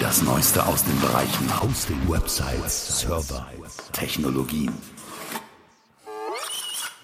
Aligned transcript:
Das 0.00 0.22
Neueste 0.22 0.66
aus 0.66 0.82
den 0.82 0.98
Bereichen 0.98 1.62
Hosting, 1.62 1.98
Websites, 2.08 3.00
Server, 3.00 3.46
Technologien. 3.92 4.72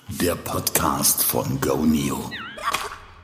Der 0.08 0.34
Podcast 0.34 1.22
von 1.22 1.60
GoNeo. 1.60 2.30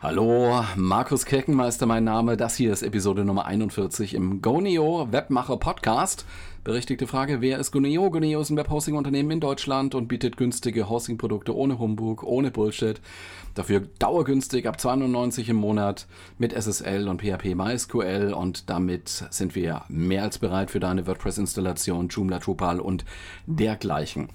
Hallo, 0.02 0.62
Markus 0.76 1.24
Kirkenmeister 1.24 1.86
mein 1.86 2.04
Name. 2.04 2.36
Das 2.36 2.54
hier 2.54 2.72
ist 2.72 2.82
Episode 2.82 3.24
Nummer 3.24 3.46
41 3.46 4.14
im 4.14 4.42
GoNeo 4.42 5.08
Webmacher 5.10 5.56
Podcast. 5.56 6.26
Berechtigte 6.64 7.08
Frage, 7.08 7.40
wer 7.40 7.58
ist 7.58 7.72
GoNeo? 7.72 8.08
GoNeo 8.08 8.40
ist 8.40 8.50
ein 8.50 8.56
Webhosting-Unternehmen 8.56 9.32
in 9.32 9.40
Deutschland 9.40 9.96
und 9.96 10.06
bietet 10.06 10.36
günstige 10.36 10.88
Hosting-Produkte 10.88 11.56
ohne 11.56 11.80
Humbug, 11.80 12.22
ohne 12.22 12.52
Bullshit. 12.52 13.00
Dafür 13.54 13.80
dauergünstig 13.98 14.68
ab 14.68 14.76
2,99 14.78 15.48
im 15.48 15.56
Monat 15.56 16.06
mit 16.38 16.52
SSL 16.52 17.08
und 17.08 17.20
PHP 17.20 17.56
MySQL 17.56 18.32
und 18.32 18.70
damit 18.70 19.24
sind 19.30 19.56
wir 19.56 19.82
mehr 19.88 20.22
als 20.22 20.38
bereit 20.38 20.70
für 20.70 20.78
deine 20.78 21.04
WordPress-Installation, 21.04 22.06
Joomla, 22.06 22.38
Drupal 22.38 22.78
und 22.78 23.04
dergleichen. 23.46 24.28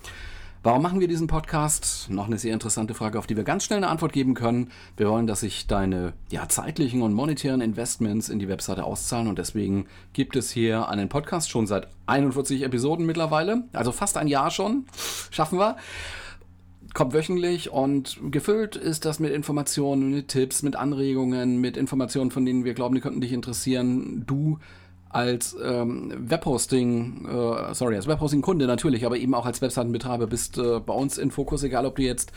Warum 0.68 0.82
machen 0.82 1.00
wir 1.00 1.08
diesen 1.08 1.28
Podcast? 1.28 2.10
Noch 2.10 2.28
eine 2.28 2.38
sehr 2.38 2.52
interessante 2.52 2.94
Frage, 2.94 3.18
auf 3.18 3.26
die 3.26 3.38
wir 3.38 3.46
ganz 3.46 3.64
schnell 3.64 3.78
eine 3.78 3.88
Antwort 3.88 4.12
geben 4.12 4.34
können. 4.34 4.70
Wir 4.98 5.08
wollen, 5.08 5.26
dass 5.26 5.40
sich 5.40 5.66
deine 5.66 6.12
ja, 6.30 6.50
zeitlichen 6.50 7.04
und 7.04 7.14
monetären 7.14 7.62
Investments 7.62 8.28
in 8.28 8.38
die 8.38 8.50
Webseite 8.50 8.84
auszahlen 8.84 9.30
und 9.30 9.40
deswegen 9.40 9.86
gibt 10.12 10.36
es 10.36 10.52
hier 10.52 10.90
einen 10.90 11.08
Podcast 11.08 11.50
schon 11.50 11.68
seit 11.68 11.88
41 12.08 12.64
Episoden 12.64 13.06
mittlerweile, 13.06 13.64
also 13.72 13.94
fast 13.94 14.18
ein 14.18 14.28
Jahr 14.28 14.52
schon. 14.52 14.84
Schaffen 15.32 15.58
wir 15.58 15.78
kommt 16.94 17.14
wöchentlich 17.14 17.72
und 17.72 18.20
gefüllt 18.32 18.76
ist 18.76 19.06
das 19.06 19.20
mit 19.20 19.32
Informationen, 19.32 20.12
mit 20.12 20.28
Tipps, 20.30 20.64
mit 20.64 20.76
Anregungen, 20.76 21.62
mit 21.62 21.78
Informationen, 21.78 22.32
von 22.32 22.46
denen 22.46 22.66
wir 22.66 22.74
glauben, 22.74 22.96
die 22.96 23.02
könnten 23.02 23.22
dich 23.22 23.34
interessieren. 23.34 24.26
Du 24.26 24.60
als 25.10 25.56
ähm, 25.64 26.14
Webhosting, 26.30 27.26
äh, 27.26 27.74
sorry, 27.74 27.96
als 27.96 28.08
Webhosting-Kunde 28.08 28.68
natürlich, 28.68 29.06
aber 29.06 29.18
eben 29.18 29.34
auch 29.34 29.46
als 29.46 29.62
Webseitenbetreiber 29.62 30.28
bist 30.28 30.58
äh, 30.58 30.80
bei 30.80 30.94
uns 30.94 31.18
in 31.18 31.32
Fokus, 31.32 31.64
egal 31.64 31.86
ob 31.86 31.96
du 31.96 32.04
jetzt 32.04 32.32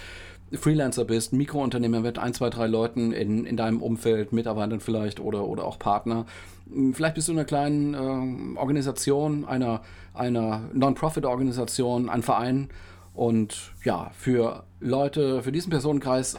Freelancer 0.53 1.05
bist, 1.05 1.33
Mikrounternehmer 1.33 2.01
mit 2.01 2.19
ein, 2.19 2.35
zwei, 2.35 2.51
drei 2.51 2.67
Leuten 2.67 3.13
in, 3.13 3.45
in 3.45 3.57
deinem 3.57 3.83
Umfeld, 3.83 4.33
Mitarbeitern 4.33 4.81
vielleicht 4.81 5.21
oder, 5.21 5.47
oder 5.47 5.65
auch 5.65 5.79
Partner. 5.79 6.27
Hm, 6.73 6.95
vielleicht 6.95 7.15
bist 7.15 7.29
du 7.29 7.33
in 7.33 7.39
einer 7.39 7.47
kleinen 7.47 7.95
äh, 7.95 8.59
Organisation, 8.59 9.45
einer, 9.45 9.83
einer 10.15 10.63
Non-Profit-Organisation, 10.73 12.09
ein 12.09 12.23
Verein. 12.23 12.69
Und 13.15 13.73
ja, 13.85 14.11
für 14.15 14.65
Leute, 14.81 15.43
für 15.43 15.53
diesen 15.53 15.71
Personenkreis 15.71 16.39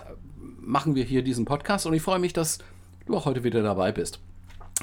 machen 0.60 0.96
wir 0.96 1.04
hier 1.04 1.22
diesen 1.24 1.46
Podcast 1.46 1.86
und 1.86 1.94
ich 1.94 2.02
freue 2.02 2.20
mich, 2.20 2.34
dass 2.34 2.60
du 3.06 3.16
auch 3.16 3.26
heute 3.26 3.44
wieder 3.44 3.62
dabei 3.62 3.92
bist. 3.92 4.20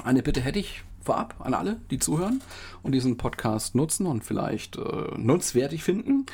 Eine 0.03 0.23
Bitte 0.23 0.41
hätte 0.41 0.59
ich 0.59 0.83
vorab 1.01 1.35
an 1.39 1.53
alle, 1.53 1.79
die 1.91 1.99
zuhören 1.99 2.41
und 2.83 2.93
diesen 2.93 3.17
Podcast 3.17 3.75
nutzen 3.75 4.05
und 4.05 4.23
vielleicht 4.23 4.77
äh, 4.77 5.17
nutzwertig 5.17 5.83
finden. 5.83 6.25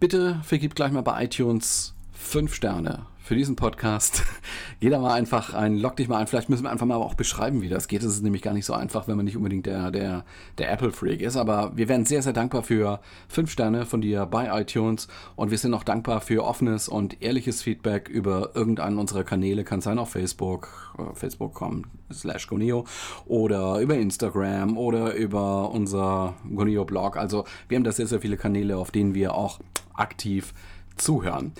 Bitte 0.00 0.40
vergib 0.44 0.74
gleich 0.74 0.92
mal 0.92 1.02
bei 1.02 1.24
iTunes 1.24 1.94
fünf 2.12 2.54
Sterne 2.54 3.06
für 3.24 3.34
diesen 3.34 3.56
Podcast. 3.56 4.22
Geh 4.80 4.90
da 4.90 4.98
mal 4.98 5.14
einfach 5.14 5.54
ein, 5.54 5.78
log 5.78 5.96
dich 5.96 6.08
mal 6.08 6.18
ein. 6.18 6.26
Vielleicht 6.26 6.50
müssen 6.50 6.64
wir 6.64 6.70
einfach 6.70 6.84
mal 6.84 6.96
auch 6.96 7.14
beschreiben, 7.14 7.62
wie 7.62 7.70
das 7.70 7.88
geht. 7.88 8.02
Es 8.02 8.12
ist 8.12 8.22
nämlich 8.22 8.42
gar 8.42 8.52
nicht 8.52 8.66
so 8.66 8.74
einfach, 8.74 9.08
wenn 9.08 9.16
man 9.16 9.24
nicht 9.24 9.38
unbedingt 9.38 9.64
der, 9.64 9.90
der, 9.90 10.26
der 10.58 10.70
Apple-Freak 10.70 11.22
ist. 11.22 11.38
Aber 11.38 11.72
wir 11.74 11.88
wären 11.88 12.04
sehr, 12.04 12.20
sehr 12.20 12.34
dankbar 12.34 12.62
für 12.62 13.00
fünf 13.26 13.50
Sterne 13.50 13.86
von 13.86 14.02
dir 14.02 14.26
bei 14.26 14.60
iTunes. 14.60 15.08
Und 15.36 15.50
wir 15.50 15.56
sind 15.56 15.72
auch 15.72 15.84
dankbar 15.84 16.20
für 16.20 16.44
offenes 16.44 16.86
und 16.86 17.22
ehrliches 17.22 17.62
Feedback 17.62 18.10
über 18.10 18.50
irgendeinen 18.54 18.98
unserer 18.98 19.24
Kanäle. 19.24 19.64
Kann 19.64 19.80
sein 19.80 19.98
auf 19.98 20.10
Facebook, 20.10 20.92
äh, 20.98 21.14
facebook.com 21.14 21.86
slash 22.12 22.46
Goneo 22.46 22.84
oder 23.24 23.80
über 23.80 23.96
Instagram 23.96 24.76
oder 24.76 25.14
über 25.14 25.70
unser 25.70 26.34
Goneo-Blog. 26.54 27.16
Also 27.16 27.46
wir 27.68 27.76
haben 27.76 27.84
da 27.84 27.92
sehr, 27.92 28.06
sehr 28.06 28.20
viele 28.20 28.36
Kanäle, 28.36 28.76
auf 28.76 28.90
denen 28.90 29.14
wir 29.14 29.34
auch 29.34 29.60
aktiv 29.94 30.52
zuhören. 30.96 31.54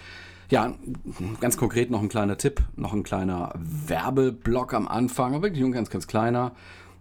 Ja, 0.50 0.74
ganz 1.40 1.56
konkret 1.56 1.90
noch 1.90 2.02
ein 2.02 2.08
kleiner 2.08 2.36
Tipp, 2.36 2.62
noch 2.76 2.92
ein 2.92 3.02
kleiner 3.02 3.52
Werbeblock 3.56 4.74
am 4.74 4.88
Anfang, 4.88 5.42
wirklich 5.42 5.64
ein 5.64 5.72
ganz, 5.72 5.90
ganz 5.90 6.06
kleiner. 6.06 6.52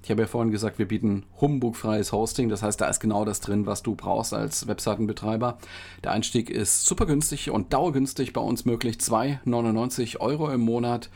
Ich 0.04 0.12
habe 0.12 0.22
ja 0.22 0.28
vorhin 0.28 0.52
gesagt, 0.52 0.80
wir 0.80 0.88
bieten 0.88 1.24
humbugfreies 1.40 2.12
Hosting. 2.12 2.50
Das 2.50 2.62
heißt, 2.62 2.80
da 2.82 2.88
ist 2.88 3.00
genau 3.00 3.24
das 3.24 3.40
drin, 3.40 3.66
was 3.66 3.84
du 3.84 3.96
brauchst 3.96 4.34
als 4.34 4.68
Webseitenbetreiber. 4.68 5.58
Der 6.04 6.12
Einstieg 6.12 6.50
ist 6.50 6.86
super 6.86 7.06
günstig 7.06 7.50
und 7.50 7.72
dauergünstig 7.72 8.34
bei 8.34 8.42
uns 8.42 8.66
möglich. 8.66 8.98
2,99 8.98 10.20
Euro 10.20 10.52
im 10.52 10.60
Monat. 10.60 11.10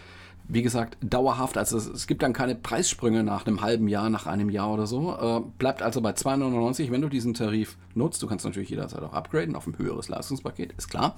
Wie 0.48 0.62
gesagt, 0.62 0.98
dauerhaft. 1.02 1.58
Also 1.58 1.78
es 1.78 2.08
gibt 2.08 2.24
dann 2.24 2.32
keine 2.32 2.56
Preissprünge 2.56 3.24
nach 3.24 3.46
einem 3.46 3.62
halben 3.62 3.90
Jahr, 3.90 4.10
nach 4.10 4.26
einem 4.26 4.50
Jahr 4.50 4.74
oder 4.74 4.88
so. 4.88 5.18
Äh, 5.20 5.42
bleibt 5.58 5.82
also 5.82 6.00
bei 6.00 6.12
2,99, 6.12 6.90
wenn 6.90 7.02
du 7.02 7.10
diesen 7.10 7.34
Tarif 7.34 7.76
nutzt. 7.94 8.24
Du 8.24 8.28
kannst 8.28 8.46
natürlich 8.46 8.70
jederzeit 8.70 9.04
auch 9.04 9.12
upgraden 9.12 9.58
auf 9.58 9.68
ein 9.68 9.78
höheres 9.78 10.08
Leistungspaket, 10.08 10.72
ist 10.78 10.88
klar. 10.88 11.18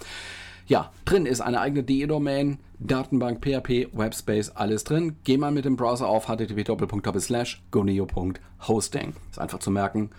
Ja, 0.69 0.91
drin 1.03 1.25
ist 1.25 1.41
eine 1.41 1.59
eigene 1.62 1.84
DE-Domain, 1.84 2.59
Datenbank, 2.78 3.44
PHP, 3.44 3.88
Webspace, 3.91 4.52
alles 4.52 4.84
drin. 4.84 5.16
Geh 5.24 5.35
mal 5.35 5.52
mit 5.52 5.66
dem 5.66 5.75
Browser 5.75 6.07
auf 6.07 6.28
http://goneo.hosting. 6.28 9.13
Ist 9.31 9.40
einfach 9.40 9.57
zu 9.57 9.72
merken. 9.72 10.12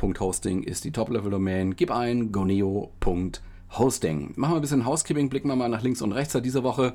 .hosting 0.00 0.62
ist 0.62 0.84
die 0.84 0.92
Top-Level-Domain. 0.92 1.74
Gib 1.74 1.90
ein 1.90 2.32
goneo.hosting. 2.32 4.34
Machen 4.36 4.52
wir 4.52 4.56
ein 4.56 4.60
bisschen 4.60 4.84
Housekeeping, 4.84 5.30
blicken 5.30 5.48
wir 5.48 5.56
mal 5.56 5.70
nach 5.70 5.82
links 5.82 6.02
und 6.02 6.12
rechts. 6.12 6.34
Seit 6.34 6.44
dieser 6.44 6.64
Woche 6.64 6.92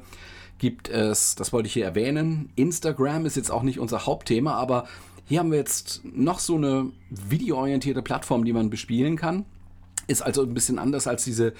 gibt 0.60 0.88
es, 0.88 1.34
das 1.34 1.52
wollte 1.52 1.66
ich 1.66 1.74
hier 1.74 1.86
erwähnen, 1.86 2.52
Instagram 2.56 3.26
ist 3.26 3.36
jetzt 3.36 3.50
auch 3.50 3.64
nicht 3.64 3.80
unser 3.80 4.06
Hauptthema, 4.06 4.54
aber 4.54 4.86
hier 5.26 5.40
haben 5.40 5.50
wir 5.50 5.58
jetzt 5.58 6.02
noch 6.06 6.38
so 6.38 6.58
eine 6.58 6.92
videoorientierte 7.10 8.04
Plattform, 8.04 8.46
die 8.46 8.54
man 8.54 8.70
bespielen 8.70 9.16
kann. 9.16 9.46
Ist 10.06 10.22
also 10.22 10.44
ein 10.44 10.54
bisschen 10.54 10.78
anders 10.78 11.08
als 11.08 11.24
diese 11.24 11.54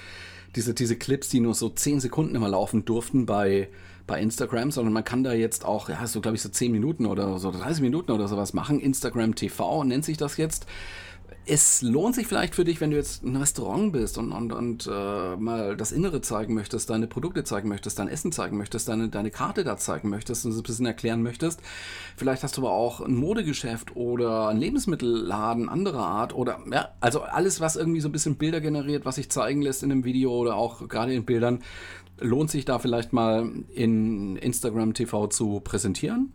diese, 0.56 0.74
diese 0.74 0.96
Clips, 0.96 1.28
die 1.28 1.40
nur 1.40 1.54
so 1.54 1.68
10 1.68 2.00
Sekunden 2.00 2.34
immer 2.34 2.48
laufen 2.48 2.84
durften 2.84 3.26
bei, 3.26 3.68
bei 4.06 4.20
Instagram, 4.20 4.70
sondern 4.70 4.92
man 4.92 5.04
kann 5.04 5.24
da 5.24 5.32
jetzt 5.32 5.64
auch, 5.64 5.88
ja, 5.88 6.06
so 6.06 6.20
glaube 6.20 6.36
ich 6.36 6.42
so 6.42 6.48
10 6.48 6.72
Minuten 6.72 7.06
oder 7.06 7.38
so 7.38 7.50
30 7.50 7.82
Minuten 7.82 8.12
oder 8.12 8.28
sowas 8.28 8.52
machen. 8.52 8.80
Instagram 8.80 9.34
TV 9.34 9.84
nennt 9.84 10.04
sich 10.04 10.16
das 10.16 10.36
jetzt 10.36 10.66
es 11.46 11.82
lohnt 11.82 12.14
sich 12.14 12.26
vielleicht 12.26 12.54
für 12.54 12.64
dich, 12.64 12.80
wenn 12.80 12.90
du 12.90 12.96
jetzt 12.96 13.22
ein 13.22 13.36
Restaurant 13.36 13.92
bist 13.92 14.16
und, 14.16 14.32
und, 14.32 14.52
und 14.52 14.86
äh, 14.90 15.36
mal 15.36 15.76
das 15.76 15.92
Innere 15.92 16.20
zeigen 16.20 16.54
möchtest, 16.54 16.88
deine 16.90 17.06
Produkte 17.06 17.44
zeigen 17.44 17.68
möchtest, 17.68 17.98
dein 17.98 18.08
Essen 18.08 18.32
zeigen 18.32 18.56
möchtest, 18.56 18.88
deine, 18.88 19.08
deine 19.08 19.30
Karte 19.30 19.62
da 19.64 19.76
zeigen 19.76 20.08
möchtest 20.08 20.46
und 20.46 20.52
so 20.52 20.60
ein 20.60 20.62
bisschen 20.62 20.86
erklären 20.86 21.22
möchtest. 21.22 21.60
Vielleicht 22.16 22.42
hast 22.42 22.56
du 22.56 22.62
aber 22.62 22.72
auch 22.72 23.00
ein 23.00 23.14
Modegeschäft 23.14 23.94
oder 23.94 24.48
ein 24.48 24.56
Lebensmittelladen 24.56 25.68
anderer 25.68 26.06
Art 26.06 26.34
oder 26.34 26.60
ja, 26.72 26.90
also 27.00 27.20
alles, 27.20 27.60
was 27.60 27.76
irgendwie 27.76 28.00
so 28.00 28.08
ein 28.08 28.12
bisschen 28.12 28.36
Bilder 28.36 28.60
generiert, 28.60 29.04
was 29.04 29.16
sich 29.16 29.30
zeigen 29.30 29.60
lässt 29.60 29.82
in 29.82 29.92
einem 29.92 30.04
Video 30.04 30.32
oder 30.32 30.56
auch 30.56 30.88
gerade 30.88 31.12
in 31.12 31.24
Bildern, 31.24 31.62
lohnt 32.20 32.50
sich 32.50 32.64
da 32.64 32.78
vielleicht 32.78 33.12
mal 33.12 33.50
in 33.74 34.36
Instagram 34.36 34.94
TV 34.94 35.26
zu 35.26 35.60
präsentieren 35.60 36.32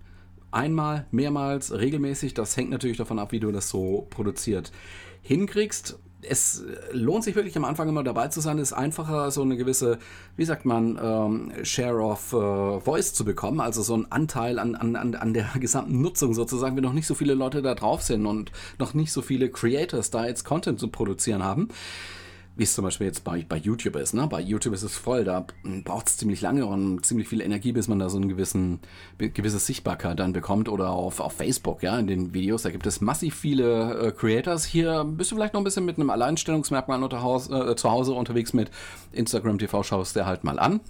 einmal, 0.51 1.05
mehrmals, 1.11 1.73
regelmäßig. 1.73 2.33
Das 2.33 2.55
hängt 2.57 2.69
natürlich 2.69 2.97
davon 2.97 3.19
ab, 3.19 3.31
wie 3.31 3.39
du 3.39 3.51
das 3.51 3.69
so 3.69 4.07
produziert 4.09 4.71
hinkriegst. 5.21 5.99
Es 6.21 6.65
lohnt 6.91 7.23
sich 7.23 7.35
wirklich 7.35 7.55
am 7.55 7.63
Anfang 7.63 7.87
immer 7.87 8.03
dabei 8.03 8.27
zu 8.27 8.41
sein. 8.41 8.57
Es 8.57 8.71
ist 8.71 8.77
einfacher, 8.77 9.31
so 9.31 9.41
eine 9.41 9.55
gewisse, 9.55 9.99
wie 10.35 10.43
sagt 10.43 10.65
man, 10.65 10.99
ähm, 11.01 11.51
Share 11.63 12.01
of 12.01 12.33
äh, 12.33 12.81
Voice 12.81 13.13
zu 13.13 13.23
bekommen, 13.23 13.61
also 13.61 13.81
so 13.81 13.93
einen 13.93 14.11
Anteil 14.11 14.59
an, 14.59 14.75
an, 14.75 15.15
an 15.15 15.33
der 15.33 15.49
gesamten 15.59 16.01
Nutzung 16.01 16.33
sozusagen, 16.33 16.75
wenn 16.75 16.83
noch 16.83 16.93
nicht 16.93 17.07
so 17.07 17.15
viele 17.15 17.35
Leute 17.35 17.61
da 17.61 17.73
drauf 17.73 18.01
sind 18.01 18.25
und 18.25 18.51
noch 18.79 18.93
nicht 18.93 19.13
so 19.13 19.21
viele 19.21 19.49
Creators 19.49 20.09
da 20.09 20.25
jetzt 20.25 20.43
Content 20.43 20.79
zu 20.79 20.89
produzieren 20.89 21.41
haben 21.43 21.69
wie 22.59 22.63
es 22.63 22.73
zum 22.73 22.83
Beispiel 22.83 23.07
jetzt 23.07 23.23
bei, 23.23 23.45
bei 23.47 23.55
YouTube 23.55 23.95
ist. 23.95 24.13
Ne? 24.13 24.27
Bei 24.27 24.41
YouTube 24.41 24.73
ist 24.73 24.83
es 24.83 24.97
voll, 24.97 25.23
da 25.23 25.47
braucht 25.85 26.07
es 26.07 26.17
ziemlich 26.17 26.41
lange 26.41 26.65
und 26.65 27.05
ziemlich 27.05 27.29
viel 27.29 27.39
Energie, 27.39 27.71
bis 27.71 27.87
man 27.87 27.99
da 27.99 28.09
so 28.09 28.17
eine 28.17 28.27
gewissen, 28.27 28.79
gewisse 29.17 29.59
Sichtbarkeit 29.59 30.19
dann 30.19 30.33
bekommt. 30.33 30.67
Oder 30.67 30.89
auf, 30.89 31.21
auf 31.21 31.31
Facebook, 31.33 31.81
ja, 31.83 31.97
in 31.97 32.07
den 32.07 32.33
Videos, 32.33 32.63
da 32.63 32.69
gibt 32.69 32.85
es 32.85 32.99
massiv 32.99 33.35
viele 33.35 34.07
äh, 34.07 34.11
Creators. 34.11 34.65
Hier 34.65 35.05
bist 35.05 35.31
du 35.31 35.35
vielleicht 35.35 35.53
noch 35.53 35.61
ein 35.61 35.63
bisschen 35.63 35.85
mit 35.85 35.97
einem 35.97 36.09
Alleinstellungsmerkmal 36.09 37.01
unter 37.01 37.21
Haus, 37.21 37.49
äh, 37.49 37.77
zu 37.77 37.89
Hause 37.89 38.11
unterwegs 38.11 38.51
mit 38.51 38.69
Instagram 39.13 39.57
TV, 39.57 39.81
schaust 39.83 40.17
dir 40.17 40.25
halt 40.25 40.43
mal 40.43 40.59
an. 40.59 40.81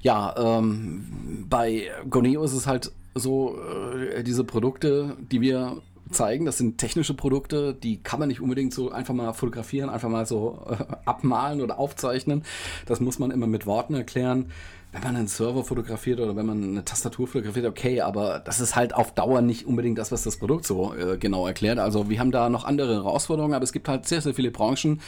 Ja, 0.00 0.34
ähm, 0.58 1.44
bei 1.48 1.90
Goneo 2.08 2.42
ist 2.42 2.54
es 2.54 2.66
halt 2.66 2.90
so, 3.14 3.58
äh, 3.58 4.22
diese 4.24 4.44
Produkte, 4.44 5.16
die 5.30 5.42
wir 5.42 5.82
zeigen. 6.10 6.44
Das 6.44 6.58
sind 6.58 6.78
technische 6.78 7.14
Produkte, 7.14 7.74
die 7.74 8.02
kann 8.02 8.20
man 8.20 8.28
nicht 8.28 8.40
unbedingt 8.40 8.74
so 8.74 8.90
einfach 8.90 9.14
mal 9.14 9.32
fotografieren, 9.32 9.90
einfach 9.90 10.08
mal 10.08 10.26
so 10.26 10.66
äh, 10.68 10.76
abmalen 11.04 11.60
oder 11.60 11.78
aufzeichnen. 11.78 12.44
Das 12.86 13.00
muss 13.00 13.18
man 13.18 13.30
immer 13.30 13.46
mit 13.46 13.66
Worten 13.66 13.94
erklären. 13.94 14.50
Wenn 14.94 15.02
man 15.02 15.16
einen 15.16 15.26
Server 15.26 15.64
fotografiert 15.64 16.20
oder 16.20 16.36
wenn 16.36 16.46
man 16.46 16.62
eine 16.62 16.84
Tastatur 16.84 17.26
fotografiert, 17.26 17.66
okay, 17.66 18.00
aber 18.00 18.38
das 18.38 18.60
ist 18.60 18.76
halt 18.76 18.94
auf 18.94 19.12
Dauer 19.12 19.42
nicht 19.42 19.66
unbedingt 19.66 19.98
das, 19.98 20.12
was 20.12 20.22
das 20.22 20.36
Produkt 20.36 20.66
so 20.66 20.94
äh, 20.94 21.18
genau 21.18 21.48
erklärt. 21.48 21.80
Also 21.80 22.08
wir 22.08 22.20
haben 22.20 22.30
da 22.30 22.48
noch 22.48 22.64
andere 22.64 22.94
Herausforderungen, 22.94 23.54
aber 23.54 23.64
es 23.64 23.72
gibt 23.72 23.88
halt 23.88 24.06
sehr, 24.06 24.20
sehr 24.20 24.34
viele 24.34 24.52
Branchen. 24.52 25.00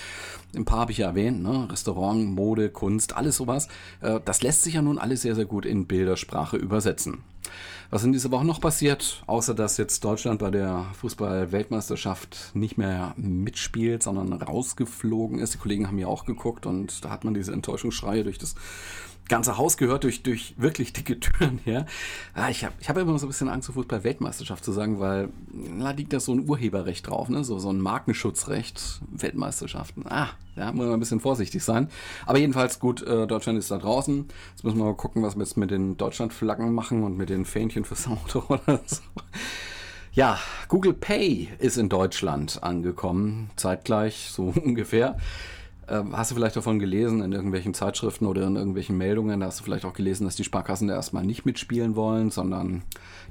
Ein 0.57 0.65
paar 0.65 0.81
habe 0.81 0.93
ich 0.93 0.99
ja 0.99 1.07
erwähnt, 1.07 1.41
ne? 1.41 1.69
Restaurant, 1.71 2.35
Mode, 2.35 2.69
Kunst, 2.69 3.17
alles 3.17 3.37
sowas. 3.37 3.69
Äh, 4.01 4.19
das 4.25 4.43
lässt 4.43 4.65
sich 4.65 4.75
ja 4.75 4.83
nun 4.83 4.99
alles 4.99 5.23
sehr, 5.23 5.37
sehr 5.37 5.45
gut 5.45 5.65
in 5.65 5.87
Bildersprache 5.87 6.57
übersetzen. 6.57 7.23
Was 7.91 8.03
in 8.03 8.11
dieser 8.11 8.33
Woche 8.33 8.45
noch 8.45 8.61
passiert, 8.61 9.23
außer 9.29 9.55
dass 9.55 9.77
jetzt 9.77 10.03
Deutschland 10.03 10.41
bei 10.41 10.51
der 10.51 10.87
Fußball-Weltmeisterschaft 11.01 12.51
nicht 12.55 12.77
mehr 12.77 13.15
mitspielt, 13.17 14.03
sondern 14.03 14.33
rausgeflogen 14.33 15.39
ist. 15.39 15.55
Die 15.55 15.59
Kollegen 15.59 15.87
haben 15.87 15.99
ja 15.99 16.09
auch 16.09 16.25
geguckt 16.25 16.67
und 16.67 17.05
da 17.05 17.11
hat 17.11 17.23
man 17.23 17.35
diese 17.35 17.53
Enttäuschungsschreie 17.53 18.25
durch 18.25 18.39
das 18.39 18.57
ganze 19.29 19.57
Haus 19.57 19.77
gehört 19.77 20.05
durch, 20.05 20.23
durch 20.23 20.55
wirklich 20.57 20.93
dicke 20.93 21.19
Türen 21.21 21.59
her. 21.59 21.87
Ja, 22.37 22.51
ich 22.51 22.65
habe 22.65 22.75
ich 22.81 22.89
hab 22.89 22.97
immer 22.99 23.19
so 23.19 23.27
ein 23.27 23.29
bisschen 23.29 23.49
Angst, 23.49 23.67
so 23.67 23.73
Fußball-Weltmeisterschaft 23.73 24.65
zu 24.65 24.73
sagen, 24.73 25.01
weil 25.01 25.31
da 25.81 25.91
liegt 25.91 26.13
da 26.13 26.21
so 26.21 26.33
ein 26.33 26.49
Urheberrecht 26.49 27.09
drauf, 27.09 27.29
ne? 27.29 27.45
so, 27.45 27.59
so 27.59 27.71
ein 27.71 27.81
Markenschutzrecht, 27.81 29.01
Weltmeisterschaften. 29.11 30.05
Ah, 30.07 30.29
ja, 30.55 30.73
muss 30.73 30.85
man 30.85 30.95
ein 30.95 31.01
bisschen 31.01 31.21
vorsichtig 31.21 31.65
sein. 31.65 31.89
Aber 32.27 32.39
jedenfalls 32.39 32.79
gut, 32.79 33.03
äh, 33.03 33.27
Deutschland 33.27 33.59
ist 33.59 33.71
da 33.71 33.79
draußen. 33.79 34.27
Jetzt 34.51 34.65
müssen 34.65 34.79
wir 34.79 34.85
mal 34.85 34.95
gucken, 34.95 35.23
was 35.23 35.37
wir 35.37 35.43
jetzt 35.43 35.57
mit 35.57 35.71
den 35.71 35.97
Deutschlandflaggen 35.97 36.73
machen 36.73 37.03
und 37.03 37.17
mit 37.17 37.31
den 37.31 37.45
Fähnchen 37.45 37.85
fürs 37.85 38.07
Auto 38.09 38.43
oder 38.49 38.81
so. 38.87 39.03
Ja, 40.13 40.39
Google 40.69 40.95
Pay 40.95 41.51
ist 41.59 41.77
in 41.77 41.91
Deutschland 41.91 42.63
angekommen, 42.63 43.51
zeitgleich, 43.57 44.31
so 44.33 44.45
ungefähr. 44.65 45.19
Ähm, 45.89 46.17
hast 46.17 46.31
du 46.31 46.35
vielleicht 46.35 46.57
davon 46.57 46.81
gelesen 46.81 47.23
in 47.23 47.33
irgendwelchen 47.33 47.73
Zeitschriften 47.73 48.27
oder 48.27 48.47
in 48.47 48.57
irgendwelchen 48.57 48.97
Meldungen? 48.99 49.41
Da 49.41 49.47
hast 49.47 49.61
du 49.61 49.65
vielleicht 49.65 49.85
auch 49.85 49.93
gelesen, 49.93 50.25
dass 50.25 50.35
die 50.35 50.43
Sparkassen 50.43 50.89
da 50.89 50.95
erstmal 50.95 51.25
nicht 51.25 51.47
mitspielen 51.47 51.95
wollen, 51.95 52.31
sondern 52.31 52.83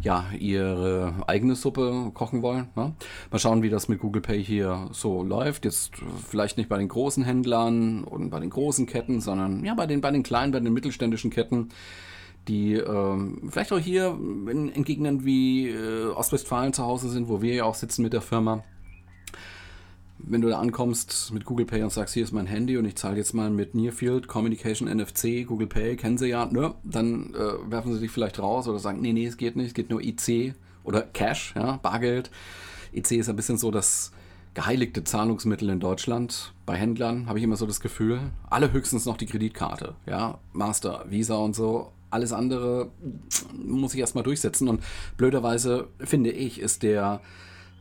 ja, 0.02 0.26
ihre 0.40 1.14
eigene 1.28 1.56
Suppe 1.56 2.12
kochen 2.14 2.42
wollen. 2.42 2.70
Ne? 2.76 2.94
Mal 3.30 3.40
schauen, 3.40 3.62
wie 3.62 3.70
das 3.70 3.90
mit 3.90 4.00
Google 4.00 4.22
Pay 4.22 4.42
hier 4.42 4.88
so 4.92 5.24
läuft. 5.24 5.66
Jetzt 5.66 5.92
vielleicht 6.30 6.58
nicht 6.58 6.70
bei 6.70 6.78
den 6.78 6.88
großen 6.88 7.26
Händlern 7.26 8.06
und 8.06 8.30
bei 8.30 8.40
den 8.40 8.50
großen 8.50 8.86
Ketten, 8.86 9.20
sondern 9.20 9.66
ja, 9.66 9.74
bei 9.74 9.86
den, 9.86 10.00
bei 10.00 10.12
den 10.12 10.24
kleinen, 10.24 10.54
bei 10.54 10.60
den 10.60 10.74
mittelständischen 10.74 11.32
Ketten 11.32 11.70
die 12.48 12.76
ähm, 12.76 13.50
vielleicht 13.50 13.74
auch 13.74 13.80
hier 13.80 14.10
in, 14.10 14.70
in 14.70 14.84
Gegenden 14.84 15.26
wie 15.26 15.70
äh, 15.70 16.10
Ostwestfalen 16.10 16.74
zu 16.74 16.84
Hause 16.84 17.10
sind, 17.10 17.28
wo 17.28 17.42
wir 17.42 17.56
ja 17.56 17.64
auch 17.64 17.74
sitzen 17.74 18.04
mit 18.04 18.14
der 18.14 18.22
Firma 18.22 18.64
wenn 20.28 20.42
du 20.42 20.50
da 20.50 20.60
ankommst 20.60 21.32
mit 21.34 21.46
Google 21.46 21.66
Pay 21.66 21.84
und 21.84 21.92
sagst, 21.92 22.14
hier 22.14 22.24
ist 22.24 22.32
mein 22.32 22.48
Handy 22.48 22.78
und 22.78 22.86
ich 22.86 22.96
zahle 22.96 23.18
jetzt 23.18 23.34
mal 23.34 23.50
mit 23.50 23.76
Nearfield 23.76 24.28
Communication 24.28 24.88
NFC, 24.90 25.46
Google 25.46 25.68
Pay, 25.68 25.96
kennen 25.96 26.18
sie 26.18 26.28
ja, 26.28 26.46
ne? 26.46 26.74
dann 26.84 27.34
äh, 27.34 27.72
werfen 27.72 27.94
sie 27.94 28.00
dich 28.00 28.12
vielleicht 28.12 28.40
raus 28.40 28.68
oder 28.68 28.80
sagen, 28.80 29.02
nee, 29.02 29.14
nee, 29.14 29.28
es 29.28 29.38
geht 29.38 29.56
nicht, 29.56 29.68
es 29.68 29.74
geht 29.74 29.90
nur 29.90 30.02
IC 30.02 30.56
oder 30.84 31.02
Cash, 31.02 31.54
ja, 31.56 31.78
Bargeld. 31.78 32.32
IC 32.94 33.12
ist 33.12 33.30
ein 33.30 33.36
bisschen 33.36 33.58
so 33.58 33.72
das 33.72 34.12
geheiligte 34.54 35.04
Zahlungsmittel 35.04 35.70
in 35.70 35.80
Deutschland. 35.80 36.54
Bei 36.66 36.76
Händlern 36.76 37.28
habe 37.28 37.38
ich 37.38 37.44
immer 37.44 37.58
so 37.58 37.68
das 37.68 37.80
Gefühl, 37.80 38.20
alle 38.50 38.72
höchstens 38.72 39.06
noch 39.06 39.18
die 39.18 39.28
Kreditkarte, 39.28 39.96
ja, 40.08 40.40
Master, 40.54 41.06
Visa 41.08 41.36
und 41.36 41.56
so. 41.56 41.92
Alles 42.10 42.32
andere 42.32 42.92
muss 43.54 43.94
ich 43.94 44.00
erstmal 44.00 44.24
durchsetzen 44.24 44.70
und 44.70 44.82
blöderweise 45.18 45.90
finde 46.00 46.32
ich, 46.32 46.60
ist 46.60 46.82
der 46.82 47.20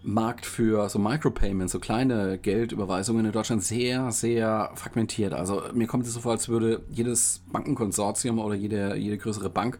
Markt 0.04 0.44
für 0.44 0.88
so 0.88 0.98
Micropayments, 0.98 1.72
so 1.72 1.80
kleine 1.80 2.38
Geldüberweisungen 2.38 3.24
in 3.24 3.32
Deutschland 3.32 3.62
sehr, 3.62 4.12
sehr 4.12 4.70
fragmentiert. 4.74 5.32
Also 5.32 5.62
mir 5.72 5.86
kommt 5.86 6.06
es 6.06 6.12
so 6.12 6.20
vor, 6.20 6.32
als 6.32 6.48
würde 6.48 6.82
jedes 6.90 7.42
Bankenkonsortium 7.50 8.38
oder 8.38 8.54
jede, 8.54 8.96
jede 8.96 9.16
größere 9.16 9.48
Bank 9.48 9.78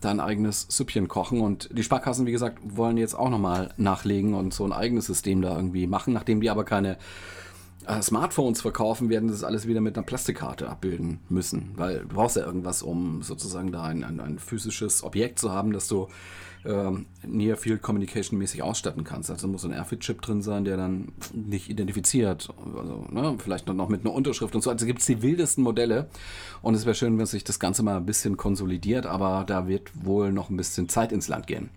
da 0.00 0.10
ein 0.10 0.20
eigenes 0.20 0.66
Süppchen 0.68 1.06
kochen. 1.06 1.40
Und 1.40 1.70
die 1.72 1.84
Sparkassen, 1.84 2.26
wie 2.26 2.32
gesagt, 2.32 2.58
wollen 2.64 2.96
jetzt 2.96 3.14
auch 3.14 3.30
nochmal 3.30 3.72
nachlegen 3.76 4.34
und 4.34 4.52
so 4.52 4.64
ein 4.64 4.72
eigenes 4.72 5.06
System 5.06 5.42
da 5.42 5.56
irgendwie 5.56 5.86
machen. 5.86 6.12
Nachdem 6.12 6.40
die 6.40 6.50
aber 6.50 6.64
keine 6.64 6.98
äh, 7.86 8.02
Smartphones 8.02 8.60
verkaufen, 8.60 9.08
werden 9.08 9.28
das 9.28 9.44
alles 9.44 9.66
wieder 9.66 9.80
mit 9.80 9.96
einer 9.96 10.06
Plastikkarte 10.06 10.68
abbilden 10.68 11.20
müssen. 11.28 11.70
Weil 11.76 12.00
du 12.00 12.08
brauchst 12.08 12.36
ja 12.36 12.44
irgendwas, 12.44 12.82
um 12.82 13.22
sozusagen 13.22 13.70
da 13.70 13.84
ein, 13.84 14.02
ein, 14.02 14.20
ein 14.20 14.38
physisches 14.38 15.04
Objekt 15.04 15.38
zu 15.38 15.52
haben, 15.52 15.72
das 15.72 15.88
du 15.88 16.08
ähm, 16.64 17.06
Near 17.26 17.56
Field 17.56 17.82
Communication 17.82 18.38
mäßig 18.38 18.62
ausstatten 18.62 19.04
kannst. 19.04 19.30
Also 19.30 19.48
muss 19.48 19.64
ein 19.64 19.72
RFID-Chip 19.72 20.20
drin 20.22 20.42
sein, 20.42 20.64
der 20.64 20.76
dann 20.76 21.12
nicht 21.32 21.68
identifiziert. 21.68 22.48
Also, 22.76 23.06
ne, 23.10 23.36
vielleicht 23.38 23.66
noch 23.66 23.88
mit 23.88 24.02
einer 24.02 24.14
Unterschrift 24.14 24.54
und 24.54 24.62
so. 24.62 24.70
Also 24.70 24.86
gibt 24.86 25.00
es 25.00 25.06
die 25.06 25.22
wildesten 25.22 25.64
Modelle. 25.64 26.08
Und 26.60 26.74
es 26.74 26.84
wäre 26.84 26.94
schön, 26.94 27.18
wenn 27.18 27.26
sich 27.26 27.44
das 27.44 27.58
Ganze 27.58 27.82
mal 27.82 27.96
ein 27.96 28.06
bisschen 28.06 28.36
konsolidiert, 28.36 29.06
aber 29.06 29.44
da 29.46 29.66
wird 29.66 29.90
wohl 30.04 30.32
noch 30.32 30.50
ein 30.50 30.56
bisschen 30.56 30.88
Zeit 30.88 31.12
ins 31.12 31.28
Land 31.28 31.46
gehen. 31.46 31.70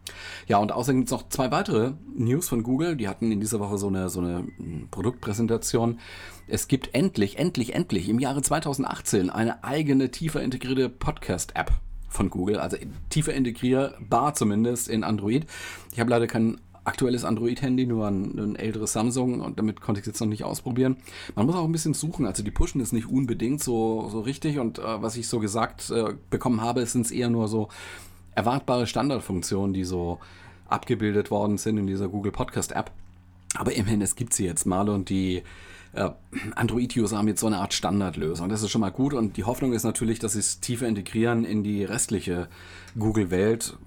Ja, 0.47 0.57
und 0.57 0.71
außerdem 0.71 1.01
gibt 1.01 1.11
es 1.11 1.11
noch 1.11 1.29
zwei 1.29 1.51
weitere 1.51 1.93
News 2.15 2.47
von 2.47 2.63
Google. 2.63 2.95
Die 2.95 3.07
hatten 3.07 3.31
in 3.31 3.39
dieser 3.39 3.59
Woche 3.59 3.77
so 3.77 3.87
eine, 3.87 4.09
so 4.09 4.19
eine 4.19 4.47
hm, 4.57 4.87
Produktpräsentation. 4.91 5.99
Es 6.47 6.67
gibt 6.67 6.93
endlich, 6.93 7.39
endlich, 7.39 7.73
endlich 7.73 8.07
im 8.09 8.19
Jahre 8.19 8.41
2018 8.41 9.29
eine 9.29 9.63
eigene 9.63 10.11
tiefer 10.11 10.43
integrierte 10.43 10.89
Podcast-App 10.89 11.71
von 12.15 12.29
Google, 12.29 12.59
also 12.59 12.77
tiefer 13.09 13.33
integrierbar 13.33 14.33
zumindest 14.33 14.87
in 14.87 15.03
Android. 15.03 15.45
Ich 15.91 15.99
habe 15.99 16.09
leider 16.09 16.27
kein 16.27 16.59
aktuelles 16.85 17.25
Android-Handy, 17.25 17.87
nur 17.87 18.07
ein, 18.07 18.37
ein, 18.37 18.55
älteres 18.55 18.93
Samsung 18.93 19.41
und 19.41 19.57
damit 19.57 19.81
konnte 19.81 19.99
ich 19.99 20.03
es 20.03 20.07
jetzt 20.07 20.19
noch 20.19 20.27
nicht 20.27 20.43
ausprobieren. 20.43 20.97
Man 21.35 21.47
muss 21.47 21.55
auch 21.55 21.65
ein 21.65 21.71
bisschen 21.71 21.95
suchen, 21.95 22.25
also 22.25 22.43
die 22.43 22.51
pushen 22.51 22.79
es 22.79 22.91
nicht 22.91 23.07
unbedingt 23.07 23.61
so, 23.61 24.07
so 24.09 24.19
richtig 24.19 24.59
und 24.59 24.79
äh, 24.79 25.01
was 25.01 25.17
ich 25.17 25.27
so 25.27 25.39
gesagt 25.39 25.89
äh, 25.89 26.13
bekommen 26.29 26.61
habe, 26.61 26.85
sind 26.85 27.05
es 27.05 27.11
eher 27.11 27.29
nur 27.29 27.47
so 27.47 27.69
erwartbare 28.35 28.85
Standardfunktionen, 28.85 29.73
die 29.73 29.83
so 29.83 30.19
abgebildet 30.67 31.31
worden 31.31 31.57
sind 31.57 31.77
in 31.77 31.87
dieser 31.87 32.07
Google 32.07 32.31
Podcast 32.31 32.71
App. 32.71 32.91
Aber 33.55 33.73
immerhin, 33.73 34.01
es 34.01 34.15
gibt 34.15 34.33
sie 34.33 34.45
jetzt 34.45 34.65
mal 34.65 34.89
und 34.89 35.09
die 35.09 35.43
äh, 35.95 36.09
Android-User 36.55 37.17
haben 37.17 37.27
jetzt 37.27 37.39
so 37.39 37.47
eine 37.47 37.57
Art 37.57 37.73
Standardlösung. 37.73 38.49
Das 38.49 38.61
ist 38.61 38.69
schon 38.69 38.81
mal 38.81 38.91
gut 38.91 39.13
und 39.13 39.37
die 39.37 39.43
Hoffnung 39.43 39.73
ist 39.73 39.83
natürlich, 39.83 40.19
dass 40.19 40.33
sie 40.33 40.39
es 40.39 40.59
tiefer 40.59 40.87
integrieren 40.87 41.45
in 41.45 41.63
die 41.63 41.83
restliche 41.83 42.47
Google-Welt. 42.97 43.77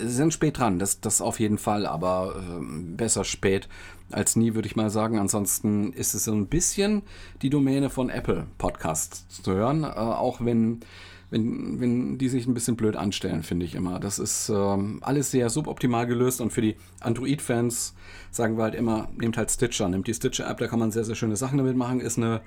Sie 0.00 0.08
sind 0.08 0.34
spät 0.34 0.58
dran, 0.58 0.78
das, 0.78 1.00
das 1.00 1.20
auf 1.20 1.40
jeden 1.40 1.58
Fall, 1.58 1.86
aber 1.86 2.36
äh, 2.36 2.64
besser 2.96 3.24
spät 3.24 3.68
als 4.10 4.36
nie, 4.36 4.54
würde 4.54 4.66
ich 4.66 4.76
mal 4.76 4.90
sagen. 4.90 5.18
Ansonsten 5.18 5.92
ist 5.92 6.14
es 6.14 6.24
so 6.24 6.32
ein 6.32 6.46
bisschen 6.46 7.02
die 7.42 7.50
Domäne 7.50 7.90
von 7.90 8.10
Apple 8.10 8.46
Podcasts 8.58 9.26
zu 9.28 9.52
hören, 9.52 9.84
äh, 9.84 9.86
auch 9.86 10.44
wenn 10.44 10.80
wenn, 11.30 11.80
wenn 11.80 12.18
die 12.18 12.28
sich 12.28 12.46
ein 12.46 12.54
bisschen 12.54 12.76
blöd 12.76 12.96
anstellen, 12.96 13.42
finde 13.42 13.66
ich 13.66 13.74
immer. 13.74 14.00
Das 14.00 14.18
ist 14.18 14.48
ähm, 14.48 14.98
alles 15.02 15.30
sehr 15.30 15.50
suboptimal 15.50 16.06
gelöst 16.06 16.40
und 16.40 16.52
für 16.52 16.62
die 16.62 16.76
Android-Fans 17.00 17.94
sagen 18.30 18.56
wir 18.56 18.64
halt 18.64 18.74
immer, 18.74 19.08
nehmt 19.16 19.36
halt 19.36 19.50
Stitcher, 19.50 19.88
nehmt 19.88 20.06
die 20.06 20.14
Stitcher-App, 20.14 20.58
da 20.58 20.66
kann 20.66 20.78
man 20.78 20.90
sehr, 20.90 21.04
sehr 21.04 21.14
schöne 21.14 21.36
Sachen 21.36 21.58
damit 21.58 21.76
machen. 21.76 22.00
Ist 22.00 22.16
eine, 22.16 22.40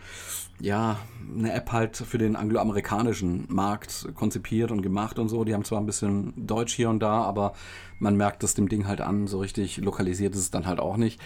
ja, 0.60 1.00
eine 1.36 1.54
App 1.54 1.72
halt 1.72 1.98
für 1.98 2.18
den 2.18 2.36
angloamerikanischen 2.36 3.46
Markt 3.50 4.08
konzipiert 4.16 4.72
und 4.72 4.82
gemacht 4.82 5.20
und 5.20 5.30
so. 5.30 5.44
Die 5.44 5.54
haben 5.54 5.64
zwar 5.64 5.80
ein 5.80 5.86
bisschen 5.86 6.34
Deutsch 6.36 6.74
hier 6.74 6.90
und 6.90 7.02
da, 7.02 7.22
aber 7.22 7.54
man 8.00 8.18
merkt 8.18 8.44
es 8.44 8.56
dem 8.56 8.68
Ding 8.68 8.88
halt 8.88 9.02
an, 9.02 9.28
so 9.28 9.40
richtig 9.40 9.78
lokalisiert 9.78 10.34
ist 10.34 10.42
es 10.42 10.52
dann 10.52 10.66
halt 10.66 10.80
auch 10.80 10.98
nicht 10.98 11.20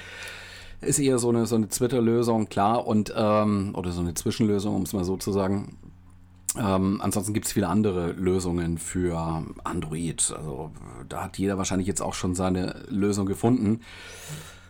ist 0.82 1.00
eher 1.00 1.18
so 1.20 1.30
eine, 1.30 1.46
so 1.46 1.56
eine 1.56 1.68
Twitter-Lösung, 1.68 2.48
klar, 2.50 2.86
und 2.86 3.14
ähm, 3.16 3.72
oder 3.76 3.92
so 3.92 4.02
eine 4.02 4.14
Zwischenlösung, 4.14 4.76
um 4.76 4.84
es 4.84 4.94
mal 4.94 5.04
so 5.04 5.18
zu 5.18 5.32
sagen. 5.32 5.78
Ähm, 6.58 7.02
ansonsten 7.02 7.34
gibt 7.34 7.48
es 7.48 7.54
viele 7.54 7.68
andere 7.68 8.12
Lösungen 8.14 8.78
für 8.78 9.44
Android. 9.64 10.34
Also 10.38 10.72
da 11.10 11.24
hat 11.24 11.38
jeder 11.38 11.58
wahrscheinlich 11.58 11.88
jetzt 11.88 12.02
auch 12.02 12.14
schon 12.14 12.36
seine 12.36 12.84
Lösung 12.90 13.26
gefunden. 13.26 13.82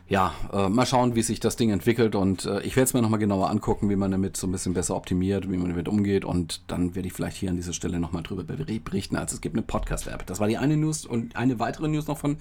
Ja, 0.07 0.35
äh, 0.53 0.69
mal 0.69 0.85
schauen, 0.85 1.15
wie 1.15 1.23
sich 1.23 1.39
das 1.39 1.55
Ding 1.55 1.71
entwickelt 1.71 2.13
und 2.13 2.45
äh, 2.45 2.61
ich 2.61 2.75
werde 2.75 2.83
es 2.85 2.93
mir 2.93 3.01
nochmal 3.01 3.19
genauer 3.19 3.49
angucken, 3.49 3.89
wie 3.89 3.95
man 3.95 4.11
damit 4.11 4.37
so 4.37 4.45
ein 4.45 4.51
bisschen 4.51 4.75
besser 4.75 4.95
optimiert, 4.95 5.49
wie 5.49 5.57
man 5.57 5.69
damit 5.69 5.87
umgeht 5.87 6.25
und 6.25 6.61
dann 6.67 6.93
werde 6.93 7.07
ich 7.07 7.13
vielleicht 7.13 7.37
hier 7.37 7.49
an 7.49 7.55
dieser 7.55 7.73
Stelle 7.73 7.99
nochmal 7.99 8.21
drüber 8.21 8.43
berichten. 8.43 9.15
Also 9.15 9.33
es 9.33 9.41
gibt 9.41 9.55
eine 9.55 9.63
Podcast-App. 9.63 10.27
Das 10.27 10.39
war 10.39 10.47
die 10.47 10.59
eine 10.59 10.77
News 10.77 11.07
und 11.07 11.35
eine 11.35 11.57
weitere 11.57 11.87
News 11.87 12.05
noch 12.05 12.19
von 12.19 12.37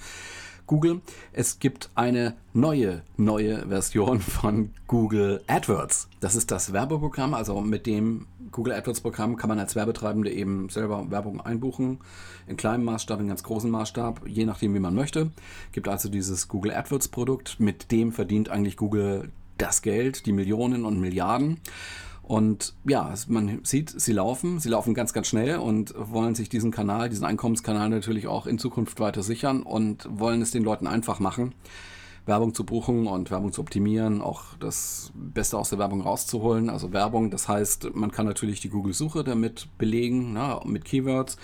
Google. 0.67 1.01
Es 1.33 1.59
gibt 1.59 1.91
eine 1.95 2.35
neue, 2.53 3.03
neue 3.17 3.67
Version 3.69 4.21
von 4.21 4.71
Google 4.87 5.43
AdWords. 5.47 6.09
Das 6.21 6.37
ist 6.37 6.51
das 6.51 6.75
Werbeprogramm, 6.75 7.33
also 7.33 7.61
mit 7.63 7.87
dem 7.87 8.27
Google 8.54 8.73
AdWords 8.73 9.00
Programm 9.00 9.37
kann 9.37 9.49
man 9.49 9.58
als 9.58 9.75
Werbetreibende 9.75 10.30
eben 10.32 10.68
selber 10.68 11.11
Werbung 11.11 11.40
einbuchen. 11.40 11.99
In 12.46 12.56
kleinem 12.56 12.84
Maßstab, 12.84 13.20
in 13.20 13.26
ganz 13.26 13.42
großem 13.42 13.68
Maßstab, 13.68 14.28
je 14.28 14.46
nachdem, 14.46 14.75
wie 14.75 14.80
man 14.80 14.94
möchte. 14.94 15.32
Gibt 15.73 15.88
also 15.88 16.08
dieses 16.08 16.46
Google 16.46 16.73
AdWords 16.73 17.08
Produkt. 17.08 17.58
Mit 17.58 17.90
dem 17.90 18.12
verdient 18.12 18.49
eigentlich 18.49 18.76
Google 18.76 19.32
das 19.58 19.82
Geld, 19.82 20.25
die 20.26 20.32
Millionen 20.32 20.84
und 20.84 21.00
Milliarden. 21.00 21.58
Und 22.23 22.75
ja, 22.84 23.12
man 23.26 23.61
sieht, 23.64 23.90
sie 23.90 24.12
laufen, 24.12 24.61
sie 24.61 24.68
laufen 24.68 24.94
ganz, 24.94 25.12
ganz 25.12 25.26
schnell 25.26 25.58
und 25.58 25.92
wollen 25.99 26.37
sich 26.37 26.49
diesen 26.49 26.70
Kanal, 26.70 27.08
diesen 27.08 27.26
Einkommenskanal 27.26 27.90
natürlich 27.90 28.28
auch 28.28 28.46
in 28.46 28.58
Zukunft 28.61 29.00
weiter 29.00 29.25
sichern 29.25 29.62
und 29.64 30.08
wollen 30.08 30.40
es 30.40 30.52
den 30.52 30.62
Leuten 30.62 30.87
einfach 30.87 31.18
machen. 31.18 31.54
Werbung 32.26 32.54
zu 32.54 32.64
buchen 32.64 33.07
und 33.07 33.31
Werbung 33.31 33.52
zu 33.52 33.61
optimieren, 33.61 34.23
auch 34.23 34.57
das 34.59 35.12
Beste 35.14 35.59
aus 35.59 35.71
der 35.71 35.78
Werbung 35.78 36.00
rauszuholen. 36.00 36.71
Also 36.71 36.93
Werbung, 36.93 37.31
das 37.31 37.49
heißt, 37.49 37.95
man 37.95 38.11
kann 38.11 38.25
natürlich 38.25 38.61
die 38.61 38.71
Google-Suche 38.71 39.25
damit 39.25 39.69
belegen, 39.76 40.33
na, 40.33 40.61
mit 40.64 40.85
Keywords. 40.87 41.37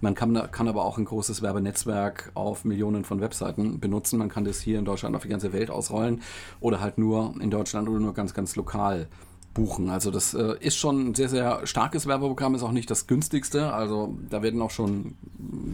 Man 0.00 0.14
kann, 0.14 0.34
kann 0.52 0.68
aber 0.68 0.84
auch 0.84 0.96
ein 0.96 1.04
großes 1.04 1.42
Werbenetzwerk 1.42 2.30
auf 2.34 2.64
Millionen 2.64 3.04
von 3.04 3.20
Webseiten 3.20 3.80
benutzen. 3.80 4.18
Man 4.18 4.28
kann 4.28 4.44
das 4.44 4.60
hier 4.60 4.78
in 4.78 4.84
Deutschland 4.84 5.16
auf 5.16 5.22
die 5.22 5.28
ganze 5.28 5.52
Welt 5.52 5.70
ausrollen 5.70 6.22
oder 6.60 6.80
halt 6.80 6.98
nur 6.98 7.34
in 7.40 7.50
Deutschland 7.50 7.88
oder 7.88 7.98
nur 7.98 8.14
ganz, 8.14 8.32
ganz 8.32 8.54
lokal 8.54 9.08
buchen. 9.54 9.90
Also 9.90 10.12
das 10.12 10.34
äh, 10.34 10.54
ist 10.60 10.76
schon 10.76 11.08
ein 11.08 11.14
sehr, 11.14 11.28
sehr 11.28 11.66
starkes 11.66 12.06
Werbeprogramm, 12.06 12.54
ist 12.54 12.62
auch 12.62 12.70
nicht 12.70 12.90
das 12.90 13.08
günstigste. 13.08 13.72
Also 13.72 14.16
da 14.30 14.42
werden 14.42 14.62
auch 14.62 14.70
schon 14.70 15.16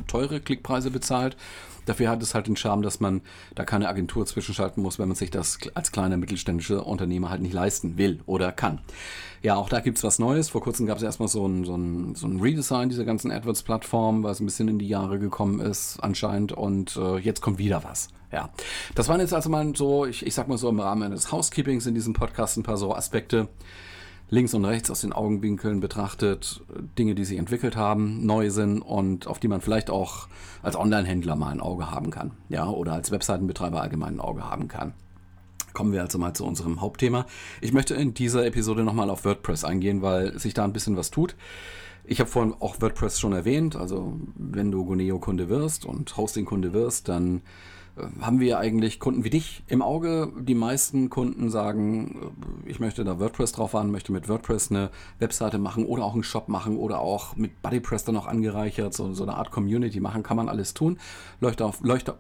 teure 0.07 0.41
Klickpreise 0.41 0.91
bezahlt. 0.91 1.37
Dafür 1.87 2.11
hat 2.11 2.23
es 2.23 2.35
halt 2.35 2.47
den 2.47 2.57
Charme, 2.57 2.83
dass 2.83 3.01
man 3.01 3.23
da 3.55 3.65
keine 3.65 3.89
Agentur 3.89 4.27
zwischenschalten 4.27 4.83
muss, 4.83 4.99
wenn 4.99 5.09
man 5.09 5.17
sich 5.17 5.31
das 5.31 5.59
als 5.75 5.93
kleiner 5.93 6.17
mittelständischer 6.17 6.87
Unternehmer 6.87 7.31
halt 7.31 7.43
nicht 7.43 7.53
leisten 7.53 7.99
will 7.99 8.21
oder 8.27 8.53
kann. 8.53 8.81
Ja, 9.43 9.57
auch 9.57 9.69
da 9.69 9.81
gibt 9.81 9.99
es 9.99 10.05
was 10.05 10.19
Neues. 10.19 10.49
Vor 10.49 10.63
kurzem 10.63 10.87
gab 10.87 10.97
es 10.97 11.03
erstmal 11.03 11.29
so 11.29 11.47
ein, 11.47 11.65
so, 11.65 11.77
ein, 11.77 12.15
so 12.15 12.27
ein 12.27 12.41
Redesign 12.41 12.89
dieser 12.89 13.05
ganzen 13.05 13.31
AdWords-Plattform, 13.31 14.23
weil 14.23 14.33
es 14.33 14.41
ein 14.41 14.47
bisschen 14.47 14.69
in 14.69 14.79
die 14.79 14.89
Jahre 14.89 15.19
gekommen 15.19 15.61
ist 15.61 15.99
anscheinend 16.01 16.53
und 16.53 16.97
äh, 16.97 17.19
jetzt 17.19 17.43
kommt 17.43 17.59
wieder 17.59 17.85
was. 17.85 18.09
Ja, 18.33 18.51
das 18.95 19.09
waren 19.09 19.21
jetzt 19.21 19.35
also 19.35 19.51
mal 19.51 19.77
so, 19.77 20.07
ich, 20.07 20.27
ich 20.27 20.35
sag 20.35 20.49
mal 20.49 20.59
so 20.59 20.69
im 20.69 20.81
Rahmen 20.81 21.03
eines 21.03 21.31
Housekeepings 21.31 21.87
in 21.87 21.95
diesem 21.95 22.15
Podcast 22.15 22.57
ein 22.57 22.63
paar 22.63 22.79
so 22.79 22.95
Aspekte, 22.95 23.49
links 24.31 24.55
und 24.55 24.65
rechts 24.65 24.91
aus 24.91 25.03
den 25.03 25.13
Augenwinkeln 25.13 25.81
betrachtet, 25.81 26.63
Dinge, 26.99 27.15
die 27.15 27.25
sich 27.25 27.39
entwickelt 27.39 27.77
haben, 27.77 28.25
neu 28.27 28.51
sind 28.51 28.81
und 28.81 29.27
auf 29.27 29.39
die 29.39 29.49
man 29.49 29.61
vielleicht 29.61 29.91
auch 29.91 30.29
als 30.63 30.77
Online-Händler 30.77 31.37
mal 31.37 31.51
ein 31.51 31.61
Auge 31.61 31.91
haben 31.91 32.11
kann. 32.11 32.33
Ja, 32.49 32.69
oder 32.69 32.95
als 32.95 33.11
Webseitenbetreiber 33.11 33.81
allgemein 33.81 34.17
ein 34.17 34.21
Auge 34.21 34.49
haben 34.49 34.69
kann. 34.69 34.95
Kommen 35.73 35.93
wir 35.93 36.03
also 36.03 36.19
mal 36.19 36.35
zu 36.35 36.47
unserem 36.47 36.81
Hauptthema. 36.81 37.27
Ich 37.61 37.73
möchte 37.73 37.95
in 37.95 38.15
dieser 38.15 38.47
Episode 38.47 38.85
nochmal 38.85 39.11
auf 39.11 39.25
WordPress 39.25 39.65
eingehen, 39.65 40.03
weil 40.03 40.39
sich 40.39 40.55
da 40.55 40.65
ein 40.65 40.73
bisschen 40.73 40.97
was 40.97 41.11
tut. 41.11 41.35
Ich 42.05 42.21
habe 42.21 42.31
vorhin 42.31 42.55
auch 42.61 42.81
WordPress 42.81 43.19
schon 43.19 43.33
erwähnt. 43.33 43.75
Also 43.75 44.19
wenn 44.37 44.71
du 44.71 44.85
Guneo-Kunde 44.85 45.49
wirst 45.49 45.85
und 45.85 46.17
Hosting-Kunde 46.17 46.73
wirst, 46.73 47.09
dann 47.09 47.43
haben 48.21 48.41
wir 48.41 48.59
eigentlich 48.59 48.99
Kunden 48.99 49.23
wie 49.25 49.31
dich 49.31 49.63
im 49.69 49.81
Auge. 49.81 50.33
Die 50.41 50.55
meisten 50.55 51.11
Kunden 51.11 51.51
sagen, 51.51 52.33
äh, 52.67 52.71
ich 52.71 52.81
möchte 52.81 53.05
da 53.05 53.21
WordPress 53.21 53.53
drauf 53.53 53.75
haben, 53.75 53.91
möchte 53.91 54.13
mit 54.13 54.29
WordPress 54.29 54.71
eine 54.71 54.91
Webseite 55.21 55.59
machen 55.59 55.87
oder 55.87 56.05
auch 56.05 56.15
einen 56.15 56.25
Shop 56.25 56.49
machen 56.49 56.77
oder 56.77 57.01
auch 57.01 57.37
mit 57.37 57.63
BuddyPress 57.63 58.05
dann 58.05 58.17
noch 58.17 58.27
angereichert, 58.27 58.95
so, 58.95 59.13
so 59.15 59.23
eine 59.23 59.35
Art 59.35 59.51
Community 59.51 60.01
machen, 60.01 60.23
kann 60.23 60.37
man 60.37 60.49
alles 60.49 60.75
tun. 60.75 60.99
Läuft, 61.41 61.63
auf, 61.63 61.81
läuft, 61.83 62.13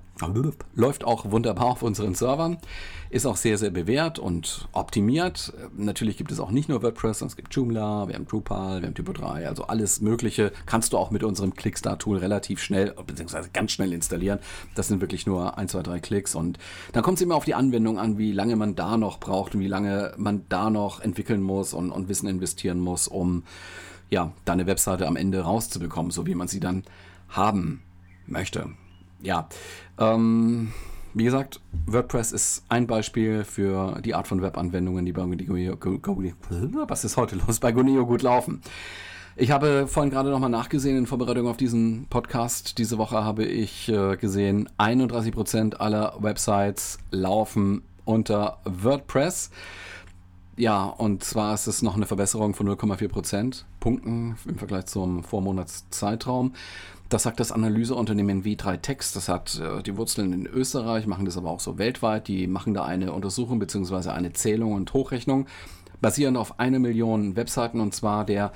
läuft 0.74 1.04
auch 1.04 1.30
wunderbar 1.30 1.66
auf 1.66 1.82
unseren 1.82 2.14
Servern, 2.14 2.58
ist 3.10 3.26
auch 3.26 3.36
sehr, 3.36 3.58
sehr 3.58 3.70
bewährt 3.70 4.18
und 4.18 4.68
optimiert. 4.72 5.52
Natürlich 5.76 6.16
gibt 6.16 6.30
es 6.30 6.38
auch 6.38 6.50
nicht 6.50 6.68
nur 6.68 6.82
WordPress, 6.82 7.18
sondern 7.18 7.32
es 7.32 7.36
gibt 7.36 7.54
Joomla, 7.54 8.06
wir 8.08 8.14
haben 8.14 8.26
Drupal, 8.26 8.80
wir 8.80 8.86
haben 8.86 8.94
Typo 8.94 9.12
3, 9.12 9.48
also 9.48 9.64
alles 9.64 10.00
Mögliche 10.00 10.52
kannst 10.66 10.92
du 10.92 10.98
auch 10.98 11.10
mit 11.10 11.24
unserem 11.24 11.54
Clickstar-Tool 11.54 12.18
relativ 12.18 12.60
schnell, 12.60 12.94
beziehungsweise 13.06 13.50
ganz 13.52 13.72
schnell 13.72 13.92
installieren. 13.92 14.38
Das 14.74 14.88
sind 14.88 15.00
wirklich 15.00 15.26
nur 15.26 15.58
ein, 15.58 15.63
zwei, 15.68 15.82
drei 15.82 16.00
Klicks 16.00 16.34
und 16.34 16.58
dann 16.92 17.02
kommt 17.02 17.18
es 17.18 17.22
immer 17.22 17.34
auf 17.34 17.44
die 17.44 17.54
Anwendung 17.54 17.98
an, 17.98 18.18
wie 18.18 18.32
lange 18.32 18.56
man 18.56 18.74
da 18.74 18.96
noch 18.96 19.18
braucht 19.18 19.54
und 19.54 19.60
wie 19.60 19.68
lange 19.68 20.12
man 20.16 20.44
da 20.48 20.70
noch 20.70 21.00
entwickeln 21.00 21.42
muss 21.42 21.74
und, 21.74 21.90
und 21.90 22.08
Wissen 22.08 22.28
investieren 22.28 22.80
muss, 22.80 23.08
um 23.08 23.44
ja, 24.10 24.32
deine 24.44 24.66
Webseite 24.66 25.06
am 25.06 25.16
Ende 25.16 25.40
rauszubekommen, 25.40 26.10
so 26.10 26.26
wie 26.26 26.34
man 26.34 26.48
sie 26.48 26.60
dann 26.60 26.84
haben 27.28 27.82
möchte. 28.26 28.70
Ja, 29.22 29.48
ähm, 29.98 30.72
wie 31.14 31.24
gesagt, 31.24 31.60
WordPress 31.86 32.32
ist 32.32 32.64
ein 32.68 32.86
Beispiel 32.86 33.44
für 33.44 34.00
die 34.04 34.14
Art 34.14 34.26
von 34.26 34.42
Webanwendungen, 34.42 35.04
die 35.06 35.12
bei 35.12 35.22
Guneo, 35.22 35.76
was 36.88 37.04
ist 37.04 37.16
heute 37.16 37.36
los, 37.36 37.60
bei 37.60 37.72
Guneo 37.72 38.04
gut 38.04 38.22
laufen. 38.22 38.60
Ich 39.36 39.50
habe 39.50 39.88
vorhin 39.88 40.12
gerade 40.12 40.30
nochmal 40.30 40.48
nachgesehen 40.48 40.96
in 40.96 41.06
Vorbereitung 41.06 41.48
auf 41.48 41.56
diesen 41.56 42.06
Podcast. 42.08 42.78
Diese 42.78 42.98
Woche 42.98 43.24
habe 43.24 43.44
ich 43.44 43.88
äh, 43.88 44.16
gesehen, 44.16 44.68
31% 44.78 45.74
aller 45.74 46.14
Websites 46.20 46.98
laufen 47.10 47.82
unter 48.04 48.58
WordPress. 48.64 49.50
Ja, 50.56 50.84
und 50.84 51.24
zwar 51.24 51.52
ist 51.52 51.66
es 51.66 51.82
noch 51.82 51.96
eine 51.96 52.06
Verbesserung 52.06 52.54
von 52.54 52.68
0,4% 52.68 53.64
Punkten 53.80 54.36
im 54.46 54.56
Vergleich 54.56 54.86
zum 54.86 55.24
Vormonatszeitraum. 55.24 56.52
Das 57.08 57.24
sagt 57.24 57.40
das 57.40 57.50
Analyseunternehmen 57.50 58.44
W3 58.44 58.76
Text. 58.82 59.16
Das 59.16 59.28
hat 59.28 59.58
äh, 59.58 59.82
die 59.82 59.96
Wurzeln 59.96 60.32
in 60.32 60.46
Österreich, 60.46 61.08
machen 61.08 61.24
das 61.24 61.36
aber 61.36 61.50
auch 61.50 61.58
so 61.58 61.76
weltweit. 61.76 62.28
Die 62.28 62.46
machen 62.46 62.72
da 62.72 62.84
eine 62.84 63.12
Untersuchung 63.12 63.58
bzw. 63.58 64.10
eine 64.10 64.32
Zählung 64.32 64.74
und 64.74 64.94
Hochrechnung 64.94 65.46
basierend 66.00 66.36
auf 66.36 66.60
eine 66.60 66.78
Million 66.78 67.34
Webseiten 67.34 67.80
und 67.80 67.94
zwar 67.94 68.24
der 68.24 68.52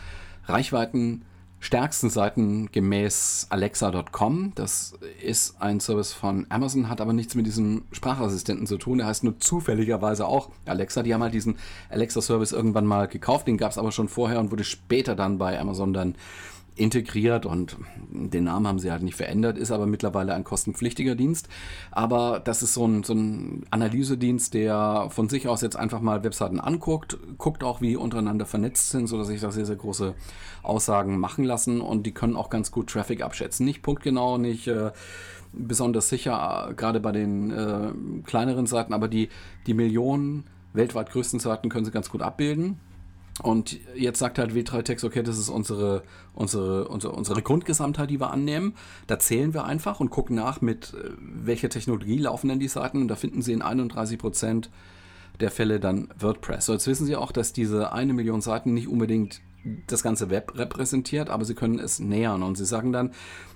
Reichweiten 0.49 1.23
stärksten 1.61 2.09
Seiten 2.09 2.71
gemäß 2.71 3.47
Alexa.com. 3.50 4.52
Das 4.55 4.95
ist 5.23 5.61
ein 5.61 5.81
Service 5.81 6.12
von 6.12 6.47
Amazon, 6.49 6.88
hat 6.88 7.00
aber 7.00 7.12
nichts 7.12 7.35
mit 7.35 7.47
diesem 7.47 7.83
Sprachassistenten 7.93 8.67
zu 8.67 8.78
tun. 8.78 8.99
Der 8.99 9.07
heißt 9.09 9.25
nur 9.25 9.38
zufälligerweise 9.40 10.26
auch 10.26 10.50
Alexa. 10.67 11.02
Die 11.02 11.12
haben 11.12 11.23
halt 11.23 11.35
diesen 11.35 11.57
Alexa-Service 11.90 12.52
irgendwann 12.52 12.87
mal 12.87 13.09
gekauft. 13.09 13.49
Den 13.49 13.59
gab 13.59 13.73
es 13.73 13.78
aber 13.78 13.93
schon 13.93 14.09
vorher 14.09 14.38
und 14.38 14.50
wurde 14.50 14.64
später 14.64 15.17
dann 15.17 15.38
bei 15.38 15.59
Amazon 15.59 15.93
dann 15.93 16.14
integriert 16.78 17.47
und 17.47 17.76
den 18.11 18.44
Namen 18.44 18.66
haben 18.66 18.78
sie 18.78 18.90
halt 18.90 19.02
nicht 19.02 19.16
verändert, 19.16 19.58
ist 19.58 19.70
aber 19.70 19.87
mittlerweile 19.87 20.35
ein 20.35 20.44
kostenpflichtiger 20.44 21.14
Dienst. 21.14 21.49
Aber 21.90 22.40
das 22.40 22.62
ist 22.62 22.75
so 22.75 22.87
ein, 22.87 23.02
so 23.02 23.14
ein 23.14 23.66
Analysedienst, 23.70 24.54
der 24.54 25.08
von 25.11 25.28
sich 25.28 25.49
aus 25.49 25.61
jetzt 25.61 25.76
einfach 25.76 26.00
mal 26.00 26.25
Webseiten 26.25 26.61
anguckt, 26.61 27.18
guckt 27.37 27.64
auch, 27.64 27.80
wie 27.80 27.97
untereinander 27.97 28.47
vernetzt 28.47 28.90
sind, 28.90 29.06
sodass 29.06 29.28
sich 29.28 29.40
da 29.40 29.50
sehr, 29.50 29.66
sehr 29.66 29.76
große 29.76 30.14
Aussagen 30.62 31.18
machen 31.18 31.44
lassen 31.44 31.80
und 31.80 32.04
die 32.04 32.12
können 32.12 32.37
auch 32.37 32.50
ganz 32.50 32.70
gut 32.70 32.90
Traffic 32.90 33.23
abschätzen. 33.23 33.66
Nicht 33.66 33.82
punktgenau, 33.82 34.38
nicht 34.38 34.68
äh, 34.68 34.92
besonders 35.52 36.08
sicher, 36.08 36.68
äh, 36.70 36.75
gerade 36.75 37.00
bei 37.00 37.12
den 37.12 37.50
äh, 37.50 37.92
kleineren 38.25 38.66
Seiten, 38.66 38.92
aber 38.92 39.08
die, 39.08 39.28
die 39.66 39.75
Millionen 39.75 40.44
weltweit 40.73 41.11
größten 41.11 41.40
Seiten 41.40 41.68
können 41.68 41.85
sie 41.85 41.90
ganz 41.90 42.11
gut 42.11 42.23
abbilden. 42.23 42.78
Und 43.42 43.78
jetzt 43.95 44.18
sagt 44.18 44.38
halt 44.38 44.52
W3Text, 44.52 45.04
okay, 45.04 45.23
das 45.23 45.38
ist 45.38 45.49
unsere, 45.49 46.02
unsere, 46.35 46.88
unsere, 46.88 47.12
unsere 47.12 47.42
Grundgesamtheit, 47.42 48.11
die 48.11 48.21
wir 48.21 48.30
annehmen. 48.30 48.75
Da 49.07 49.18
zählen 49.18 49.54
wir 49.54 49.64
einfach 49.64 50.00
und 50.00 50.11
gucken 50.11 50.37
nach, 50.37 50.61
mit 50.61 50.95
äh, 50.95 51.11
welcher 51.21 51.68
Technologie 51.68 52.18
laufen 52.18 52.49
denn 52.49 52.59
die 52.59 52.68
Seiten. 52.68 53.00
Und 53.02 53.09
da 53.09 53.16
finden 53.16 53.42
Sie 53.42 53.52
in 53.52 53.62
31 53.62 54.18
Prozent 54.18 54.71
der 55.40 55.50
Fälle 55.50 55.78
dann 55.78 56.09
WordPress. 56.18 56.66
So, 56.66 56.73
jetzt 56.73 56.87
wissen 56.88 57.07
Sie 57.07 57.14
auch, 57.14 57.30
dass 57.30 57.52
diese 57.52 57.92
eine 57.92 58.12
Million 58.12 58.40
Seiten 58.40 58.75
nicht 58.75 58.88
unbedingt 58.88 59.40
das 59.87 60.02
ganze 60.02 60.30
Web 60.30 60.56
repräsentiert, 60.56 61.30
aber 61.30 61.44
Sie 61.44 61.54
können 61.54 61.78
es 61.78 61.98
nähern. 61.98 62.42
Und 62.42 62.56
Sie 62.56 62.64
sagen 62.64 62.92
dann, 62.92 63.12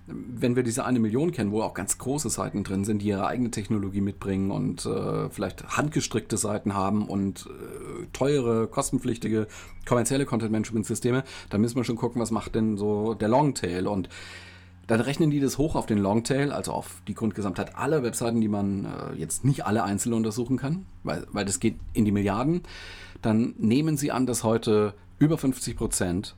wenn 0.06 0.56
wir 0.56 0.62
diese 0.62 0.84
eine 0.84 0.98
Million 0.98 1.30
kennen, 1.30 1.52
wo 1.52 1.62
auch 1.62 1.74
ganz 1.74 1.98
große 1.98 2.28
Seiten 2.28 2.64
drin 2.64 2.84
sind, 2.84 3.02
die 3.02 3.08
ihre 3.08 3.26
eigene 3.26 3.50
Technologie 3.50 4.00
mitbringen 4.00 4.50
und 4.50 4.84
äh, 4.84 5.30
vielleicht 5.30 5.76
handgestrickte 5.76 6.36
Seiten 6.36 6.74
haben 6.74 7.06
und 7.06 7.46
äh, 7.46 8.06
teure, 8.12 8.66
kostenpflichtige, 8.66 9.46
kommerzielle 9.86 10.26
Content-Management-Systeme, 10.26 11.22
dann 11.50 11.60
müssen 11.60 11.76
wir 11.76 11.84
schon 11.84 11.96
gucken, 11.96 12.20
was 12.20 12.32
macht 12.32 12.54
denn 12.54 12.76
so 12.76 13.14
der 13.14 13.28
Longtail 13.28 13.86
und 13.86 14.08
dann 14.88 15.00
rechnen 15.00 15.30
die 15.30 15.40
das 15.40 15.58
hoch 15.58 15.76
auf 15.76 15.86
den 15.86 15.98
Longtail, 15.98 16.52
also 16.52 16.72
auf 16.72 17.02
die 17.06 17.14
Grundgesamtheit 17.14 17.76
aller 17.76 18.02
Webseiten, 18.02 18.40
die 18.40 18.48
man 18.48 18.84
äh, 18.84 19.14
jetzt 19.16 19.44
nicht 19.44 19.64
alle 19.64 19.84
einzeln 19.84 20.12
untersuchen 20.12 20.56
kann, 20.56 20.86
weil, 21.04 21.26
weil 21.30 21.44
das 21.44 21.60
geht 21.60 21.76
in 21.92 22.04
die 22.04 22.12
Milliarden. 22.12 22.62
Dann 23.22 23.54
nehmen 23.58 23.96
sie 23.96 24.12
an, 24.12 24.26
dass 24.26 24.44
heute 24.44 24.94
über 25.18 25.38
50 25.38 25.76
Prozent 25.76 26.36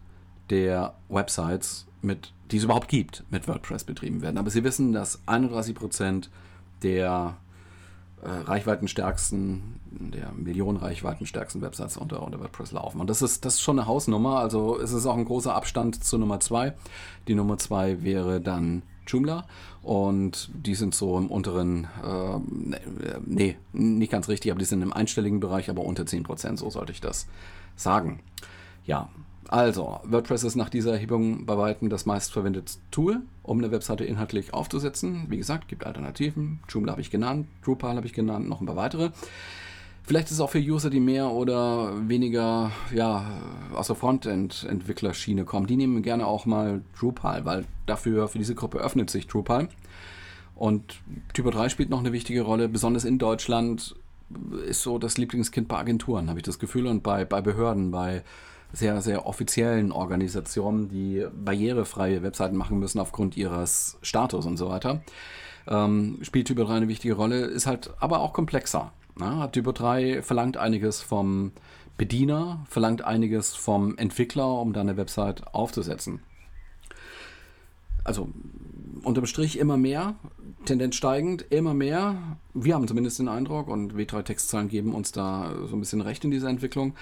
der 0.50 0.94
Websites 1.08 1.86
mit 2.02 2.34
die 2.50 2.58
es 2.58 2.64
überhaupt 2.64 2.88
gibt, 2.88 3.24
mit 3.30 3.48
WordPress 3.48 3.84
betrieben 3.84 4.22
werden. 4.22 4.38
Aber 4.38 4.50
Sie 4.50 4.64
wissen, 4.64 4.92
dass 4.92 5.20
31 5.26 5.74
Prozent 5.74 6.30
der 6.82 7.36
äh, 8.22 8.28
reichweitenstärksten, 8.28 9.80
der 9.90 10.32
Millionen 10.32 10.78
reichweitenstärksten 10.78 11.62
Websites 11.62 11.96
unter, 11.96 12.22
unter 12.22 12.40
WordPress 12.40 12.72
laufen. 12.72 13.00
Und 13.00 13.08
das 13.08 13.22
ist, 13.22 13.44
das 13.44 13.54
ist 13.54 13.62
schon 13.62 13.78
eine 13.78 13.88
Hausnummer. 13.88 14.38
Also 14.38 14.78
es 14.80 14.92
ist 14.92 15.06
auch 15.06 15.16
ein 15.16 15.24
großer 15.24 15.54
Abstand 15.54 16.04
zur 16.04 16.18
Nummer 16.18 16.40
2. 16.40 16.74
Die 17.28 17.34
Nummer 17.34 17.58
2 17.58 18.02
wäre 18.02 18.40
dann 18.40 18.82
Joomla 19.06 19.46
und 19.82 20.50
die 20.54 20.75
sind 20.75 20.94
so 20.94 21.18
im 21.18 21.28
unteren, 21.28 21.88
äh, 22.02 22.38
nee, 23.25 23.56
nicht 23.73 24.12
ganz 24.12 24.28
richtig, 24.28 24.50
aber 24.50 24.58
die 24.58 24.64
sind 24.64 24.82
im 24.82 24.92
einstelligen 24.92 25.40
Bereich, 25.40 25.70
aber 25.70 25.84
unter 25.84 26.04
10%, 26.04 26.56
so 26.56 26.70
sollte 26.70 26.92
ich 26.92 27.00
das 27.00 27.26
sagen. 27.76 28.20
Ja, 28.87 29.08
also, 29.49 30.00
WordPress 30.04 30.44
ist 30.44 30.56
nach 30.56 30.70
dieser 30.70 30.92
Erhebung 30.92 31.44
bei 31.44 31.56
weitem 31.58 31.90
das 31.90 32.06
meistverwendete 32.06 32.75
Tool, 32.90 33.20
um 33.42 33.58
eine 33.58 33.70
Webseite 33.70 34.04
inhaltlich 34.04 34.54
aufzusetzen. 34.54 35.26
Wie 35.28 35.37
gesagt, 35.37 35.68
gibt 35.68 35.84
Alternativen. 35.84 36.61
Joomla 36.68 36.92
habe 36.92 37.02
ich 37.02 37.11
genannt, 37.11 37.46
Drupal 37.62 37.96
habe 37.96 38.06
ich 38.06 38.14
genannt, 38.14 38.49
noch 38.49 38.61
ein 38.61 38.66
paar 38.66 38.76
weitere. 38.76 39.11
Vielleicht 40.06 40.26
ist 40.26 40.34
es 40.34 40.40
auch 40.40 40.50
für 40.50 40.58
User, 40.58 40.90
die 40.90 41.00
mehr 41.00 41.30
oder 41.30 42.08
weniger 42.08 42.70
ja, 42.92 43.40
aus 43.75 43.87
der 43.87 43.96
Frontend-Entwicklerschiene 43.96 45.44
kommen. 45.44 45.66
Die 45.66 45.76
nehmen 45.76 46.02
gerne 46.02 46.26
auch 46.26 46.44
mal 46.44 46.82
Drupal, 46.99 47.46
weil 47.46 47.64
dafür, 47.87 48.28
für 48.28 48.37
diese 48.37 48.54
Gruppe 48.54 48.78
öffnet 48.78 49.08
sich 49.08 49.26
Drupal. 49.26 49.68
Und 50.54 51.00
Typo 51.32 51.50
3 51.50 51.70
spielt 51.70 51.88
noch 51.88 52.00
eine 52.00 52.12
wichtige 52.12 52.42
Rolle, 52.42 52.68
besonders 52.68 53.04
in 53.04 53.18
Deutschland 53.18 53.96
ist 54.66 54.82
so 54.82 54.99
das 54.99 55.16
Lieblingskind 55.16 55.68
bei 55.68 55.78
Agenturen, 55.78 56.28
habe 56.28 56.38
ich 56.38 56.44
das 56.44 56.58
Gefühl, 56.58 56.87
und 56.87 57.02
bei, 57.02 57.25
bei 57.25 57.40
Behörden, 57.40 57.90
bei 57.90 58.23
sehr, 58.73 59.00
sehr 59.00 59.26
offiziellen 59.26 59.90
Organisationen, 59.90 60.88
die 60.88 61.25
barrierefreie 61.32 62.23
Webseiten 62.23 62.56
machen 62.56 62.78
müssen 62.78 62.99
aufgrund 62.99 63.37
ihres 63.37 63.99
Status 64.02 64.44
und 64.44 64.58
so 64.58 64.68
weiter. 64.68 65.02
Ähm, 65.66 66.18
spielt 66.23 66.49
Typo 66.49 66.64
3 66.64 66.75
eine 66.75 66.88
wichtige 66.88 67.14
Rolle, 67.14 67.40
ist 67.46 67.66
halt 67.66 67.90
aber 68.00 68.20
auch 68.20 68.34
komplexer. 68.34 68.92
Ja, 69.21 69.47
Typo 69.49 69.73
3 69.73 70.23
verlangt 70.23 70.56
einiges 70.56 71.00
vom 71.00 71.52
Bediener, 71.97 72.64
verlangt 72.68 73.02
einiges 73.02 73.54
vom 73.54 73.97
Entwickler, 73.97 74.61
um 74.61 74.73
da 74.73 74.80
eine 74.80 74.97
Website 74.97 75.54
aufzusetzen. 75.54 76.21
Also 78.02 78.28
unterm 79.02 79.26
Strich 79.26 79.59
immer 79.59 79.76
mehr, 79.76 80.14
Tendenz 80.64 80.97
steigend, 80.97 81.44
immer 81.50 81.75
mehr. 81.75 82.16
Wir 82.54 82.75
haben 82.75 82.88
zumindest 82.88 83.18
den 83.18 83.28
Eindruck 83.28 83.68
und 83.68 83.94
W3-Textzahlen 83.94 84.68
geben 84.68 84.94
uns 84.94 85.12
da 85.12 85.54
so 85.66 85.76
ein 85.76 85.80
bisschen 85.80 86.00
recht 86.00 86.25
in 86.25 86.30
dieser 86.30 86.49
Entwicklung. 86.49 86.94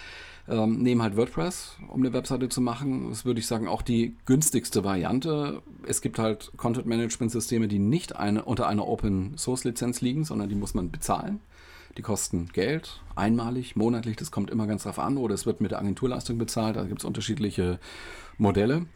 Ähm, 0.49 0.83
nehmen 0.83 1.03
halt 1.03 1.17
WordPress, 1.17 1.77
um 1.89 2.01
eine 2.01 2.13
Webseite 2.13 2.49
zu 2.49 2.61
machen. 2.61 3.11
Das 3.11 3.25
würde 3.25 3.39
ich 3.39 3.47
sagen 3.47 3.69
auch 3.69 3.83
die 3.83 4.17
günstigste 4.27 4.83
Variante. 4.83 5.63
Es 5.87 6.03
gibt 6.03 6.19
halt 6.19 6.53
Content-Management-Systeme, 6.57 7.69
die 7.69 7.79
nicht 7.79 8.17
eine, 8.17 8.45
unter 8.45 8.67
einer 8.67 8.87
Open-Source-Lizenz 8.87 10.01
liegen, 10.01 10.25
sondern 10.25 10.49
die 10.49 10.57
muss 10.57 10.75
man 10.75 10.91
bezahlen. 10.91 11.41
Die 11.97 12.03
kosten 12.03 12.49
Geld, 12.49 13.01
einmalig, 13.15 13.77
monatlich, 13.77 14.17
das 14.17 14.31
kommt 14.31 14.51
immer 14.51 14.67
ganz 14.67 14.85
drauf 14.85 14.99
an. 14.99 15.17
Oder 15.17 15.35
es 15.35 15.47
wird 15.47 15.61
mit 15.61 15.73
der 15.73 15.79
Agenturleistung 15.79 16.39
bezahlt, 16.39 16.77
da 16.77 16.85
gibt 16.85 17.01
es 17.01 17.05
unterschiedliche 17.05 17.79
Modelle 18.39 18.87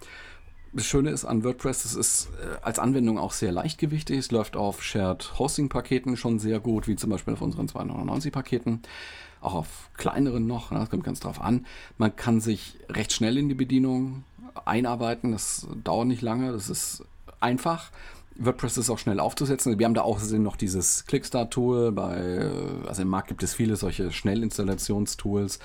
das 0.77 0.87
Schöne 0.87 1.11
ist 1.11 1.25
an 1.25 1.43
WordPress, 1.43 1.85
es 1.85 1.95
ist 1.95 2.29
äh, 2.43 2.59
als 2.63 2.79
Anwendung 2.79 3.19
auch 3.19 3.33
sehr 3.33 3.51
leichtgewichtig. 3.51 4.19
Es 4.19 4.31
läuft 4.31 4.57
auf 4.57 4.83
Shared 4.83 5.39
Hosting 5.39 5.69
Paketen 5.69 6.17
schon 6.17 6.39
sehr 6.39 6.61
gut, 6.61 6.87
wie 6.87 6.97
zum 6.97 7.11
Beispiel 7.11 7.35
auf 7.35 7.41
unseren 7.41 7.69
299 7.69 8.33
Paketen. 8.33 8.83
Auch 9.41 9.55
auf 9.55 9.91
kleineren 9.97 10.47
noch, 10.47 10.71
ne, 10.71 10.79
das 10.79 10.91
kommt 10.91 11.05
ganz 11.05 11.21
drauf 11.21 11.41
an. 11.41 11.67
Man 11.99 12.15
kann 12.15 12.41
sich 12.41 12.79
recht 12.91 13.13
schnell 13.13 13.39
in 13.39 13.49
die 13.49 13.55
Bedienung 13.55 14.25
einarbeiten. 14.65 15.33
Das 15.33 15.67
dauert 15.83 16.09
nicht 16.09 16.23
lange, 16.23 16.53
das 16.53 16.69
ist 16.69 17.05
einfach. 17.41 17.91
WordPress 18.39 18.77
ist 18.77 18.91
auch 18.91 18.99
schnell 18.99 19.21
aufzusetzen. 19.21 19.79
Wir 19.79 19.87
haben 19.87 19.95
da 19.95 20.03
auch 20.03 20.21
noch 20.33 20.57
dieses 20.57 21.05
Clickstart-Tool. 21.07 21.95
Äh, 21.97 22.89
also 22.89 23.03
im 23.03 23.09
Markt 23.09 23.29
gibt 23.29 23.43
es 23.43 23.55
viele 23.55 23.77
solche 23.77 24.13
Schnellinstallationstools. 24.13 25.59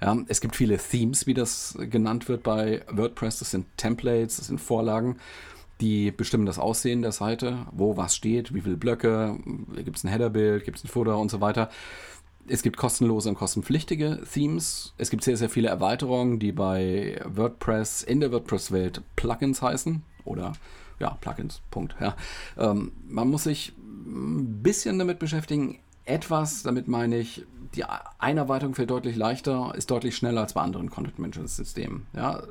Ja, 0.00 0.16
es 0.28 0.40
gibt 0.40 0.54
viele 0.54 0.78
Themes, 0.78 1.26
wie 1.26 1.34
das 1.34 1.76
genannt 1.78 2.28
wird 2.28 2.42
bei 2.42 2.82
WordPress. 2.90 3.40
Das 3.40 3.50
sind 3.50 3.66
Templates, 3.76 4.36
das 4.36 4.46
sind 4.46 4.60
Vorlagen, 4.60 5.16
die 5.80 6.10
bestimmen 6.10 6.46
das 6.46 6.58
Aussehen 6.58 7.02
der 7.02 7.12
Seite, 7.12 7.66
wo 7.72 7.96
was 7.96 8.14
steht, 8.14 8.54
wie 8.54 8.60
viele 8.60 8.76
Blöcke, 8.76 9.38
gibt 9.84 9.96
es 9.96 10.04
ein 10.04 10.08
Headerbild, 10.08 10.64
gibt 10.64 10.78
es 10.78 10.84
ein 10.84 10.88
Footer 10.88 11.18
und 11.18 11.30
so 11.30 11.40
weiter. 11.40 11.68
Es 12.46 12.62
gibt 12.62 12.76
kostenlose 12.76 13.28
und 13.28 13.34
kostenpflichtige 13.34 14.20
Themes. 14.32 14.94
Es 14.96 15.10
gibt 15.10 15.22
sehr, 15.22 15.36
sehr 15.36 15.50
viele 15.50 15.68
Erweiterungen, 15.68 16.38
die 16.38 16.52
bei 16.52 17.20
WordPress 17.26 18.02
in 18.02 18.20
der 18.20 18.32
WordPress-Welt 18.32 19.02
Plugins 19.16 19.60
heißen 19.60 20.02
oder 20.24 20.52
ja, 20.98 21.10
Plugins, 21.20 21.60
Punkt. 21.70 21.96
Ja. 22.00 22.16
Ähm, 22.56 22.92
man 23.08 23.28
muss 23.28 23.44
sich 23.44 23.72
ein 23.78 24.62
bisschen 24.62 24.98
damit 24.98 25.18
beschäftigen. 25.18 25.78
Etwas, 26.04 26.62
damit 26.62 26.88
meine 26.88 27.18
ich, 27.18 27.44
die 27.74 27.84
Einarbeitung 28.18 28.74
fällt 28.74 28.90
deutlich 28.90 29.16
leichter, 29.16 29.74
ist 29.76 29.90
deutlich 29.90 30.16
schneller 30.16 30.40
als 30.40 30.54
bei 30.54 30.62
anderen 30.62 30.90
Content-Management-Systemen. 30.90 32.06
Ja. 32.14 32.42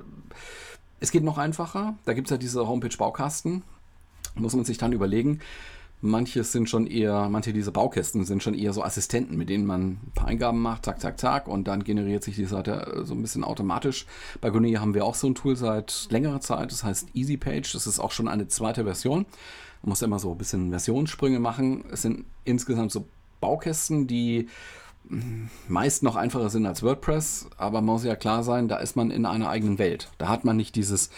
Es 0.99 1.11
geht 1.11 1.23
noch 1.23 1.37
einfacher. 1.37 1.95
Da 2.05 2.13
gibt 2.13 2.27
es 2.27 2.31
ja 2.31 2.37
diese 2.37 2.67
Homepage-Baukasten. 2.67 3.63
Muss 4.35 4.55
man 4.55 4.65
sich 4.65 4.77
dann 4.77 4.93
überlegen. 4.93 5.39
Manche 5.99 6.43
sind 6.43 6.69
schon 6.69 6.85
eher, 6.85 7.27
manche 7.27 7.53
dieser 7.53 7.71
Baukästen 7.71 8.23
sind 8.23 8.43
schon 8.43 8.53
eher 8.53 8.71
so 8.71 8.83
Assistenten, 8.83 9.35
mit 9.35 9.49
denen 9.49 9.65
man 9.65 9.81
ein 9.81 10.11
paar 10.13 10.27
Eingaben 10.27 10.61
macht, 10.61 10.85
zack, 10.85 11.01
zack, 11.01 11.19
zack, 11.19 11.47
und 11.47 11.67
dann 11.67 11.83
generiert 11.83 12.23
sich 12.23 12.35
die 12.35 12.45
Seite 12.45 13.01
so 13.03 13.15
ein 13.15 13.21
bisschen 13.23 13.43
automatisch. 13.43 14.05
Bei 14.39 14.51
Gunea 14.51 14.79
haben 14.79 14.93
wir 14.93 15.05
auch 15.05 15.15
so 15.15 15.27
ein 15.27 15.33
Tool 15.33 15.55
seit 15.55 16.07
längerer 16.11 16.39
Zeit, 16.39 16.71
das 16.71 16.83
heißt 16.83 17.15
EasyPage. 17.15 17.73
Das 17.73 17.87
ist 17.87 17.99
auch 17.99 18.11
schon 18.11 18.27
eine 18.27 18.47
zweite 18.47 18.83
Version. 18.83 19.25
Man 19.81 19.89
muss 19.89 20.03
immer 20.03 20.19
so 20.19 20.31
ein 20.31 20.37
bisschen 20.37 20.69
Versionssprünge 20.69 21.39
machen. 21.39 21.83
Es 21.91 22.03
sind 22.03 22.25
insgesamt 22.45 22.91
so 22.91 23.07
Baukästen, 23.41 24.05
die 24.05 24.49
meist 25.67 26.03
noch 26.03 26.15
einfacher 26.15 26.49
sind 26.49 26.65
als 26.65 26.83
WordPress, 26.83 27.47
aber 27.57 27.81
man 27.81 27.95
muss 27.95 28.03
ja 28.03 28.15
klar 28.15 28.43
sein, 28.43 28.67
da 28.67 28.77
ist 28.77 28.95
man 28.95 29.09
in 29.09 29.25
einer 29.25 29.49
eigenen 29.49 29.77
Welt. 29.77 30.11
Da 30.17 30.27
hat 30.27 30.43
man 30.43 30.57
nicht 30.57 30.75
dieses 30.75 31.09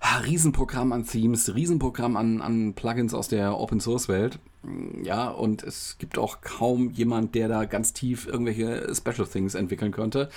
Riesenprogramm 0.00 0.92
an 0.92 1.06
Themes, 1.06 1.54
Riesenprogramm 1.54 2.16
an, 2.16 2.40
an 2.40 2.74
Plugins 2.74 3.14
aus 3.14 3.28
der 3.28 3.58
Open 3.58 3.80
Source 3.80 4.08
Welt. 4.08 4.38
Ja, 5.02 5.28
und 5.28 5.62
es 5.62 5.96
gibt 5.98 6.18
auch 6.18 6.40
kaum 6.40 6.90
jemand, 6.90 7.34
der 7.34 7.48
da 7.48 7.64
ganz 7.64 7.92
tief 7.92 8.26
irgendwelche 8.26 8.94
Special 8.94 9.26
Things 9.26 9.54
entwickeln 9.54 9.92
könnte. 9.92 10.28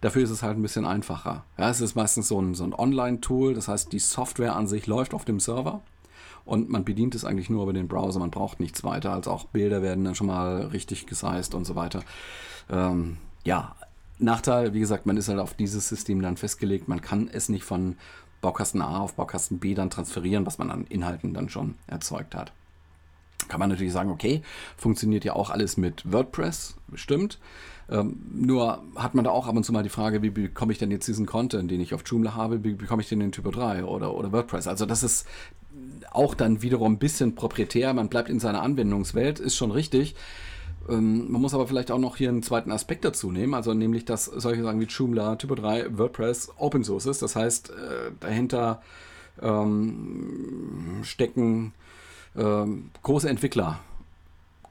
Dafür 0.00 0.22
ist 0.22 0.30
es 0.30 0.42
halt 0.42 0.58
ein 0.58 0.62
bisschen 0.62 0.84
einfacher. 0.84 1.44
Ja, 1.58 1.70
es 1.70 1.80
ist 1.80 1.94
meistens 1.94 2.28
so 2.28 2.40
ein, 2.40 2.54
so 2.54 2.64
ein 2.64 2.74
Online-Tool, 2.74 3.54
das 3.54 3.68
heißt, 3.68 3.92
die 3.92 3.98
Software 3.98 4.56
an 4.56 4.66
sich 4.66 4.86
läuft 4.86 5.14
auf 5.14 5.24
dem 5.24 5.40
Server 5.40 5.82
und 6.44 6.68
man 6.68 6.84
bedient 6.84 7.14
es 7.14 7.24
eigentlich 7.24 7.50
nur 7.50 7.62
über 7.62 7.72
den 7.72 7.88
Browser. 7.88 8.18
Man 8.18 8.30
braucht 8.30 8.60
nichts 8.60 8.82
weiter, 8.82 9.12
als 9.12 9.28
auch 9.28 9.44
Bilder 9.46 9.82
werden 9.82 10.04
dann 10.04 10.14
schon 10.14 10.26
mal 10.26 10.62
richtig 10.66 11.06
gesized 11.06 11.54
und 11.54 11.64
so 11.64 11.76
weiter. 11.76 12.02
Ähm, 12.70 13.18
ja, 13.44 13.76
Nachteil, 14.18 14.74
wie 14.74 14.80
gesagt, 14.80 15.06
man 15.06 15.16
ist 15.16 15.28
halt 15.28 15.38
auf 15.38 15.54
dieses 15.54 15.88
System 15.88 16.20
dann 16.22 16.36
festgelegt. 16.36 16.88
Man 16.88 17.00
kann 17.00 17.28
es 17.32 17.48
nicht 17.48 17.64
von 17.64 17.96
Baukasten 18.40 18.82
A 18.82 19.00
auf 19.00 19.14
Baukasten 19.14 19.58
B 19.58 19.74
dann 19.74 19.90
transferieren, 19.90 20.46
was 20.46 20.58
man 20.58 20.70
an 20.70 20.86
Inhalten 20.88 21.34
dann 21.34 21.48
schon 21.48 21.74
erzeugt 21.86 22.34
hat. 22.34 22.52
Kann 23.48 23.60
man 23.60 23.68
natürlich 23.68 23.92
sagen, 23.92 24.10
okay, 24.10 24.42
funktioniert 24.76 25.24
ja 25.24 25.34
auch 25.34 25.50
alles 25.50 25.76
mit 25.76 26.10
WordPress, 26.10 26.76
bestimmt. 26.88 27.38
Ähm, 27.90 28.20
nur 28.32 28.82
hat 28.94 29.14
man 29.14 29.24
da 29.24 29.30
auch 29.30 29.48
ab 29.48 29.56
und 29.56 29.64
zu 29.64 29.72
mal 29.72 29.82
die 29.82 29.88
Frage, 29.88 30.22
wie 30.22 30.30
bekomme 30.30 30.72
ich 30.72 30.78
denn 30.78 30.90
jetzt 30.90 31.08
diesen 31.08 31.26
Content, 31.26 31.70
den 31.70 31.80
ich 31.80 31.92
auf 31.92 32.02
Joomla 32.06 32.34
habe, 32.34 32.62
wie 32.62 32.74
bekomme 32.74 33.02
ich 33.02 33.08
den 33.08 33.20
in 33.20 33.32
Typo 33.32 33.50
3 33.50 33.84
oder, 33.84 34.14
oder 34.14 34.30
WordPress? 34.30 34.68
Also 34.68 34.86
das 34.86 35.02
ist 35.02 35.26
auch 36.12 36.34
dann 36.34 36.62
wiederum 36.62 36.92
ein 36.92 36.98
bisschen 36.98 37.34
proprietär, 37.34 37.92
man 37.92 38.08
bleibt 38.08 38.28
in 38.28 38.40
seiner 38.40 38.62
Anwendungswelt, 38.62 39.40
ist 39.40 39.56
schon 39.56 39.70
richtig. 39.70 40.14
Ähm, 40.90 41.30
man 41.30 41.40
muss 41.40 41.54
aber 41.54 41.66
vielleicht 41.66 41.90
auch 41.90 41.98
noch 41.98 42.16
hier 42.16 42.28
einen 42.28 42.42
zweiten 42.42 42.72
Aspekt 42.72 43.04
dazu 43.04 43.30
nehmen, 43.30 43.54
also 43.54 43.74
nämlich, 43.74 44.04
dass 44.04 44.24
solche 44.24 44.62
Sachen 44.62 44.80
wie 44.80 44.84
Joomla, 44.84 45.36
Typo 45.36 45.54
3, 45.54 45.98
WordPress 45.98 46.52
Open 46.56 46.84
Source 46.84 47.06
ist. 47.06 47.22
Das 47.22 47.36
heißt, 47.36 47.70
äh, 47.70 48.10
dahinter 48.20 48.82
ähm, 49.40 51.00
stecken 51.02 51.72
ähm, 52.36 52.90
große 53.02 53.28
Entwickler. 53.28 53.80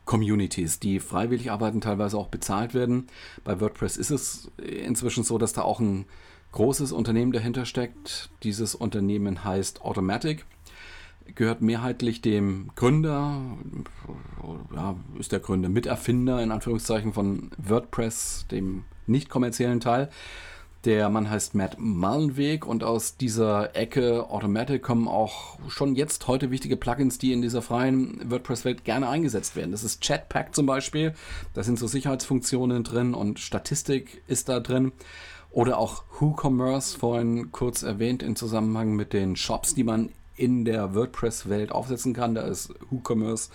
Communities, 0.05 0.79
die 0.79 0.99
freiwillig 0.99 1.51
arbeiten, 1.51 1.81
teilweise 1.81 2.17
auch 2.17 2.29
bezahlt 2.29 2.73
werden. 2.73 3.05
Bei 3.43 3.61
WordPress 3.61 3.95
ist 3.95 4.09
es 4.09 4.49
inzwischen 4.57 5.23
so, 5.23 5.37
dass 5.37 5.53
da 5.53 5.61
auch 5.61 5.79
ein 5.79 6.05
großes 6.51 6.91
Unternehmen 6.91 7.31
dahinter 7.31 7.65
steckt. 7.65 8.31
Dieses 8.41 8.73
Unternehmen 8.73 9.43
heißt 9.43 9.81
Automatic 9.81 10.45
gehört 11.35 11.61
mehrheitlich 11.61 12.21
dem 12.21 12.69
Gründer, 12.75 13.41
ja, 14.75 14.95
ist 15.17 15.31
der 15.31 15.39
Gründer, 15.39 15.69
Miterfinder 15.69 16.41
in 16.41 16.51
Anführungszeichen 16.51 17.13
von 17.13 17.51
WordPress, 17.57 18.45
dem 18.51 18.83
nicht 19.07 19.29
kommerziellen 19.29 19.79
Teil. 19.79 20.09
Der 20.85 21.09
Mann 21.09 21.29
heißt 21.29 21.55
Matt 21.55 21.75
Malenweg 21.77 22.65
und 22.65 22.85
aus 22.85 23.17
dieser 23.17 23.75
Ecke 23.75 24.29
Automatic 24.29 24.81
kommen 24.81 25.09
auch 25.09 25.59
schon 25.67 25.95
jetzt 25.95 26.29
heute 26.29 26.51
wichtige 26.51 26.77
Plugins, 26.77 27.17
die 27.17 27.33
in 27.33 27.41
dieser 27.41 27.61
freien 27.61 28.21
WordPress-Welt 28.31 28.85
gerne 28.85 29.09
eingesetzt 29.09 29.57
werden. 29.57 29.71
Das 29.71 29.83
ist 29.83 30.01
Chatpack 30.01 30.55
zum 30.55 30.65
Beispiel, 30.65 31.13
da 31.53 31.63
sind 31.63 31.77
so 31.77 31.87
Sicherheitsfunktionen 31.87 32.85
drin 32.85 33.13
und 33.13 33.39
Statistik 33.39 34.23
ist 34.27 34.47
da 34.47 34.61
drin. 34.61 34.93
Oder 35.51 35.79
auch 35.79 36.03
WhoCommerce, 36.19 36.95
vorhin 36.95 37.51
kurz 37.51 37.83
erwähnt 37.83 38.23
im 38.23 38.35
Zusammenhang 38.35 38.95
mit 38.95 39.11
den 39.13 39.35
Shops, 39.35 39.73
die 39.73 39.83
man 39.83 40.09
in 40.39 40.65
der 40.65 40.95
WordPress-Welt 40.95 41.71
aufsetzen 41.71 42.13
kann. 42.13 42.35
Da 42.35 42.41
ist 42.41 42.73
WooCommerce 42.89 43.49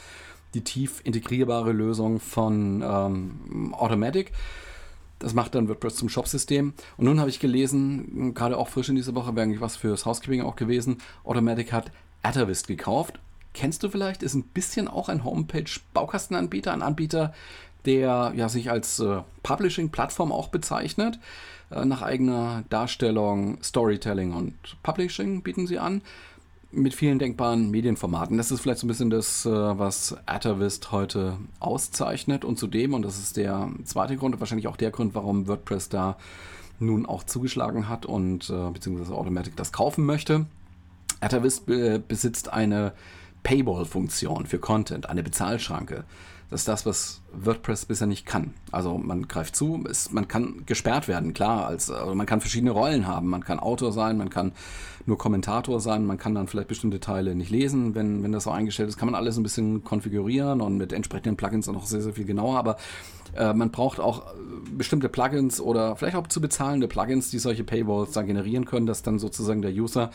die 0.55 0.62
tief 0.62 1.01
integrierbare 1.05 1.73
Lösung 1.73 2.20
von 2.20 2.83
ähm, 2.83 3.75
Automatic. 3.75 4.33
Das 5.18 5.35
macht 5.35 5.55
dann 5.55 5.68
WordPress 5.68 5.97
zum 5.97 6.09
Shop-System. 6.09 6.75
Und 6.97 7.05
nun 7.05 7.18
habe 7.18 7.31
ich 7.31 7.40
gelesen, 7.40 8.35
gerade 8.35 8.57
auch 8.59 8.68
frisch 8.68 8.88
in 8.88 8.97
dieser 8.97 9.14
Woche, 9.14 9.35
wäre 9.35 9.44
eigentlich 9.44 9.61
was 9.61 9.77
fürs 9.77 10.07
Housekeeping 10.07 10.42
auch 10.42 10.57
gewesen, 10.57 10.99
Automatic 11.25 11.73
hat 11.73 11.90
Atavist 12.23 12.68
gekauft. 12.68 13.18
Kennst 13.53 13.83
du 13.83 13.88
vielleicht, 13.88 14.23
ist 14.23 14.35
ein 14.35 14.42
bisschen 14.42 14.88
auch 14.88 15.09
ein 15.09 15.25
Homepage-Baukastenanbieter, 15.25 16.73
ein 16.73 16.83
Anbieter, 16.83 17.33
der 17.87 18.33
ja, 18.37 18.49
sich 18.49 18.70
als 18.70 18.99
äh, 18.99 19.23
Publishing-Plattform 19.42 20.33
auch 20.33 20.49
bezeichnet. 20.49 21.18
Äh, 21.70 21.85
nach 21.85 22.03
eigener 22.03 22.64
Darstellung, 22.68 23.62
Storytelling 23.62 24.33
und 24.33 24.55
Publishing 24.83 25.42
bieten 25.42 25.66
sie 25.66 25.79
an 25.79 26.03
mit 26.74 26.94
vielen 26.94 27.18
denkbaren 27.18 27.70
Medienformaten. 27.70 28.37
Das 28.37 28.50
ist 28.50 28.60
vielleicht 28.60 28.80
so 28.80 28.87
ein 28.87 28.88
bisschen 28.88 29.10
das, 29.10 29.46
äh, 29.46 29.50
was 29.50 30.16
Atavist 30.26 30.92
heute 30.92 31.37
auszeichnet. 31.60 32.44
Und 32.44 32.58
zudem, 32.58 32.94
und 32.94 33.02
das 33.02 33.18
ist 33.18 33.37
der 33.37 33.70
zweite 33.84 34.16
Grund 34.16 34.34
und 34.34 34.40
wahrscheinlich 34.40 34.68
auch 34.68 34.76
der 34.76 34.90
Grund, 34.90 35.14
warum 35.14 35.46
WordPress 35.46 35.88
da 35.88 36.16
nun 36.80 37.06
auch 37.06 37.24
zugeschlagen 37.24 37.88
hat 37.88 38.04
und 38.04 38.50
äh, 38.50 38.70
beziehungsweise 38.70 39.14
Automatic 39.14 39.56
das 39.56 39.72
kaufen 39.72 40.04
möchte. 40.04 40.46
Atavist 41.20 41.64
besitzt 41.66 42.52
eine 42.52 42.92
Paywall-Funktion 43.44 44.46
für 44.46 44.59
Content, 44.59 45.09
eine 45.09 45.22
Bezahlschranke. 45.22 46.04
Das 46.50 46.61
ist 46.61 46.68
das, 46.68 46.87
was 46.87 47.22
WordPress 47.33 47.87
bisher 47.87 48.07
nicht 48.07 48.26
kann. 48.26 48.54
Also 48.70 48.98
man 48.98 49.26
greift 49.28 49.57
zu, 49.57 49.85
es, 49.88 50.12
man 50.12 50.28
kann 50.28 50.62
gesperrt 50.66 51.09
werden, 51.09 51.33
klar. 51.35 51.66
Als, 51.66 51.90
also 51.90 52.14
man 52.14 52.26
kann 52.26 52.40
verschiedene 52.40 52.70
Rollen 52.70 53.07
haben. 53.07 53.28
Man 53.28 53.42
kann 53.42 53.59
Autor 53.59 53.92
sein, 53.92 54.18
man 54.18 54.30
kann 54.30 54.52
nur 55.07 55.18
Kommentator 55.18 55.80
sein, 55.80 56.07
man 56.07 56.18
kann 56.18 56.35
dann 56.35 56.46
vielleicht 56.46 56.68
bestimmte 56.68 57.00
Teile 57.00 57.35
nicht 57.35 57.50
lesen, 57.50 57.94
wenn, 57.94 58.22
wenn 58.22 58.33
das 58.33 58.44
so 58.44 58.50
eingestellt 58.50 58.88
ist. 58.88 58.98
Kann 58.98 59.07
man 59.07 59.14
alles 59.14 59.37
ein 59.37 59.42
bisschen 59.42 59.85
konfigurieren 59.85 60.61
und 60.61 60.76
mit 60.76 60.92
entsprechenden 60.92 61.37
Plugins 61.37 61.68
auch 61.68 61.72
noch 61.72 61.87
sehr, 61.87 62.02
sehr 62.02 62.12
viel 62.12 62.24
genauer. 62.24 62.59
Aber 62.59 62.76
äh, 63.35 63.52
man 63.52 63.70
braucht 63.70 63.98
auch 63.98 64.26
äh, 64.26 64.30
bestimmte 64.76 65.09
Plugins 65.09 65.61
oder 65.61 65.96
vielleicht 65.96 66.16
auch 66.16 66.26
zu 66.26 66.40
bezahlende 66.40 66.88
Plugins, 66.88 67.30
die 67.30 67.38
solche 67.38 67.64
Paywalls 67.64 68.12
dann 68.12 68.26
generieren 68.26 68.64
können, 68.64 68.87
dass 68.87 69.02
dann 69.02 69.18
sozusagen 69.18 69.62
der 69.62 69.72
User 69.72 70.11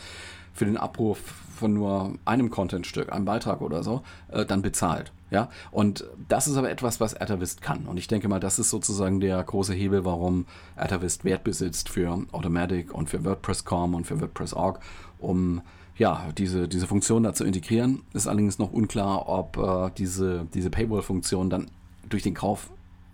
für 0.54 0.64
den 0.64 0.76
Abruf 0.76 1.18
von 1.60 1.74
nur 1.74 2.14
einem 2.24 2.50
Contentstück, 2.50 3.12
einem 3.12 3.26
Beitrag 3.26 3.60
oder 3.60 3.82
so, 3.82 4.02
äh, 4.28 4.44
dann 4.46 4.62
bezahlt. 4.62 5.12
Ja, 5.30 5.48
und 5.70 6.04
das 6.28 6.48
ist 6.48 6.56
aber 6.56 6.70
etwas, 6.70 7.00
was 7.00 7.14
Atavist 7.14 7.62
kann. 7.62 7.86
Und 7.86 7.98
ich 7.98 8.08
denke 8.08 8.28
mal, 8.28 8.40
das 8.40 8.58
ist 8.58 8.70
sozusagen 8.70 9.20
der 9.20 9.40
große 9.42 9.74
Hebel, 9.74 10.04
warum 10.04 10.46
Atavist 10.74 11.24
Wert 11.24 11.44
besitzt 11.44 11.88
für 11.88 12.26
Automatic 12.32 12.92
und 12.92 13.10
für 13.10 13.24
WordPress.com 13.24 13.94
und 13.94 14.06
für 14.06 14.20
WordPress.org, 14.20 14.80
um 15.20 15.60
ja, 15.96 16.30
diese, 16.36 16.66
diese 16.66 16.88
Funktion 16.88 17.22
da 17.22 17.32
zu 17.32 17.44
integrieren. 17.44 18.02
Ist 18.12 18.26
allerdings 18.26 18.58
noch 18.58 18.72
unklar, 18.72 19.28
ob 19.28 19.56
äh, 19.58 19.90
diese, 19.96 20.46
diese 20.52 20.70
Paywall-Funktion 20.70 21.48
dann 21.50 21.70
durch 22.08 22.24
den 22.24 22.34
Kauf 22.34 22.70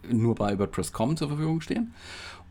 nur 0.08 0.36
bei 0.36 0.58
WordPress.com 0.58 1.16
zur 1.16 1.28
Verfügung 1.28 1.60
stehen 1.60 1.92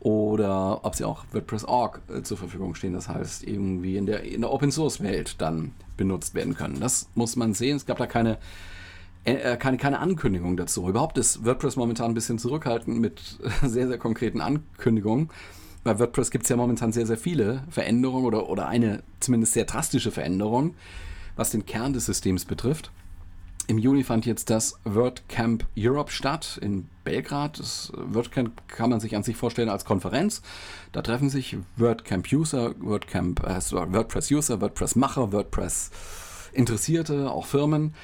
oder 0.06 0.86
ob 0.86 0.94
sie 0.94 1.04
auch 1.04 1.26
WordPress.org 1.32 2.00
äh, 2.10 2.22
zur 2.22 2.38
Verfügung 2.38 2.76
stehen. 2.76 2.94
Das 2.94 3.10
heißt, 3.10 3.44
irgendwie 3.44 3.98
in 3.98 4.06
der, 4.06 4.22
in 4.22 4.41
der 4.41 4.52
Open 4.52 4.72
Source 4.72 5.02
Welt 5.02 5.41
dann 5.41 5.72
benutzt 5.98 6.36
werden 6.36 6.54
können. 6.54 6.80
Das 6.80 7.10
muss 7.15 7.36
man 7.36 7.56
sehen. 7.56 7.76
Es 7.76 7.88
gab 7.88 7.98
da 7.98 8.06
keine 8.06 8.38
äh, 9.24 9.34
äh, 9.34 9.58
keine, 9.58 9.78
keine 9.78 9.98
Ankündigung 9.98 10.58
dazu. 10.58 10.88
Überhaupt 10.88 11.18
ist 11.18 11.44
WordPress 11.44 11.76
momentan 11.76 12.12
ein 12.12 12.13
bisschen 12.13 12.38
zurückhaltend 12.38 13.00
mit 13.00 13.39
sehr, 13.63 13.88
sehr 13.88 13.98
konkreten 13.98 14.41
Ankündigungen. 14.41 15.32
Bei 15.84 15.98
WordPress 15.98 16.30
gibt 16.30 16.44
es 16.44 16.50
ja 16.50 16.56
momentan 16.56 16.91
sehr, 16.91 17.08
sehr 17.08 17.18
viele 17.18 17.63
Veränderungen 17.72 18.26
oder, 18.26 18.48
oder 18.48 18.68
eine 18.68 19.02
zumindest 19.20 19.54
sehr 19.54 19.65
drastische 19.65 20.12
Veränderung, 20.12 20.76
was 21.36 21.50
den 21.50 21.65
Kern 21.65 21.94
des 21.94 22.06
Systems 22.06 22.46
betrifft. 22.46 22.91
Im 23.67 23.80
Juni 23.80 24.04
fand 24.04 24.28
jetzt 24.28 24.51
das 24.51 24.80
WordCamp 24.84 25.65
Europe 25.75 26.12
statt 26.12 26.60
in 26.62 26.88
Belgrad. 27.04 27.58
Das 27.58 27.91
WordCamp 27.95 28.67
kann 28.67 28.91
man 28.91 28.99
sich 28.99 29.15
an 29.15 29.23
sich 29.23 29.36
vorstellen 29.36 29.69
als 29.69 29.86
Konferenz. 29.86 30.43
Da 30.91 31.01
treffen 31.01 31.30
sich 31.30 31.58
WordCamp-User, 31.78 32.75
WordCamp, 32.80 33.43
äh, 33.43 33.60
WordPress-User, 33.71 34.62
WordPress-Macher, 34.62 35.32
WordPress-Interessierte, 35.32 37.32
auch 37.32 37.47
Firmen 37.47 37.95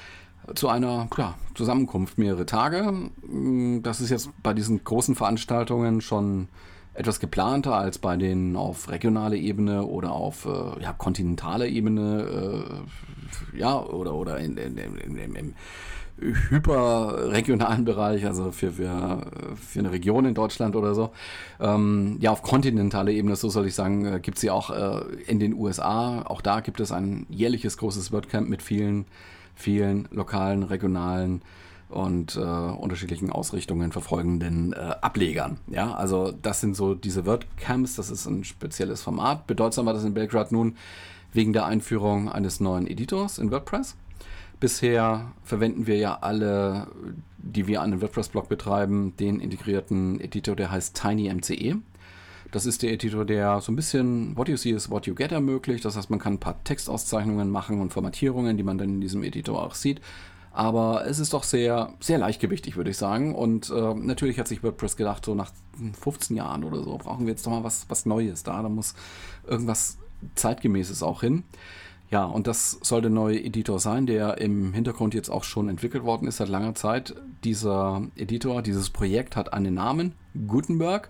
zu 0.54 0.68
einer 0.68 1.08
ja, 1.16 1.34
Zusammenkunft 1.54 2.18
mehrere 2.18 2.46
Tage. 2.46 3.10
Mm, 3.26 3.82
das 3.82 4.00
ist 4.00 4.10
jetzt 4.10 4.30
bei 4.42 4.54
diesen 4.54 4.82
großen 4.82 5.14
Veranstaltungen 5.14 6.00
schon 6.00 6.48
etwas 6.94 7.20
geplanter 7.20 7.74
als 7.74 7.98
bei 7.98 8.16
den 8.16 8.56
auf 8.56 8.90
regionaler 8.90 9.36
Ebene 9.36 9.84
oder 9.84 10.12
auf 10.12 10.44
äh, 10.44 10.82
ja, 10.82 10.92
kontinentaler 10.92 11.66
Ebene, 11.66 12.22
äh, 12.22 13.11
ja, 13.54 13.80
oder, 13.80 14.14
oder 14.14 14.38
in, 14.38 14.56
in, 14.56 14.76
in, 14.76 15.34
im 15.34 15.54
hyperregionalen 16.18 17.84
Bereich, 17.84 18.26
also 18.26 18.52
für, 18.52 18.72
für, 18.72 19.26
für 19.56 19.78
eine 19.78 19.90
Region 19.90 20.24
in 20.24 20.34
Deutschland 20.34 20.76
oder 20.76 20.94
so. 20.94 21.12
Ähm, 21.58 22.18
ja, 22.20 22.30
auf 22.30 22.42
kontinentaler 22.42 23.10
Ebene, 23.10 23.34
so 23.36 23.48
soll 23.48 23.66
ich 23.66 23.74
sagen, 23.74 24.04
äh, 24.04 24.20
gibt 24.20 24.36
es 24.36 24.42
sie 24.42 24.50
auch 24.50 24.70
äh, 24.70 25.00
in 25.26 25.40
den 25.40 25.54
USA. 25.54 26.22
Auch 26.22 26.40
da 26.40 26.60
gibt 26.60 26.80
es 26.80 26.92
ein 26.92 27.26
jährliches 27.28 27.76
großes 27.76 28.12
WordCamp 28.12 28.48
mit 28.48 28.62
vielen 28.62 29.06
vielen 29.54 30.08
lokalen, 30.10 30.62
regionalen 30.62 31.42
und 31.88 32.36
äh, 32.36 32.40
unterschiedlichen 32.40 33.30
Ausrichtungen 33.30 33.92
verfolgenden 33.92 34.72
äh, 34.72 34.76
Ablegern. 35.02 35.58
Ja, 35.66 35.92
also 35.92 36.32
das 36.32 36.60
sind 36.60 36.74
so 36.74 36.94
diese 36.94 37.26
WordCamps, 37.26 37.96
das 37.96 38.10
ist 38.10 38.26
ein 38.26 38.44
spezielles 38.44 39.02
Format. 39.02 39.46
Bedeutsam 39.46 39.86
war 39.86 39.92
das 39.92 40.04
in 40.04 40.14
Belgrad 40.14 40.52
nun 40.52 40.76
wegen 41.32 41.52
der 41.52 41.66
Einführung 41.66 42.30
eines 42.30 42.60
neuen 42.60 42.86
Editors 42.86 43.38
in 43.38 43.50
WordPress. 43.50 43.96
Bisher 44.60 45.32
verwenden 45.42 45.86
wir 45.86 45.96
ja 45.96 46.18
alle, 46.20 46.86
die 47.38 47.66
wir 47.66 47.82
einen 47.82 48.00
WordPress-Blog 48.00 48.48
betreiben, 48.48 49.16
den 49.16 49.40
integrierten 49.40 50.20
Editor, 50.20 50.54
der 50.54 50.70
heißt 50.70 51.00
TinyMCE. 51.00 51.78
Das 52.52 52.66
ist 52.66 52.82
der 52.82 52.92
Editor, 52.92 53.24
der 53.24 53.60
so 53.60 53.72
ein 53.72 53.76
bisschen 53.76 54.36
What 54.36 54.48
you 54.48 54.56
see 54.56 54.70
is 54.70 54.90
what 54.90 55.06
you 55.06 55.14
get 55.14 55.32
ermöglicht. 55.32 55.84
Das 55.84 55.96
heißt, 55.96 56.10
man 56.10 56.18
kann 56.18 56.34
ein 56.34 56.40
paar 56.40 56.62
Textauszeichnungen 56.64 57.50
machen 57.50 57.80
und 57.80 57.92
Formatierungen, 57.92 58.56
die 58.56 58.62
man 58.62 58.78
dann 58.78 58.90
in 58.90 59.00
diesem 59.00 59.24
Editor 59.24 59.62
auch 59.62 59.74
sieht. 59.74 60.00
Aber 60.52 61.06
es 61.06 61.18
ist 61.18 61.32
doch 61.32 61.44
sehr, 61.44 61.94
sehr 61.98 62.18
leichtgewichtig, 62.18 62.76
würde 62.76 62.90
ich 62.90 62.98
sagen. 62.98 63.34
Und 63.34 63.70
äh, 63.70 63.94
natürlich 63.94 64.38
hat 64.38 64.48
sich 64.48 64.62
WordPress 64.62 64.96
gedacht, 64.96 65.24
so 65.24 65.34
nach 65.34 65.50
15 65.98 66.36
Jahren 66.36 66.62
oder 66.62 66.82
so 66.82 66.98
brauchen 66.98 67.24
wir 67.24 67.32
jetzt 67.32 67.46
doch 67.46 67.50
mal 67.50 67.64
was, 67.64 67.86
was 67.88 68.04
Neues 68.04 68.42
da. 68.42 68.62
Da 68.62 68.68
muss 68.68 68.94
irgendwas 69.46 69.96
zeitgemäßes 70.34 71.02
auch 71.02 71.20
hin. 71.20 71.44
Ja, 72.10 72.24
und 72.24 72.46
das 72.46 72.78
soll 72.82 73.00
der 73.00 73.10
neue 73.10 73.42
Editor 73.42 73.78
sein, 73.78 74.04
der 74.04 74.38
im 74.38 74.74
Hintergrund 74.74 75.14
jetzt 75.14 75.30
auch 75.30 75.44
schon 75.44 75.70
entwickelt 75.70 76.04
worden 76.04 76.28
ist 76.28 76.36
seit 76.36 76.50
langer 76.50 76.74
Zeit. 76.74 77.14
Dieser 77.42 78.02
Editor, 78.16 78.60
dieses 78.60 78.90
Projekt 78.90 79.34
hat 79.34 79.54
einen 79.54 79.74
Namen, 79.74 80.12
Gutenberg 80.46 81.08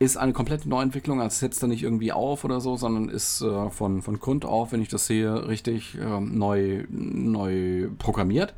ist 0.00 0.16
eine 0.16 0.32
komplette 0.32 0.68
Neuentwicklung, 0.68 1.20
also 1.20 1.36
setzt 1.36 1.62
er 1.62 1.68
nicht 1.68 1.82
irgendwie 1.82 2.12
auf 2.12 2.44
oder 2.44 2.60
so, 2.60 2.76
sondern 2.76 3.08
ist 3.08 3.40
äh, 3.42 3.70
von, 3.70 4.02
von 4.02 4.18
Grund 4.18 4.44
auf, 4.44 4.72
wenn 4.72 4.82
ich 4.82 4.88
das 4.88 5.06
sehe, 5.06 5.48
richtig 5.48 5.96
äh, 5.96 6.20
neu, 6.20 6.84
neu 6.88 7.88
programmiert. 7.98 8.54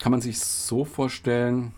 Kann 0.00 0.12
man 0.12 0.20
sich 0.20 0.40
so 0.40 0.84
vorstellen, 0.84 1.72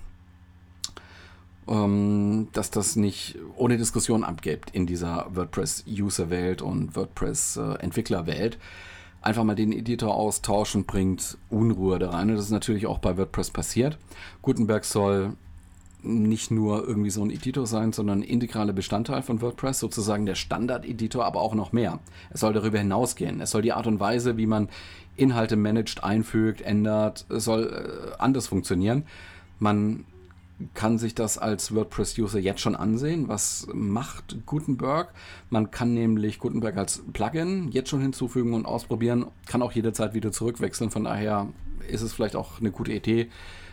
dass 1.67 2.71
das 2.71 2.97
nicht 2.97 3.39
ohne 3.57 3.77
Diskussion 3.77 4.25
abgibt 4.25 4.71
in 4.71 4.87
dieser 4.87 5.27
WordPress-User-Welt 5.35 6.63
und 6.63 6.97
WordPress-Entwickler-Welt. 6.97 8.59
Einfach 9.23 9.45
mal 9.45 9.55
den 9.55 9.73
Editor 9.73 10.15
austauschen 10.15 10.85
bringt 10.85 11.39
Unruhe 11.49 11.99
da 11.99 12.11
rein. 12.11 12.31
Und 12.31 12.37
das 12.37 12.47
ist 12.47 12.51
natürlich 12.51 12.87
auch 12.87 12.99
bei 12.99 13.17
WordPress 13.17 13.51
passiert. 13.51 13.99
Gutenberg 14.43 14.85
soll 14.85 15.35
nicht 16.03 16.51
nur 16.51 16.87
irgendwie 16.87 17.11
so 17.11 17.23
ein 17.23 17.31
Editor 17.31 17.67
sein, 17.67 17.93
sondern 17.93 18.21
ein 18.21 18.25
integraler 18.25 18.73
Bestandteil 18.73 19.23
von 19.23 19.43
WordPress, 19.43 19.81
sozusagen 19.81 20.27
der 20.27 20.35
Standard-Editor, 20.35 21.25
aber 21.25 21.41
auch 21.41 21.55
noch 21.55 21.73
mehr. 21.73 21.99
Es 22.31 22.41
soll 22.41 22.53
darüber 22.53 22.79
hinausgehen. 22.79 23.41
Es 23.41 23.51
soll 23.51 23.63
die 23.63 23.73
Art 23.73 23.87
und 23.87 24.01
Weise, 24.01 24.37
wie 24.37 24.47
man 24.47 24.69
Inhalte 25.17 25.57
managt, 25.57 26.03
einfügt, 26.03 26.63
ändert, 26.63 27.27
soll 27.29 28.13
äh, 28.15 28.15
anders 28.19 28.47
funktionieren. 28.47 29.05
Man 29.59 30.05
kann 30.75 30.99
sich 30.99 31.15
das 31.15 31.39
als 31.39 31.75
WordPress-User 31.75 32.39
jetzt 32.39 32.61
schon 32.61 32.77
ansehen. 32.77 33.29
Was 33.29 33.67
macht 33.73 34.45
Gutenberg? 34.47 35.13
Man 35.49 35.71
kann 35.71 35.95
nämlich 35.95 36.39
Gutenberg 36.39 36.77
als 36.77 37.03
Plugin 37.13 37.71
jetzt 37.71 37.89
schon 37.89 38.01
hinzufügen 38.01 38.55
und 38.55 38.67
ausprobieren, 38.67 39.27
kann 39.47 39.63
auch 39.63 39.73
jederzeit 39.73 40.15
wieder 40.15 40.33
zurückwechseln. 40.33 40.91
Von 40.91 41.05
daher 41.05 41.49
ist 41.89 42.03
es 42.03 42.13
vielleicht 42.13 42.37
auch 42.37 42.61
eine 42.61 42.71
gute 42.71 42.93
Idee, 42.93 43.29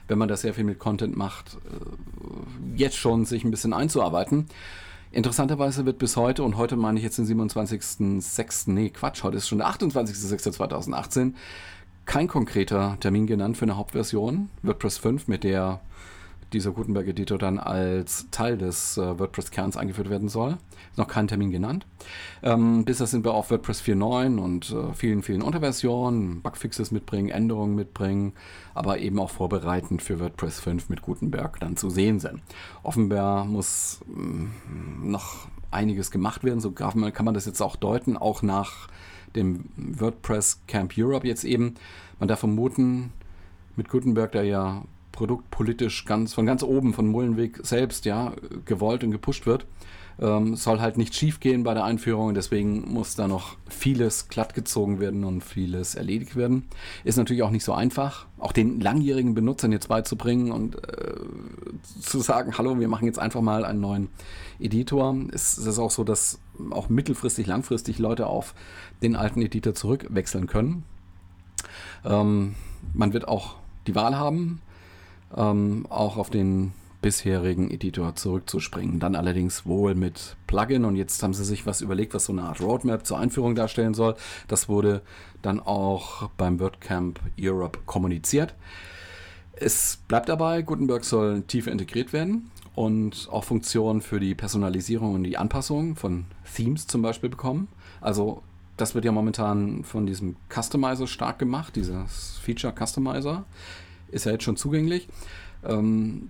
wenn 0.08 0.18
man 0.18 0.30
das 0.30 0.42
sehr 0.42 0.54
viel 0.54 0.64
mit 0.64 0.80
Content 0.80 1.18
macht, 1.18 1.58
äh, 1.66 2.78
jetzt 2.78 2.96
schon 2.98 3.26
sich 3.26 3.44
ein 3.44 3.52
bisschen 3.52 3.74
einzuarbeiten. 3.74 4.48
Interessanterweise 5.12 5.86
wird 5.86 6.00
bis 6.00 6.18
heute, 6.18 6.44
und 6.44 6.58
heute 6.58 6.76
meine 6.76 7.00
ich 7.00 7.04
jetzt 7.04 7.18
den 7.18 7.26
27.06., 7.26 8.72
nee, 8.72 8.90
Quatsch, 8.90 9.24
heute 9.24 9.38
ist 9.38 9.48
schon 9.48 9.60
der 9.60 9.68
28.06.2018, 9.68 11.34
kein 12.06 12.28
konkreter 12.28 12.98
Termin 13.00 13.26
genannt 13.26 13.58
für 13.58 13.66
eine 13.66 13.78
Hauptversion 13.78 14.50
WordPress 14.64 14.98
5, 14.98 15.28
mit 15.28 15.44
der 15.44 15.82
dieser 16.54 16.72
Gutenberg-Editor 16.72 17.38
dann 17.38 17.60
als 17.60 18.28
Teil 18.32 18.58
des 18.58 18.98
äh, 18.98 19.20
WordPress-Kerns 19.20 19.78
eingeführt 19.78 20.10
werden 20.10 20.30
soll. 20.30 20.58
Ist 20.92 20.98
noch 20.98 21.08
kein 21.08 21.28
Termin 21.28 21.52
genannt. 21.52 21.86
Ähm, 22.42 22.86
bisher 22.86 23.08
sind 23.08 23.26
wir 23.26 23.34
auf 23.34 23.52
WordPress 23.52 23.82
4.9 23.82 24.40
und 24.40 24.72
äh, 24.72 24.94
vielen, 24.94 25.24
vielen 25.24 25.42
Unterversionen, 25.42 26.42
Bugfixes 26.42 26.92
mitbringen, 26.92 27.30
Änderungen 27.30 27.76
mitbringen, 27.76 28.34
aber 28.74 29.00
eben 29.00 29.20
auch 29.20 29.30
vorbereitend 29.30 30.02
für 30.02 30.20
WordPress 30.20 30.60
5 30.60 30.90
mit 30.90 31.02
Gutenberg 31.02 31.60
dann 31.60 31.76
zu 31.76 31.90
sehen 31.90 32.20
sind. 32.20 32.42
Offenbar 32.84 33.46
muss 33.46 34.00
mh, 34.08 34.24
mm, 34.24 35.12
noch 35.12 35.48
einiges 35.70 36.12
gemacht 36.12 36.44
werden, 36.44 36.62
so 36.62 36.72
kann 36.72 37.00
man, 37.00 37.14
kann 37.14 37.26
man 37.26 37.34
das 37.34 37.46
jetzt 37.46 37.62
auch 37.62 37.76
deuten, 37.76 38.16
auch 38.16 38.42
nach 38.42 38.88
dem 39.36 39.66
WordPress 39.76 40.62
Camp 40.68 40.94
Europe 40.98 41.28
jetzt 41.28 41.44
eben. 41.44 41.76
Man 42.20 42.30
darf 42.30 42.40
vermuten, 42.40 43.12
mit 43.78 43.90
Gutenberg, 43.90 44.32
der 44.32 44.44
ja 44.44 44.84
produktpolitisch 45.18 46.06
ganz 46.06 46.36
von 46.36 46.46
ganz 46.46 46.62
oben 46.62 46.94
von 46.94 47.08
Mullenweg 47.08 47.60
selbst 47.64 48.06
ja 48.06 48.34
gewollt 48.66 49.04
und 49.04 49.10
gepusht 49.10 49.48
wird. 49.48 49.66
Ähm, 50.20 50.56
soll 50.56 50.80
halt 50.80 50.98
nicht 50.98 51.16
schief 51.16 51.40
gehen 51.40 51.64
bei 51.64 51.74
der 51.74 51.84
Einführung, 51.84 52.34
deswegen 52.36 52.92
muss 52.92 53.16
da 53.16 53.28
noch 53.28 53.56
vieles 53.68 54.30
glatt 54.30 54.54
gezogen 54.54 55.00
werden 55.00 55.24
und 55.24 55.44
vieles 55.44 55.96
erledigt 55.96 56.36
werden. 56.36 56.68
Ist 57.04 57.18
natürlich 57.18 57.42
auch 57.42 57.50
nicht 57.50 57.64
so 57.64 57.74
einfach, 57.74 58.28
auch 58.38 58.52
den 58.52 58.80
langjährigen 58.80 59.34
Benutzern 59.34 59.72
jetzt 59.72 59.90
beizubringen 59.90 60.52
und 60.52 60.76
äh, 60.76 61.16
zu 62.00 62.20
sagen, 62.20 62.56
hallo, 62.58 62.80
wir 62.80 62.88
machen 62.88 63.06
jetzt 63.06 63.20
einfach 63.20 63.42
mal 63.42 63.66
einen 63.66 63.82
neuen 63.82 64.10
Editor. 64.60 65.16
Es 65.32 65.58
ist 65.58 65.80
auch 65.80 65.92
so, 65.92 66.04
dass 66.04 66.40
auch 66.70 66.90
mittelfristig, 66.90 67.48
langfristig 67.48 67.98
Leute 67.98 68.28
auf 68.28 68.54
den 69.02 69.16
alten 69.16 69.42
Editor 69.42 69.74
zurückwechseln 69.74 70.46
können. 70.46 70.84
Ähm, 72.06 72.56
man 72.94 73.14
wird 73.14 73.28
auch 73.28 73.56
die 73.88 73.96
Wahl 73.96 74.18
haben, 74.18 74.62
ähm, 75.36 75.86
auch 75.90 76.18
auf 76.18 76.30
den 76.30 76.74
bisherigen 77.02 77.70
Editor 77.70 78.16
zurückzuspringen. 78.16 79.00
Dann 79.00 79.16
allerdings 79.16 79.66
wohl 79.66 79.96
mit 79.96 80.36
Plugin 80.48 80.86
und 80.86 80.96
jetzt 80.96 81.22
haben 81.22 81.34
sie 81.34 81.46
sich 81.46 81.66
was 81.66 81.82
überlegt, 81.82 82.14
was 82.14 82.26
so 82.26 82.34
eine 82.34 82.44
Art 82.44 82.62
Roadmap 82.62 83.06
zur 83.06 83.20
Einführung 83.20 83.56
darstellen 83.56 83.94
soll. 83.94 84.16
Das 84.48 84.68
wurde 84.68 85.02
dann 85.42 85.60
auch 85.60 86.30
beim 86.38 86.60
WordCamp 86.60 87.20
Europe 87.40 87.80
kommuniziert. 87.86 88.56
Es 89.54 90.00
bleibt 90.08 90.30
dabei, 90.30 90.62
Gutenberg 90.62 91.04
soll 91.04 91.42
tiefer 91.44 91.72
integriert 91.72 92.14
werden 92.14 92.52
und 92.76 93.28
auch 93.32 93.44
Funktionen 93.44 94.02
für 94.02 94.20
die 94.20 94.36
Personalisierung 94.36 95.16
und 95.16 95.24
die 95.24 95.38
Anpassung 95.38 95.96
von 95.96 96.26
Themes 96.56 96.88
zum 96.88 97.02
Beispiel 97.02 97.30
bekommen. 97.30 97.68
Also 98.02 98.44
das 98.76 98.94
wird 98.94 99.06
ja 99.06 99.12
momentan 99.12 99.84
von 99.84 100.06
diesem 100.06 100.36
Customizer 100.50 101.08
stark 101.08 101.40
gemacht, 101.40 101.76
dieses 101.76 102.38
Feature 102.44 102.74
Customizer 102.74 103.46
ist 104.12 104.26
ja 104.26 104.32
jetzt 104.32 104.44
schon 104.44 104.58
zugänglich. 104.58 105.08
Ähm, 105.64 106.30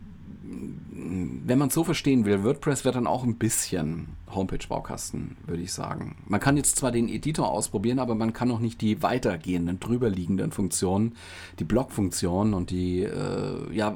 wenn 0.49 1.57
man 1.57 1.67
es 1.67 1.73
so 1.73 1.83
verstehen 1.83 2.25
will, 2.25 2.43
WordPress 2.43 2.85
wird 2.85 2.95
dann 2.95 3.07
auch 3.07 3.23
ein 3.23 3.35
bisschen 3.35 4.07
Homepage-Baukasten, 4.33 5.37
würde 5.45 5.61
ich 5.61 5.73
sagen. 5.73 6.15
Man 6.25 6.39
kann 6.39 6.57
jetzt 6.57 6.77
zwar 6.77 6.91
den 6.91 7.09
Editor 7.09 7.49
ausprobieren, 7.49 7.99
aber 7.99 8.15
man 8.15 8.33
kann 8.33 8.47
noch 8.47 8.59
nicht 8.59 8.81
die 8.81 9.01
weitergehenden, 9.03 9.79
drüberliegenden 9.79 10.51
Funktionen, 10.51 11.15
die 11.59 11.65
Blog-Funktionen 11.65 12.53
und 12.53 12.71
die 12.71 13.03
äh, 13.03 13.73
ja, 13.73 13.95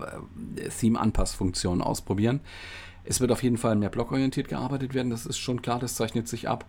Theme-Anpass-Funktionen 0.79 1.81
ausprobieren. 1.81 2.41
Es 3.03 3.21
wird 3.21 3.31
auf 3.31 3.43
jeden 3.43 3.57
Fall 3.57 3.75
mehr 3.75 3.89
blogorientiert 3.89 4.47
gearbeitet 4.47 4.93
werden, 4.93 5.09
das 5.09 5.25
ist 5.25 5.37
schon 5.37 5.61
klar, 5.61 5.79
das 5.79 5.95
zeichnet 5.95 6.27
sich 6.27 6.49
ab. 6.49 6.65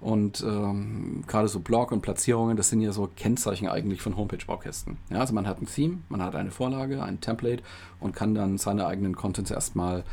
Und 0.00 0.44
ähm, 0.46 1.24
gerade 1.26 1.48
so 1.48 1.58
Blog 1.58 1.90
und 1.90 2.02
Platzierungen, 2.02 2.56
das 2.56 2.68
sind 2.68 2.80
ja 2.80 2.92
so 2.92 3.08
Kennzeichen 3.16 3.68
eigentlich 3.68 4.00
von 4.00 4.16
Homepage-Baukästen. 4.16 4.96
Ja, 5.10 5.18
also 5.18 5.34
man 5.34 5.46
hat 5.46 5.60
ein 5.60 5.66
Theme, 5.66 5.98
man 6.08 6.22
hat 6.22 6.36
eine 6.36 6.52
Vorlage, 6.52 7.02
ein 7.02 7.20
Template 7.20 7.64
und 7.98 8.14
kann 8.14 8.34
dann 8.34 8.58
seine 8.58 8.86
eigenen 8.86 9.16
Contents 9.16 9.50
erstmal 9.50 10.04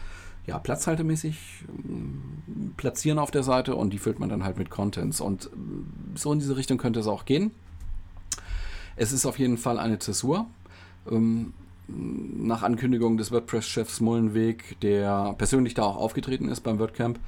ja, 0.48 0.60
platzhaltemäßig 0.60 1.66
ähm, 1.88 2.74
platzieren 2.78 3.20
auf 3.20 3.32
der 3.32 3.44
Seite 3.44 3.76
und 3.76 3.92
die 3.92 3.98
füllt 4.00 4.20
man 4.20 4.30
dann 4.30 4.44
halt 4.44 4.58
mit 4.58 4.70
Contents. 4.70 5.22
Und 5.22 5.50
ähm, 5.54 5.88
so 6.16 6.34
in 6.34 6.40
diese 6.40 6.58
Richtung 6.58 6.78
könnte 6.78 7.00
es 7.00 7.08
auch 7.08 7.26
gehen. 7.26 7.52
Es 8.96 9.12
ist 9.12 9.26
auf 9.26 9.38
jeden 9.38 9.58
Fall 9.58 9.78
eine 9.78 10.00
Zäsur. 10.00 10.48
Ähm, 11.12 11.54
nach 11.88 12.64
Ankündigung 12.64 13.18
des 13.18 13.32
WordPress-Chefs 13.32 14.02
Mullenweg, 14.02 14.80
der 14.82 15.36
persönlich 15.38 15.76
da 15.76 15.84
auch 15.84 15.98
aufgetreten 15.98 16.50
ist 16.50 16.62
beim 16.62 16.80
WordCamp, 16.80 17.20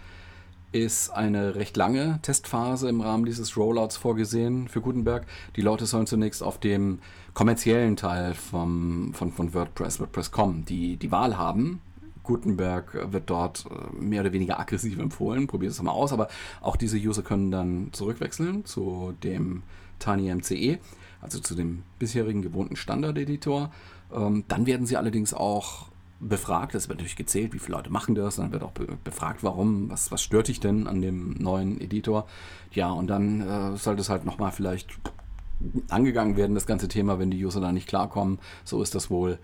ist 0.72 1.10
eine 1.10 1.56
recht 1.56 1.78
lange 1.78 2.20
Testphase 2.22 2.90
im 2.90 3.02
Rahmen 3.02 3.26
dieses 3.26 3.56
Rollouts 3.56 3.98
vorgesehen 3.98 4.68
für 4.68 4.82
Gutenberg. 4.82 5.26
Die 5.56 5.62
Leute 5.62 5.86
sollen 5.86 6.08
zunächst 6.08 6.44
auf 6.44 6.60
dem 6.60 7.00
kommerziellen 7.34 7.96
Teil 7.96 8.34
vom, 8.34 9.14
von, 9.14 9.32
von 9.32 9.54
WordPress, 9.54 10.00
WordPress.com, 10.00 10.66
die, 10.66 10.98
die 10.98 11.12
Wahl 11.12 11.38
haben. 11.38 11.82
Gutenberg 12.24 13.12
wird 13.14 13.30
dort 13.30 13.66
äh, 13.72 13.96
mehr 13.96 14.22
oder 14.22 14.34
weniger 14.34 14.60
aggressiv 14.60 15.00
empfohlen. 15.00 15.48
Probiert 15.48 15.72
es 15.72 15.82
mal 15.82 15.92
aus, 15.92 16.12
aber 16.12 16.28
auch 16.62 16.76
diese 16.76 16.98
User 16.98 17.22
können 17.22 17.52
dann 17.52 17.90
zurückwechseln 17.94 18.66
zu 18.66 19.14
dem 19.24 19.64
Tiny 20.00 20.34
MCE, 20.34 20.80
also 21.22 21.40
zu 21.40 21.56
dem 21.56 21.84
bisherigen 22.00 22.42
gewohnten 22.42 22.76
Standard-Editor. 22.76 23.72
Ähm, 24.14 24.44
dann 24.48 24.66
werden 24.66 24.86
sie 24.86 24.98
allerdings 24.98 25.34
auch 25.34 25.88
befragt. 26.20 26.76
Es 26.76 26.90
wird 26.90 27.00
natürlich 27.00 27.16
gezählt, 27.16 27.54
wie 27.54 27.60
viele 27.60 27.78
Leute 27.78 27.90
machen 27.90 28.16
das. 28.16 28.38
Dann 28.38 28.52
wird 28.52 28.64
auch 28.64 28.72
befragt, 28.72 29.44
warum, 29.44 29.90
was, 29.90 30.12
was 30.12 30.22
stört 30.22 30.48
dich 30.48 30.60
denn 30.60 30.88
an 30.88 31.02
dem 31.02 31.34
neuen 31.34 31.80
Editor. 31.80 32.28
Ja, 32.72 32.90
und 32.90 33.08
dann 33.08 33.42
äh, 33.42 33.78
sollte 33.78 34.02
es 34.02 34.10
halt 34.10 34.26
nochmal 34.26 34.52
vielleicht 34.52 34.98
angegangen 35.90 36.38
werden, 36.38 36.54
das 36.54 36.68
ganze 36.68 36.88
Thema, 36.88 37.20
wenn 37.20 37.32
die 37.32 37.44
User 37.44 37.62
da 37.62 37.72
nicht 37.72 37.88
klarkommen. 37.88 38.40
So 38.64 38.82
ist 38.82 38.96
das 38.96 39.10
wohl 39.10 39.40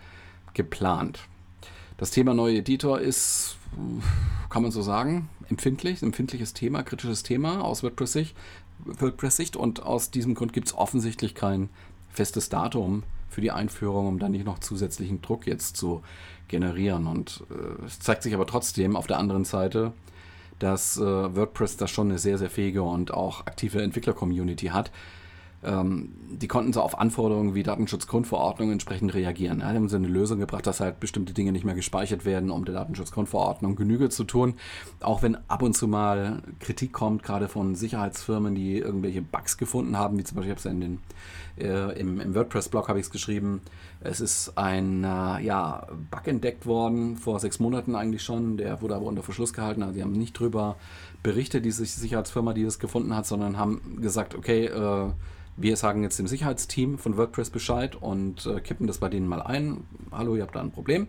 geplant. 0.54 1.20
Das 1.98 2.12
Thema 2.12 2.34
neue 2.34 2.58
Editor 2.58 3.00
ist, 3.00 3.58
kann 4.50 4.64
man 4.64 4.72
so 4.72 4.82
sagen, 4.82 5.30
empfindlich, 5.50 6.02
empfindliches 6.02 6.54
Thema, 6.54 6.84
kritisches 6.84 7.24
Thema 7.24 7.64
aus 7.64 7.84
WordPress-Sicht. 7.84 8.36
WordPress 8.86 9.56
und 9.56 9.84
aus 9.84 10.12
diesem 10.12 10.36
Grund 10.36 10.54
gibt 10.54 10.68
es 10.68 10.76
offensichtlich 10.76 11.36
kein 11.36 11.70
festes 12.10 12.50
Datum 12.50 13.04
für 13.30 13.42
die 13.42 13.52
Einführung, 13.52 14.08
um 14.08 14.20
dann 14.20 14.32
nicht 14.32 14.46
noch 14.46 14.60
zusätzlichen 14.60 15.22
Druck 15.22 15.48
jetzt 15.48 15.78
zu 15.78 16.04
generieren. 16.54 17.08
Und 17.08 17.44
äh, 17.50 17.86
es 17.86 18.00
zeigt 18.00 18.24
sich 18.24 18.34
aber 18.34 18.46
trotzdem 18.46 18.96
auf 18.96 19.08
der 19.08 19.18
anderen 19.18 19.44
Seite, 19.44 19.92
dass 20.60 20.98
äh, 20.98 21.02
WordPress 21.02 21.78
da 21.78 21.88
schon 21.88 22.10
eine 22.10 22.20
sehr, 22.20 22.38
sehr 22.38 22.50
fähige 22.50 22.84
und 22.84 23.12
auch 23.12 23.48
aktive 23.48 23.82
Entwickler-Community 23.82 24.68
hat. 24.68 24.92
Ähm, 25.64 26.10
die 26.30 26.48
konnten 26.48 26.74
so 26.74 26.82
auf 26.82 27.00
Anforderungen 27.00 27.56
wie 27.56 27.64
Datenschutzgrundverordnung 27.64 28.72
entsprechend 28.72 29.14
reagieren. 29.14 29.62
Ja, 29.62 29.72
die 29.72 29.78
haben 29.78 29.90
so 29.90 29.96
eine 29.96 30.08
Lösung 30.08 30.40
gebracht, 30.40 30.68
dass 30.68 30.80
halt 30.80 31.00
bestimmte 31.00 31.34
Dinge 31.34 31.52
nicht 31.52 31.66
mehr 31.66 31.74
gespeichert 31.74 32.24
werden, 32.24 32.52
um 32.52 32.66
der 32.66 32.76
Datenschutzgrundverordnung 32.76 33.76
Genüge 33.76 34.10
zu 34.10 34.26
tun. 34.26 34.54
Auch 35.00 35.24
wenn 35.24 35.38
ab 35.50 35.64
und 35.64 35.74
zu 35.74 35.88
mal 35.88 36.44
Kritik 36.60 36.94
kommt, 36.94 37.24
gerade 37.24 37.48
von 37.48 37.76
Sicherheitsfirmen, 37.76 38.54
die 38.54 38.78
irgendwelche 38.78 39.22
Bugs 39.22 39.58
gefunden 39.58 39.98
haben, 39.98 40.18
wie 40.20 40.24
zum 40.24 40.36
Beispiel, 40.36 40.52
ich 40.52 40.52
habe 40.52 40.60
es 40.60 40.66
ja 40.66 40.72
in 40.72 40.82
den 40.82 41.00
äh, 41.58 42.00
im, 42.00 42.20
im 42.20 42.36
WordPress-Blog 42.36 42.90
habe 42.90 43.00
ich 43.00 43.06
es 43.06 43.12
geschrieben. 43.12 43.62
Es 44.06 44.20
ist 44.20 44.58
ein 44.58 45.04
äh, 45.04 45.42
ja, 45.42 45.88
Bug 46.12 46.28
entdeckt 46.28 46.66
worden, 46.66 47.16
vor 47.16 47.40
sechs 47.40 47.60
Monaten 47.60 47.96
eigentlich 47.96 48.24
schon. 48.24 48.58
Der 48.58 48.82
wurde 48.82 48.96
aber 48.96 49.06
unter 49.06 49.24
Verschluss 49.24 49.54
gehalten. 49.54 49.82
Also, 49.82 49.96
die 49.96 50.04
haben 50.04 50.12
nicht 50.12 50.38
drüber 50.38 50.76
berichtet, 51.24 51.64
diese 51.64 51.86
Sicherheitsfirma, 51.86 52.54
die 52.54 52.64
es 52.64 52.80
gefunden 52.80 53.16
hat, 53.16 53.26
sondern 53.26 53.58
haben 53.58 54.02
gesagt, 54.02 54.36
okay, 54.36 54.66
äh, 54.66 55.10
wir 55.56 55.78
sagen 55.78 56.04
jetzt 56.04 56.18
dem 56.20 56.28
Sicherheitsteam 56.28 56.98
von 56.98 57.16
WordPress 57.16 57.52
Bescheid 57.52 57.96
und 57.96 58.46
äh, 58.46 58.60
kippen 58.60 58.88
das 58.88 58.98
bei 58.98 59.08
denen 59.08 59.28
mal 59.28 59.42
ein. 59.42 59.86
Hallo, 60.12 60.36
ihr 60.36 60.42
habt 60.42 60.56
da 60.56 60.60
ein 60.60 60.72
Problem. 60.72 61.08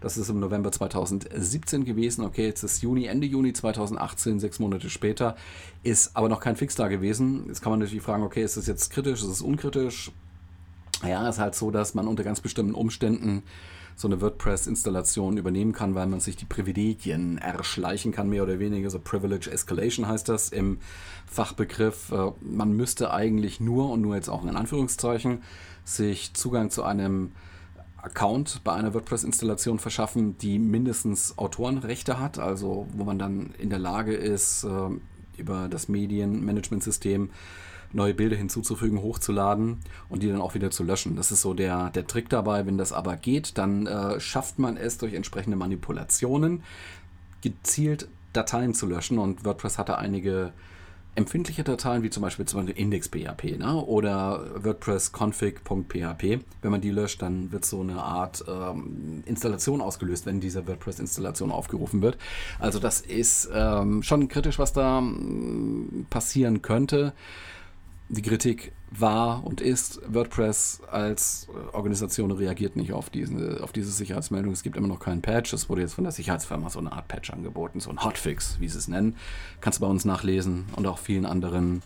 Das 0.00 0.16
ist 0.16 0.28
im 0.28 0.38
November 0.38 0.70
2017 0.70 1.84
gewesen. 1.84 2.24
Okay, 2.24 2.46
jetzt 2.46 2.62
ist 2.62 2.82
Juni, 2.82 3.06
Ende 3.06 3.26
Juni 3.26 3.54
2018, 3.54 4.38
sechs 4.38 4.60
Monate 4.60 4.90
später. 4.90 5.34
Ist 5.82 6.14
aber 6.14 6.28
noch 6.28 6.40
kein 6.40 6.56
Fix 6.56 6.74
da 6.74 6.88
gewesen. 6.88 7.44
Jetzt 7.48 7.62
kann 7.62 7.70
man 7.70 7.80
natürlich 7.80 8.04
fragen, 8.04 8.22
okay, 8.22 8.44
ist 8.44 8.56
das 8.56 8.66
jetzt 8.66 8.90
kritisch, 8.90 9.22
ist 9.22 9.28
es 9.28 9.42
unkritisch? 9.42 10.12
Ja, 11.02 11.28
ist 11.28 11.38
halt 11.38 11.54
so, 11.54 11.70
dass 11.70 11.94
man 11.94 12.08
unter 12.08 12.24
ganz 12.24 12.40
bestimmten 12.40 12.74
Umständen 12.74 13.42
so 13.96 14.08
eine 14.08 14.20
WordPress-Installation 14.20 15.38
übernehmen 15.38 15.72
kann, 15.72 15.94
weil 15.94 16.06
man 16.06 16.20
sich 16.20 16.36
die 16.36 16.44
Privilegien 16.44 17.38
erschleichen 17.38 18.12
kann, 18.12 18.28
mehr 18.28 18.42
oder 18.42 18.58
weniger. 18.58 18.90
So 18.90 18.98
Privilege 18.98 19.50
Escalation 19.50 20.06
heißt 20.06 20.28
das 20.28 20.50
im 20.50 20.78
Fachbegriff. 21.26 22.12
Äh, 22.12 22.32
man 22.40 22.72
müsste 22.72 23.12
eigentlich 23.12 23.58
nur, 23.58 23.90
und 23.90 24.02
nur 24.02 24.14
jetzt 24.14 24.28
auch 24.28 24.44
in 24.44 24.54
Anführungszeichen, 24.54 25.42
sich 25.84 26.34
Zugang 26.34 26.70
zu 26.70 26.82
einem 26.82 27.32
Account 27.96 28.60
bei 28.64 28.74
einer 28.74 28.92
WordPress-Installation 28.92 29.78
verschaffen, 29.78 30.36
die 30.38 30.58
mindestens 30.58 31.38
Autorenrechte 31.38 32.20
hat, 32.20 32.38
also 32.38 32.86
wo 32.92 33.04
man 33.04 33.18
dann 33.18 33.54
in 33.58 33.70
der 33.70 33.78
Lage 33.78 34.14
ist, 34.14 34.64
äh, 34.64 34.90
über 35.38 35.68
das 35.68 35.88
Medienmanagementsystem 35.88 37.30
neue 37.92 38.14
Bilder 38.14 38.36
hinzuzufügen, 38.36 39.02
hochzuladen 39.02 39.78
und 40.08 40.22
die 40.22 40.28
dann 40.28 40.40
auch 40.40 40.54
wieder 40.54 40.70
zu 40.70 40.84
löschen. 40.84 41.16
Das 41.16 41.32
ist 41.32 41.42
so 41.42 41.54
der, 41.54 41.90
der 41.90 42.06
Trick 42.06 42.28
dabei. 42.28 42.66
Wenn 42.66 42.78
das 42.78 42.92
aber 42.92 43.16
geht, 43.16 43.58
dann 43.58 43.86
äh, 43.86 44.20
schafft 44.20 44.58
man 44.58 44.76
es 44.76 44.98
durch 44.98 45.14
entsprechende 45.14 45.56
Manipulationen, 45.56 46.62
gezielt 47.42 48.08
Dateien 48.32 48.74
zu 48.74 48.86
löschen. 48.86 49.18
Und 49.18 49.44
WordPress 49.44 49.78
hatte 49.78 49.98
einige 49.98 50.52
empfindliche 51.16 51.64
Dateien, 51.64 52.02
wie 52.02 52.10
zum 52.10 52.22
Beispiel, 52.22 52.44
zum 52.44 52.60
Beispiel 52.60 52.80
index.php 52.80 53.58
ne? 53.58 53.74
oder 53.74 54.44
WordPress-config.php. 54.62 56.40
Wenn 56.62 56.70
man 56.70 56.80
die 56.80 56.90
löscht, 56.90 57.22
dann 57.22 57.50
wird 57.52 57.64
so 57.64 57.80
eine 57.80 58.02
Art 58.02 58.44
ähm, 58.46 59.22
Installation 59.24 59.80
ausgelöst, 59.80 60.26
wenn 60.26 60.40
diese 60.40 60.68
WordPress-Installation 60.68 61.50
aufgerufen 61.50 62.02
wird. 62.02 62.18
Also 62.58 62.78
das 62.78 63.00
ist 63.00 63.48
ähm, 63.52 64.02
schon 64.02 64.28
kritisch, 64.28 64.58
was 64.58 64.74
da 64.74 64.98
ähm, 64.98 66.06
passieren 66.10 66.60
könnte 66.60 67.14
die 68.08 68.22
Kritik 68.22 68.72
war 68.90 69.44
und 69.44 69.60
ist, 69.60 70.00
WordPress 70.06 70.80
als 70.90 71.48
Organisation 71.72 72.30
reagiert 72.30 72.76
nicht 72.76 72.92
auf 72.92 73.10
diese, 73.10 73.62
auf 73.62 73.72
diese 73.72 73.90
Sicherheitsmeldung. 73.90 74.52
Es 74.52 74.62
gibt 74.62 74.76
immer 74.76 74.88
noch 74.88 75.00
keinen 75.00 75.22
Patch. 75.22 75.52
Es 75.52 75.68
wurde 75.68 75.82
jetzt 75.82 75.94
von 75.94 76.04
der 76.04 76.12
Sicherheitsfirma 76.12 76.70
so 76.70 76.78
eine 76.78 76.92
Art 76.92 77.08
Patch 77.08 77.30
angeboten, 77.30 77.80
so 77.80 77.90
ein 77.90 78.02
Hotfix, 78.02 78.60
wie 78.60 78.68
sie 78.68 78.78
es 78.78 78.88
nennen. 78.88 79.16
Kannst 79.60 79.80
du 79.80 79.84
bei 79.84 79.90
uns 79.90 80.04
nachlesen 80.04 80.66
und 80.76 80.86
auch 80.86 80.98
vielen 80.98 81.26
anderen 81.26 81.82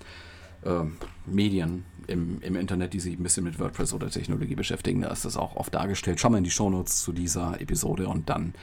äh, 0.62 0.82
Medien 1.26 1.84
im, 2.06 2.40
im 2.42 2.56
Internet, 2.56 2.92
die 2.92 3.00
sich 3.00 3.18
ein 3.18 3.22
bisschen 3.22 3.44
mit 3.44 3.58
WordPress 3.58 3.94
oder 3.94 4.10
Technologie 4.10 4.54
beschäftigen. 4.54 5.00
Da 5.00 5.08
ist 5.08 5.24
das 5.24 5.36
auch 5.36 5.56
oft 5.56 5.74
dargestellt. 5.74 6.20
Schau 6.20 6.28
mal 6.28 6.38
in 6.38 6.44
die 6.44 6.50
Shownotes 6.50 7.02
zu 7.02 7.12
dieser 7.12 7.60
Episode 7.60 8.08
und 8.08 8.28
dann 8.28 8.54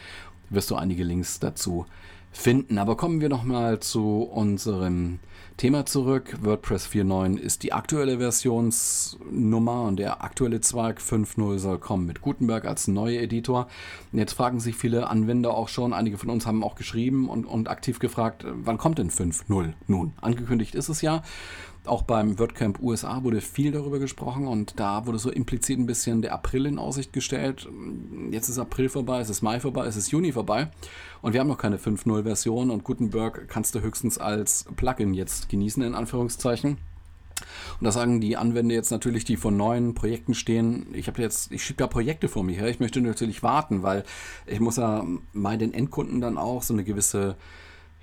wirst 0.49 0.69
du 0.69 0.75
einige 0.75 1.03
Links 1.03 1.39
dazu 1.39 1.85
finden. 2.31 2.77
Aber 2.77 2.97
kommen 2.97 3.19
wir 3.19 3.29
nochmal 3.29 3.79
zu 3.79 4.21
unserem 4.21 5.19
Thema 5.57 5.87
zurück. 5.87 6.37
WordPress 6.43 6.87
4.9 6.87 7.39
ist 7.39 7.63
die 7.63 7.73
aktuelle 7.73 8.19
Versionsnummer 8.19 9.85
und 9.85 9.97
der 9.97 10.23
aktuelle 10.23 10.61
Zweig 10.61 10.99
5.0 10.99 11.57
soll 11.57 11.79
kommen 11.79 12.05
mit 12.05 12.21
Gutenberg 12.21 12.65
als 12.65 12.87
neuer 12.87 13.23
Editor. 13.23 13.67
Und 14.11 14.19
jetzt 14.19 14.33
fragen 14.33 14.59
sich 14.59 14.75
viele 14.75 15.09
Anwender 15.09 15.55
auch 15.55 15.67
schon, 15.67 15.93
einige 15.93 16.19
von 16.19 16.29
uns 16.29 16.45
haben 16.45 16.63
auch 16.63 16.75
geschrieben 16.75 17.27
und, 17.27 17.45
und 17.45 17.69
aktiv 17.69 17.97
gefragt, 17.97 18.45
wann 18.47 18.77
kommt 18.77 18.99
denn 18.99 19.09
5.0 19.09 19.73
nun? 19.87 20.13
Angekündigt 20.21 20.75
ist 20.75 20.89
es 20.89 21.01
ja. 21.01 21.23
Auch 21.88 22.02
beim 22.02 22.38
WordCamp 22.38 22.80
USA 22.82 23.23
wurde 23.23 23.39
viel 23.39 23.71
darüber 23.71 24.00
gesprochen 24.00 24.47
und 24.47 24.80
da 24.80 25.06
wurde 25.06 25.19
so 25.19 25.32
implizit 25.32 25.80
ein 25.80 25.86
bisschen 25.86 26.21
der 26.21 26.34
April 26.34 26.65
in 26.65 26.80
Aussicht 26.80 27.13
gestellt. 27.13 27.67
Jetzt 28.30 28.50
ist 28.50 28.60
April 28.60 28.89
vorbei, 28.89 29.21
es 29.21 29.30
ist 29.30 29.41
Mai 29.41 29.60
vorbei, 29.60 29.86
es 29.86 29.95
ist 29.95 30.12
Juni 30.12 30.34
vorbei 30.34 30.69
und 31.21 31.34
wir 31.34 31.39
haben 31.39 31.47
noch 31.47 31.58
keine 31.58 31.78
5.0-Version 31.78 32.71
und 32.71 32.84
Gutenberg 32.84 33.47
kannst 33.47 33.73
du 33.73 33.82
höchstens 33.82 34.17
als 34.17 34.65
Plugin 34.76 35.13
jetzt 35.13 35.50
genießen, 35.50 35.82
in 35.82 35.95
Anführungszeichen. 35.95 36.78
Und 37.80 37.86
da 37.86 37.91
sagen 37.91 38.19
die 38.19 38.36
Anwender 38.36 38.73
jetzt 38.73 38.91
natürlich, 38.91 39.23
die 39.23 39.38
vor 39.38 39.52
neuen 39.52 39.93
Projekten 39.93 40.34
stehen, 40.34 40.88
ich 40.93 41.08
habe 41.08 41.21
jetzt, 41.21 41.52
ich 41.52 41.63
schiebe 41.63 41.84
ja 41.84 41.88
Projekte 41.88 42.28
vor 42.28 42.43
mir 42.43 42.56
her, 42.56 42.67
ich 42.67 42.80
möchte 42.80 43.00
natürlich 43.00 43.43
warten, 43.43 43.84
weil 43.84 44.04
ich 44.45 44.60
muss 44.60 44.78
ja 44.78 45.06
meinen 45.34 45.73
Endkunden 45.73 46.19
dann 46.19 46.38
auch 46.38 46.63
so 46.63 46.73
eine 46.73 46.84
gewisse 46.84 47.36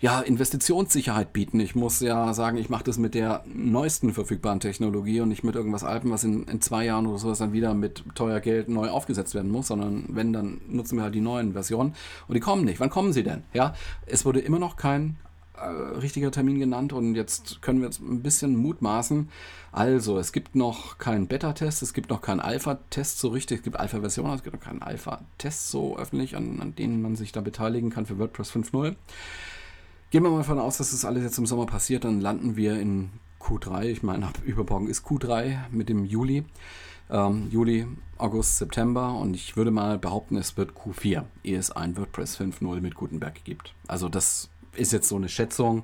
ja, 0.04 0.20
Investitionssicherheit 0.20 1.32
bieten. 1.32 1.58
Ich 1.60 1.74
muss 1.74 2.00
ja 2.00 2.34
sagen, 2.34 2.58
ich 2.58 2.68
mache 2.68 2.84
das 2.84 2.98
mit 2.98 3.14
der 3.14 3.42
neuesten 3.46 4.12
verfügbaren 4.12 4.60
Technologie 4.60 5.22
und 5.22 5.30
nicht 5.30 5.44
mit 5.44 5.54
irgendwas 5.54 5.82
Alten, 5.82 6.10
was 6.10 6.24
in, 6.24 6.44
in 6.44 6.60
zwei 6.60 6.84
Jahren 6.84 7.06
oder 7.06 7.16
sowas 7.16 7.38
dann 7.38 7.54
wieder 7.54 7.72
mit 7.72 8.04
teuer 8.14 8.40
Geld 8.40 8.68
neu 8.68 8.90
aufgesetzt 8.90 9.34
werden 9.34 9.50
muss, 9.50 9.68
sondern 9.68 10.04
wenn, 10.08 10.34
dann 10.34 10.60
nutzen 10.68 10.98
wir 10.98 11.04
halt 11.04 11.14
die 11.14 11.22
neuen 11.22 11.54
Versionen 11.54 11.94
und 12.28 12.34
die 12.34 12.40
kommen 12.40 12.66
nicht. 12.66 12.80
Wann 12.80 12.90
kommen 12.90 13.14
sie 13.14 13.22
denn? 13.22 13.44
Ja, 13.54 13.72
es 14.04 14.26
wurde 14.26 14.40
immer 14.40 14.58
noch 14.58 14.76
kein 14.76 15.16
äh, 15.56 15.68
richtiger 15.68 16.30
Termin 16.30 16.58
genannt 16.58 16.92
und 16.92 17.14
jetzt 17.14 17.62
können 17.62 17.80
wir 17.80 17.86
jetzt 17.86 18.02
ein 18.02 18.22
bisschen 18.22 18.56
mutmaßen. 18.56 19.30
Also, 19.72 20.18
es 20.18 20.32
gibt 20.32 20.54
noch 20.54 20.98
keinen 20.98 21.28
Beta-Test, 21.28 21.80
es 21.80 21.94
gibt 21.94 22.10
noch 22.10 22.20
keinen 22.20 22.40
Alpha-Test 22.40 23.20
so 23.20 23.28
richtig, 23.28 23.60
es 23.60 23.64
gibt 23.64 23.80
Alpha-Versionen, 23.80 24.34
es 24.34 24.42
gibt 24.42 24.54
noch 24.54 24.62
keinen 24.62 24.82
Alpha-Test 24.82 25.70
so 25.70 25.96
öffentlich, 25.96 26.36
an, 26.36 26.60
an 26.60 26.74
denen 26.74 27.00
man 27.00 27.16
sich 27.16 27.32
da 27.32 27.40
beteiligen 27.40 27.88
kann 27.88 28.04
für 28.04 28.18
WordPress 28.18 28.50
5.0. 28.50 28.96
Gehen 30.14 30.22
wir 30.22 30.30
mal 30.30 30.38
davon 30.38 30.60
aus, 30.60 30.78
dass 30.78 30.92
das 30.92 31.04
alles 31.04 31.24
jetzt 31.24 31.38
im 31.38 31.46
Sommer 31.46 31.66
passiert, 31.66 32.04
dann 32.04 32.20
landen 32.20 32.54
wir 32.54 32.78
in 32.78 33.10
Q3. 33.40 33.86
Ich 33.86 34.04
meine, 34.04 34.28
ab 34.28 34.38
übermorgen 34.44 34.86
ist 34.86 35.04
Q3 35.04 35.56
mit 35.72 35.88
dem 35.88 36.04
Juli. 36.04 36.44
Ähm, 37.10 37.48
Juli, 37.50 37.88
August, 38.16 38.58
September 38.58 39.14
und 39.14 39.34
ich 39.34 39.56
würde 39.56 39.72
mal 39.72 39.98
behaupten, 39.98 40.36
es 40.36 40.56
wird 40.56 40.70
Q4, 40.70 41.24
ehe 41.42 41.58
es 41.58 41.72
ein 41.72 41.96
WordPress 41.96 42.38
5.0 42.38 42.80
mit 42.80 42.94
Gutenberg 42.94 43.42
gibt. 43.42 43.74
Also 43.88 44.08
das 44.08 44.50
ist 44.76 44.92
jetzt 44.92 45.08
so 45.08 45.16
eine 45.16 45.28
Schätzung, 45.28 45.82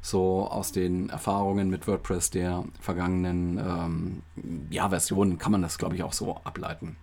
so 0.00 0.46
aus 0.46 0.70
den 0.70 1.08
Erfahrungen 1.08 1.68
mit 1.68 1.88
WordPress 1.88 2.30
der 2.30 2.62
vergangenen 2.78 3.58
ähm, 3.58 4.22
ja, 4.70 4.90
Versionen 4.90 5.38
kann 5.38 5.50
man 5.50 5.62
das, 5.62 5.76
glaube 5.76 5.96
ich, 5.96 6.04
auch 6.04 6.12
so 6.12 6.36
ableiten. 6.44 6.94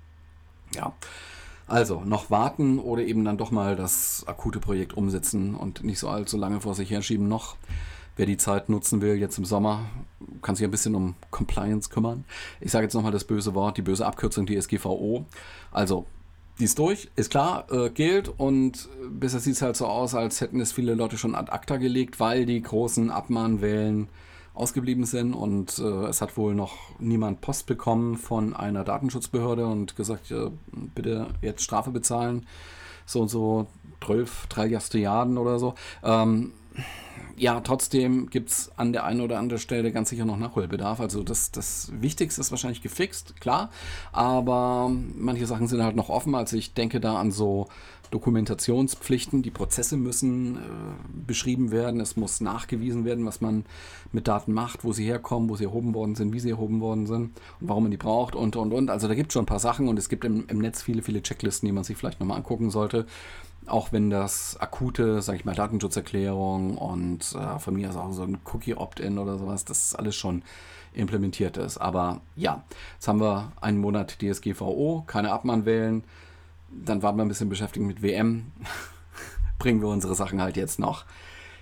Ja. 0.74 0.94
Also 1.70 2.02
noch 2.04 2.32
warten 2.32 2.80
oder 2.80 3.04
eben 3.04 3.24
dann 3.24 3.38
doch 3.38 3.52
mal 3.52 3.76
das 3.76 4.24
akute 4.26 4.60
Projekt 4.60 4.98
umsetzen 4.98 5.54
und 5.54 5.84
nicht 5.84 6.00
so 6.00 6.10
allzu 6.10 6.36
lange 6.36 6.62
vor 6.62 6.74
sich 6.74 6.90
herschieben 6.90 7.28
noch. 7.28 7.58
Wer 8.16 8.26
die 8.26 8.38
Zeit 8.38 8.70
nutzen 8.70 9.02
will, 9.02 9.16
jetzt 9.16 9.38
im 9.38 9.46
Sommer, 9.46 9.86
kann 10.42 10.56
sich 10.56 10.66
ein 10.66 10.72
bisschen 10.72 10.96
um 10.96 11.14
Compliance 11.30 11.90
kümmern. 11.90 12.26
Ich 12.60 12.72
sage 12.72 12.86
jetzt 12.86 12.96
nochmal 12.96 13.12
das 13.12 13.24
böse 13.24 13.54
Wort, 13.54 13.78
die 13.78 13.84
böse 13.84 14.06
Abkürzung 14.06 14.48
DSGVO. 14.48 15.26
Also 15.72 16.08
die 16.58 16.66
ist 16.66 16.80
durch, 16.80 17.10
ist 17.16 17.30
klar, 17.30 17.72
äh, 17.72 17.92
gilt 17.92 18.28
und 18.28 18.90
bisher 19.12 19.40
sieht 19.40 19.54
es 19.54 19.62
halt 19.62 19.78
so 19.78 19.86
aus, 19.86 20.16
als 20.16 20.42
hätten 20.42 20.60
es 20.60 20.72
viele 20.72 20.96
Leute 20.96 21.20
schon 21.20 21.36
ad 21.36 21.52
acta 21.52 21.78
gelegt, 21.78 22.20
weil 22.20 22.48
die 22.48 22.62
großen 22.62 23.12
Abmahnwellen 23.12 24.10
ausgeblieben 24.54 25.06
sind 25.06 25.34
und 25.34 25.80
äh, 25.80 26.08
es 26.08 26.22
hat 26.22 26.38
wohl 26.38 26.54
noch 26.54 26.76
niemand 27.00 27.42
Post 27.42 27.66
bekommen 27.68 28.18
von 28.18 28.56
einer 28.56 28.84
Datenschutzbehörde 28.84 29.66
und 29.66 29.96
gesagt, 29.96 30.32
äh, 30.32 30.50
bitte 30.72 31.28
jetzt 31.42 31.64
Strafe 31.64 31.92
bezahlen, 31.92 32.46
so 33.06 33.22
und 33.22 33.30
so 33.30 33.68
12 34.04 34.48
Trilliarden 34.48 35.38
oder 35.38 35.60
so. 35.60 35.76
Ähm, 36.04 36.54
ja, 37.40 37.62
trotzdem 37.62 38.30
gibt 38.30 38.50
es 38.50 38.72
an 38.76 38.92
der 38.92 39.06
einen 39.06 39.22
oder 39.22 39.40
anderen 39.40 39.62
Stelle 39.62 39.94
ganz 39.94 40.10
sicher 40.10 40.26
noch 40.26 40.38
Nachholbedarf. 40.38 41.00
Also 41.00 41.24
das, 41.24 41.52
das 41.52 41.90
Wichtigste 41.94 42.42
ist 42.42 42.52
wahrscheinlich 42.52 42.82
gefixt, 42.82 43.40
klar. 43.40 43.70
Aber 44.12 44.92
manche 45.16 45.48
Sachen 45.48 45.68
sind 45.68 45.82
halt 45.82 45.96
noch 45.96 46.10
offen. 46.10 46.36
Also 46.36 46.58
ich 46.58 46.74
denke 46.74 47.00
da 47.00 47.16
an 47.16 47.32
so 47.32 47.70
Dokumentationspflichten. 48.12 49.42
Die 49.42 49.52
Prozesse 49.52 49.98
müssen 49.98 50.56
äh, 50.56 50.60
beschrieben 51.28 51.72
werden. 51.72 52.00
Es 52.00 52.18
muss 52.18 52.42
nachgewiesen 52.42 53.06
werden, 53.06 53.26
was 53.26 53.42
man 53.42 53.66
mit 54.12 54.28
Daten 54.28 54.54
macht, 54.54 54.84
wo 54.84 54.94
sie 54.94 55.06
herkommen, 55.06 55.50
wo 55.50 55.56
sie 55.56 55.66
erhoben 55.66 55.94
worden 55.94 56.16
sind, 56.16 56.34
wie 56.34 56.40
sie 56.40 56.50
erhoben 56.50 56.82
worden 56.82 57.08
sind 57.08 57.32
und 57.62 57.68
warum 57.68 57.84
man 57.84 57.92
die 57.92 57.98
braucht 57.98 58.36
und, 58.36 58.56
und, 58.56 58.74
und. 58.74 58.90
Also 58.90 59.08
da 59.08 59.16
gibt 59.16 59.30
es 59.30 59.34
schon 59.34 59.44
ein 59.44 59.48
paar 59.48 59.60
Sachen 59.60 59.88
und 59.88 60.00
es 60.00 60.10
gibt 60.10 60.26
im, 60.26 60.46
im 60.48 60.60
Netz 60.60 60.82
viele, 60.82 61.02
viele 61.02 61.22
Checklisten, 61.22 61.68
die 61.68 61.74
man 61.74 61.84
sich 61.84 61.98
vielleicht 61.98 62.20
nochmal 62.20 62.38
angucken 62.38 62.70
sollte 62.70 63.06
auch 63.66 63.92
wenn 63.92 64.10
das 64.10 64.58
akute, 64.60 65.22
sag 65.22 65.36
ich 65.36 65.46
mal, 65.46 65.56
Datenschutzerklärung 65.56 66.78
und 66.78 67.36
äh, 67.36 67.60
von 67.60 67.76
mir 67.76 67.90
aus 67.90 67.96
auch 67.96 68.12
so 68.12 68.24
ein 68.24 68.40
Cookie-Opt-in 68.44 69.18
oder 69.18 69.38
sowas, 69.38 69.66
das 69.66 69.96
alles 69.96 70.16
schon 70.16 70.44
implementiert 70.94 71.58
ist. 71.58 71.78
Aber 71.78 72.22
ja, 72.36 72.64
jetzt 72.96 73.08
haben 73.08 73.22
wir 73.22 73.52
einen 73.62 73.80
Monat 73.80 74.18
DSGVO, 74.22 75.04
keine 75.08 75.32
Abmahnwellen, 75.32 76.04
dann 76.72 77.02
waren 77.02 77.16
wir 77.18 77.24
ein 77.24 77.30
bisschen 77.30 77.50
beschäftigt 77.50 77.86
mit 77.86 78.02
WM. 78.02 78.52
Bringen 79.60 79.82
wir 79.82 79.90
unsere 79.90 80.16
Sachen 80.16 80.42
halt 80.42 80.58
jetzt 80.58 80.80
noch 80.80 81.06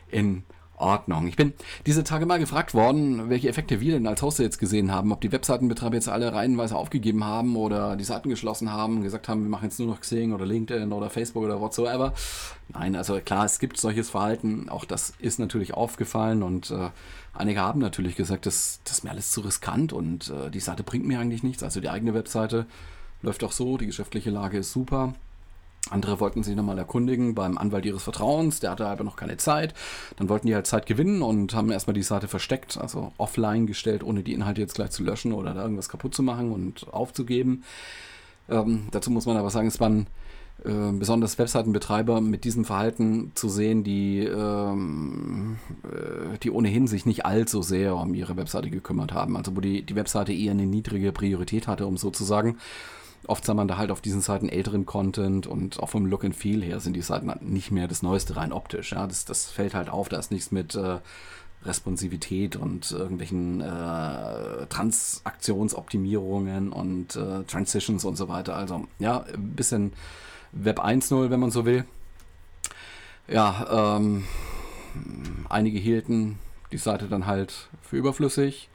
in 0.10 0.44
Ordnung. 0.78 1.28
Ich 1.28 1.36
bin 1.36 1.54
diese 1.86 2.04
Tage 2.04 2.26
mal 2.26 2.38
gefragt 2.38 2.74
worden, 2.74 3.30
welche 3.30 3.50
Effekte 3.50 3.80
wir 3.80 3.94
denn 3.94 4.06
als 4.06 4.22
Hoster 4.22 4.44
jetzt 4.44 4.60
gesehen 4.60 4.92
haben. 4.92 5.12
Ob 5.12 5.22
die 5.22 5.32
Webseitenbetreiber 5.32 5.96
jetzt 5.96 6.08
alle 6.08 6.34
reihenweise 6.34 6.76
aufgegeben 6.76 7.24
haben 7.24 7.56
oder 7.56 7.96
die 7.96 8.04
Seiten 8.04 8.30
geschlossen 8.30 8.72
haben, 8.72 9.02
gesagt 9.02 9.28
haben, 9.28 9.42
wir 9.44 9.50
machen 9.50 9.66
jetzt 9.66 9.80
nur 9.80 9.88
noch 9.88 10.02
Xing 10.02 10.34
oder 10.34 10.46
LinkedIn 10.46 10.94
oder 10.94 11.10
Facebook 11.10 11.44
oder 11.44 11.60
whatsoever. 11.60 12.14
Nein, 12.70 12.96
also 12.96 13.20
klar, 13.20 13.46
es 13.46 13.60
gibt 13.60 13.80
solches 13.80 14.12
Verhalten. 14.12 14.70
Auch 14.70 14.86
das 14.86 15.14
ist 15.20 15.40
natürlich 15.40 15.74
aufgefallen 15.74 16.44
und 16.44 16.70
äh, 16.70 16.90
einige 17.34 17.62
haben 17.62 17.80
natürlich 17.80 18.16
gesagt, 18.16 18.46
das, 18.46 18.80
das 18.84 19.00
ist 19.00 19.04
mir 19.04 19.10
alles 19.10 19.32
zu 19.32 19.42
riskant 19.42 19.94
und 19.94 20.30
äh, 20.30 20.52
die 20.52 20.60
Seite 20.60 20.84
bringt 20.84 21.08
mir 21.08 21.20
eigentlich 21.20 21.44
nichts. 21.44 21.64
Also 21.64 21.82
die 21.82 21.90
eigene 21.90 22.14
Webseite 22.14 22.68
läuft 23.22 23.44
auch 23.44 23.52
so, 23.52 23.78
die 23.78 23.88
geschäftliche 23.88 24.30
Lage 24.30 24.60
ist 24.60 24.72
super. 24.72 25.14
Andere 25.90 26.20
wollten 26.20 26.44
sich 26.44 26.56
nochmal 26.56 26.78
erkundigen 26.78 27.34
beim 27.34 27.58
Anwalt 27.58 27.86
ihres 27.86 28.04
Vertrauens, 28.04 28.60
der 28.60 28.72
hatte 28.72 28.88
aber 28.88 29.04
noch 29.04 29.16
keine 29.16 29.38
Zeit. 29.38 29.74
Dann 30.18 30.28
wollten 30.30 30.48
die 30.48 30.56
halt 30.56 30.68
Zeit 30.68 30.86
gewinnen 30.86 31.22
und 31.22 31.54
haben 31.54 31.72
erstmal 31.72 31.94
die 31.94 32.04
Seite 32.04 32.28
versteckt, 32.28 32.78
also 32.78 33.14
offline 33.18 33.68
gestellt, 33.68 34.04
ohne 34.04 34.24
die 34.24 34.34
Inhalte 34.34 34.62
jetzt 34.62 34.76
gleich 34.76 34.92
zu 34.92 35.04
löschen 35.04 35.32
oder 35.32 35.54
da 35.54 35.62
irgendwas 35.62 35.90
kaputt 35.90 36.14
zu 36.14 36.24
machen 36.24 36.52
und 36.52 36.92
aufzugeben. 36.92 37.64
Ähm, 38.50 38.88
dazu 38.92 39.12
muss 39.12 39.26
man 39.26 39.38
aber 39.38 39.50
sagen, 39.50 39.68
es 39.68 39.80
waren 39.80 40.08
äh, 40.66 40.92
besonders 40.92 41.38
Webseitenbetreiber 41.38 42.20
mit 42.20 42.44
diesem 42.44 42.66
Verhalten 42.66 43.32
zu 43.36 43.48
sehen, 43.48 43.84
die, 43.84 44.20
ähm, 44.20 45.58
äh, 45.84 46.38
die 46.40 46.52
ohnehin 46.52 46.88
sich 46.88 47.06
nicht 47.06 47.26
allzu 47.26 47.62
sehr 47.62 47.96
um 47.96 48.14
ihre 48.14 48.36
Webseite 48.38 48.70
gekümmert 48.70 49.14
haben. 49.14 49.38
Also 49.38 49.56
wo 49.56 49.62
die, 49.62 49.84
die 49.84 49.96
Webseite 49.96 50.34
eher 50.34 50.52
eine 50.52 50.66
niedrige 50.66 51.12
Priorität 51.12 51.68
hatte, 51.68 51.86
um 51.86 51.96
so 51.96 52.10
zu. 52.10 52.26
Oft 53.26 53.46
sah 53.46 53.54
man 53.54 53.68
da 53.68 53.78
halt 53.78 53.92
auf 53.92 54.02
diesen 54.02 54.22
Seiten 54.22 54.48
älteren 54.48 54.86
Content 54.86 55.48
und 55.48 55.80
auch 55.80 55.90
vom 55.90 56.06
Look 56.06 56.24
and 56.24 56.36
Feel 56.36 56.64
her 56.64 56.80
sind 56.80 56.94
die 56.94 57.02
Seiten 57.02 57.32
nicht 57.42 57.72
mehr 57.72 57.88
das 57.88 58.04
Neueste 58.04 58.36
rein 58.36 58.54
optisch. 58.54 58.92
Ja, 58.92 59.08
das, 59.08 59.26
das 59.26 59.50
fällt 59.50 59.74
halt 59.74 59.90
auf, 59.90 60.08
da 60.08 60.18
ist 60.18 60.32
nichts 60.32 60.52
mit 60.52 60.76
äh, 60.76 61.00
Responsivität 61.66 62.56
und 62.56 62.92
irgendwelchen 62.92 63.62
äh, 63.62 64.68
Transaktionsoptimierungen 64.68 66.72
und 66.72 67.16
äh, 67.16 67.44
Transitions 67.44 68.06
und 68.06 68.16
so 68.16 68.30
weiter. 68.30 68.56
Also 68.56 68.88
ja, 69.00 69.26
ein 69.34 69.56
bisschen 69.56 69.94
Web 70.52 70.80
1.0, 70.80 71.30
wenn 71.30 71.40
man 71.40 71.52
so 71.52 71.66
will. 71.66 71.86
Ja, 73.28 73.98
ähm, 73.98 74.26
einige 75.50 75.80
hielten 75.80 76.40
die 76.72 76.78
Seite 76.78 77.08
dann 77.08 77.26
halt 77.26 77.68
für 77.82 77.98
überflüssig. 77.98 78.70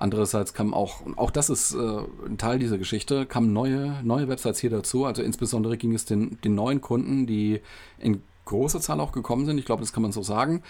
Andererseits 0.00 0.54
kam 0.54 0.72
auch, 0.72 1.02
auch 1.16 1.30
das 1.30 1.50
ist 1.50 1.74
äh, 1.74 1.98
ein 2.26 2.38
Teil 2.38 2.58
dieser 2.58 2.78
Geschichte, 2.78 3.26
kamen 3.26 3.52
neue, 3.52 4.02
neue 4.02 4.28
Websites 4.28 4.58
hier 4.58 4.70
dazu. 4.70 5.04
Also 5.04 5.22
insbesondere 5.22 5.76
ging 5.76 5.94
es 5.94 6.06
den, 6.06 6.38
den 6.42 6.54
neuen 6.54 6.80
Kunden, 6.80 7.26
die 7.26 7.60
in 7.98 8.22
großer 8.50 8.80
Zahl 8.80 8.98
auch 8.98 9.12
gekommen 9.12 9.46
sind, 9.46 9.58
ich 9.58 9.64
glaube, 9.64 9.80
das 9.80 9.92
kann 9.92 10.02
man 10.02 10.10
so 10.10 10.22
sagen. 10.22 10.62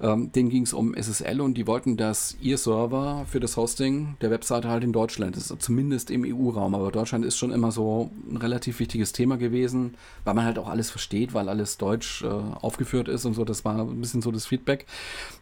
Ähm, 0.00 0.32
denen 0.32 0.48
ging 0.48 0.64
es 0.64 0.72
um 0.72 0.94
SSL 0.94 1.40
und 1.40 1.54
die 1.54 1.66
wollten, 1.66 1.96
dass 1.96 2.36
ihr 2.40 2.58
Server 2.58 3.24
für 3.28 3.38
das 3.38 3.56
Hosting 3.56 4.16
der 4.20 4.30
Webseite 4.30 4.68
halt 4.68 4.82
in 4.82 4.92
Deutschland 4.92 5.36
ist, 5.36 5.54
zumindest 5.60 6.10
im 6.10 6.24
EU-Raum. 6.24 6.74
Aber 6.74 6.90
Deutschland 6.90 7.24
ist 7.24 7.36
schon 7.36 7.52
immer 7.52 7.70
so 7.70 8.10
ein 8.28 8.36
relativ 8.36 8.80
wichtiges 8.80 9.12
Thema 9.12 9.36
gewesen, 9.36 9.94
weil 10.24 10.34
man 10.34 10.44
halt 10.44 10.58
auch 10.58 10.68
alles 10.68 10.90
versteht, 10.90 11.32
weil 11.32 11.48
alles 11.48 11.78
deutsch 11.78 12.24
äh, 12.24 12.26
aufgeführt 12.28 13.08
ist 13.08 13.24
und 13.26 13.34
so. 13.34 13.44
Das 13.44 13.64
war 13.64 13.78
ein 13.78 14.00
bisschen 14.00 14.22
so 14.22 14.32
das 14.32 14.46
Feedback. 14.46 14.86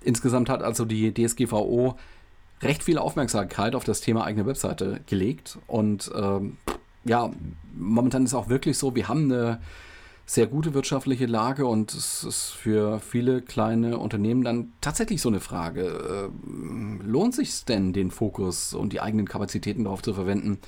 Insgesamt 0.03 0.51
hat 0.51 0.62
also 0.62 0.85
die 0.85 1.14
DSGVO 1.14 1.96
recht 2.62 2.83
viel 2.83 2.99
Aufmerksamkeit 2.99 3.75
auf 3.75 3.85
das 3.85 4.01
Thema 4.01 4.25
eigene 4.25 4.47
Webseite 4.47 5.01
gelegt. 5.07 5.59
Und 5.66 6.11
ähm, 6.14 6.57
ja, 7.05 7.31
momentan 7.77 8.25
ist 8.25 8.35
auch 8.35 8.49
wirklich 8.49 8.79
so, 8.79 8.94
wir 8.94 9.09
haben 9.09 9.25
eine 9.25 9.61
sehr 10.27 10.47
gute 10.47 10.75
wirtschaftliche 10.75 11.25
Lage 11.25 11.64
und 11.66 11.94
es 11.94 12.23
ist 12.23 12.51
für 12.51 13.01
viele 13.01 13.40
kleine 13.40 13.99
Unternehmen 13.99 14.44
dann 14.44 14.73
tatsächlich 14.83 15.23
so 15.23 15.31
eine 15.31 15.40
Frage. 15.40 16.31
Äh, 16.31 17.07
lohnt 17.07 17.35
sich 17.35 17.64
denn, 17.64 17.94
den 17.94 18.11
Fokus 18.11 18.75
und 18.75 18.92
die 18.92 19.01
eigenen 19.01 19.27
Kapazitäten 19.27 19.85
darauf 19.85 20.03
zu 20.03 20.12
verwenden, 20.12 20.59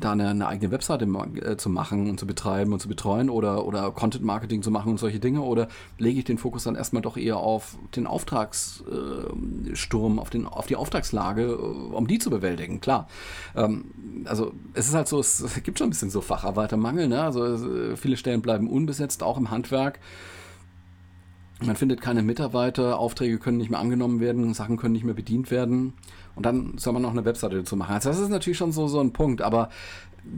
da 0.00 0.12
eine, 0.12 0.28
eine 0.28 0.46
eigene 0.46 0.70
Webseite 0.70 1.04
äh, 1.04 1.56
zu 1.56 1.68
machen 1.70 2.10
und 2.10 2.20
zu 2.20 2.26
betreiben 2.26 2.72
und 2.72 2.80
zu 2.80 2.88
betreuen 2.88 3.30
oder, 3.30 3.66
oder 3.66 3.90
Content 3.90 4.24
Marketing 4.24 4.62
zu 4.62 4.70
machen 4.70 4.92
und 4.92 4.98
solche 4.98 5.20
Dinge? 5.20 5.42
Oder 5.42 5.68
lege 5.98 6.18
ich 6.18 6.24
den 6.24 6.38
Fokus 6.38 6.64
dann 6.64 6.74
erstmal 6.74 7.02
doch 7.02 7.16
eher 7.16 7.36
auf 7.38 7.76
den 7.94 8.06
Auftragssturm, 8.06 10.18
auf, 10.18 10.30
den, 10.30 10.46
auf 10.46 10.66
die 10.66 10.76
Auftragslage, 10.76 11.42
äh, 11.42 11.94
um 11.94 12.06
die 12.06 12.18
zu 12.18 12.30
bewältigen? 12.30 12.80
Klar. 12.80 13.08
Ähm, 13.54 13.86
also 14.24 14.52
es 14.74 14.88
ist 14.88 14.94
halt 14.94 15.08
so, 15.08 15.20
es 15.20 15.44
gibt 15.62 15.78
schon 15.78 15.88
ein 15.88 15.90
bisschen 15.90 16.10
so 16.10 16.20
Facharbeitermangel. 16.20 17.08
Ne? 17.08 17.22
Also 17.22 17.44
äh, 17.44 17.96
viele 17.96 18.16
Stellen 18.16 18.42
bleiben 18.42 18.68
unbesetzt, 18.68 19.22
auch 19.22 19.38
im 19.38 19.50
Handwerk. 19.50 20.00
Man 21.64 21.76
findet 21.76 22.02
keine 22.02 22.22
Mitarbeiter, 22.22 22.98
Aufträge 22.98 23.38
können 23.38 23.56
nicht 23.56 23.70
mehr 23.70 23.80
angenommen 23.80 24.20
werden, 24.20 24.52
Sachen 24.52 24.76
können 24.76 24.92
nicht 24.92 25.04
mehr 25.04 25.14
bedient 25.14 25.50
werden. 25.50 25.94
Und 26.36 26.46
dann 26.46 26.78
soll 26.78 26.92
man 26.92 27.02
noch 27.02 27.10
eine 27.10 27.24
Webseite 27.24 27.56
dazu 27.56 27.76
machen. 27.76 27.94
Also 27.94 28.10
das 28.10 28.18
ist 28.18 28.28
natürlich 28.28 28.58
schon 28.58 28.70
so, 28.70 28.86
so 28.88 29.00
ein 29.00 29.12
Punkt, 29.12 29.42
aber 29.42 29.70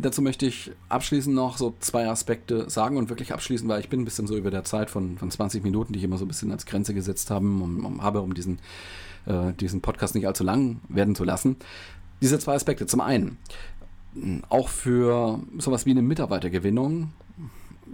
dazu 0.01 0.23
möchte 0.23 0.47
ich 0.47 0.71
abschließend 0.89 1.35
noch 1.35 1.59
so 1.59 1.75
zwei 1.81 2.09
Aspekte 2.09 2.71
sagen 2.71 2.97
und 2.97 3.09
wirklich 3.09 3.33
abschließen, 3.33 3.69
weil 3.69 3.81
ich 3.81 3.89
bin 3.89 4.01
ein 4.01 4.05
bisschen 4.05 4.27
so 4.27 4.37
über 4.37 4.51
der 4.51 4.65
Zeit 4.65 4.91
von, 4.91 5.19
von 5.19 5.31
20 5.31 5.65
Minuten, 5.65 5.93
die 5.93 5.99
ich 5.99 6.05
immer 6.05 6.19
so 6.19 6.25
ein 6.25 6.29
bisschen 6.29 6.53
als 6.53 6.67
Grenze 6.67 6.95
gesetzt 6.95 7.31
habe, 7.31 7.45
um, 7.45 7.85
um, 7.85 8.03
habe, 8.03 8.21
um 8.21 8.33
diesen, 8.33 8.59
äh, 9.27 9.53
diesen 9.55 9.81
Podcast 9.81 10.15
nicht 10.15 10.27
allzu 10.27 10.45
lang 10.45 10.81
werden 10.89 11.15
zu 11.15 11.25
lassen. 11.25 11.57
Diese 12.23 12.39
zwei 12.39 12.55
Aspekte. 12.55 12.87
Zum 12.87 13.01
einen, 13.01 13.39
auch 14.49 14.69
für 14.69 15.41
sowas 15.59 15.87
wie 15.87 15.91
eine 15.91 16.03
Mitarbeitergewinnung 16.03 17.13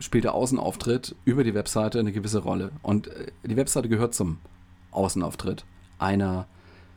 spielt 0.01 0.25
der 0.25 0.35
Außenauftritt 0.35 1.15
über 1.25 1.45
die 1.45 1.55
Webseite 1.55 2.01
eine 2.01 2.13
gewisse 2.13 2.41
Rolle. 2.41 2.71
Und 2.83 3.09
äh, 3.09 3.31
die 3.45 3.57
Webseite 3.57 3.89
gehört 3.89 4.15
zum 4.15 4.39
Außenauftritt 4.91 5.65
einer, 5.99 6.47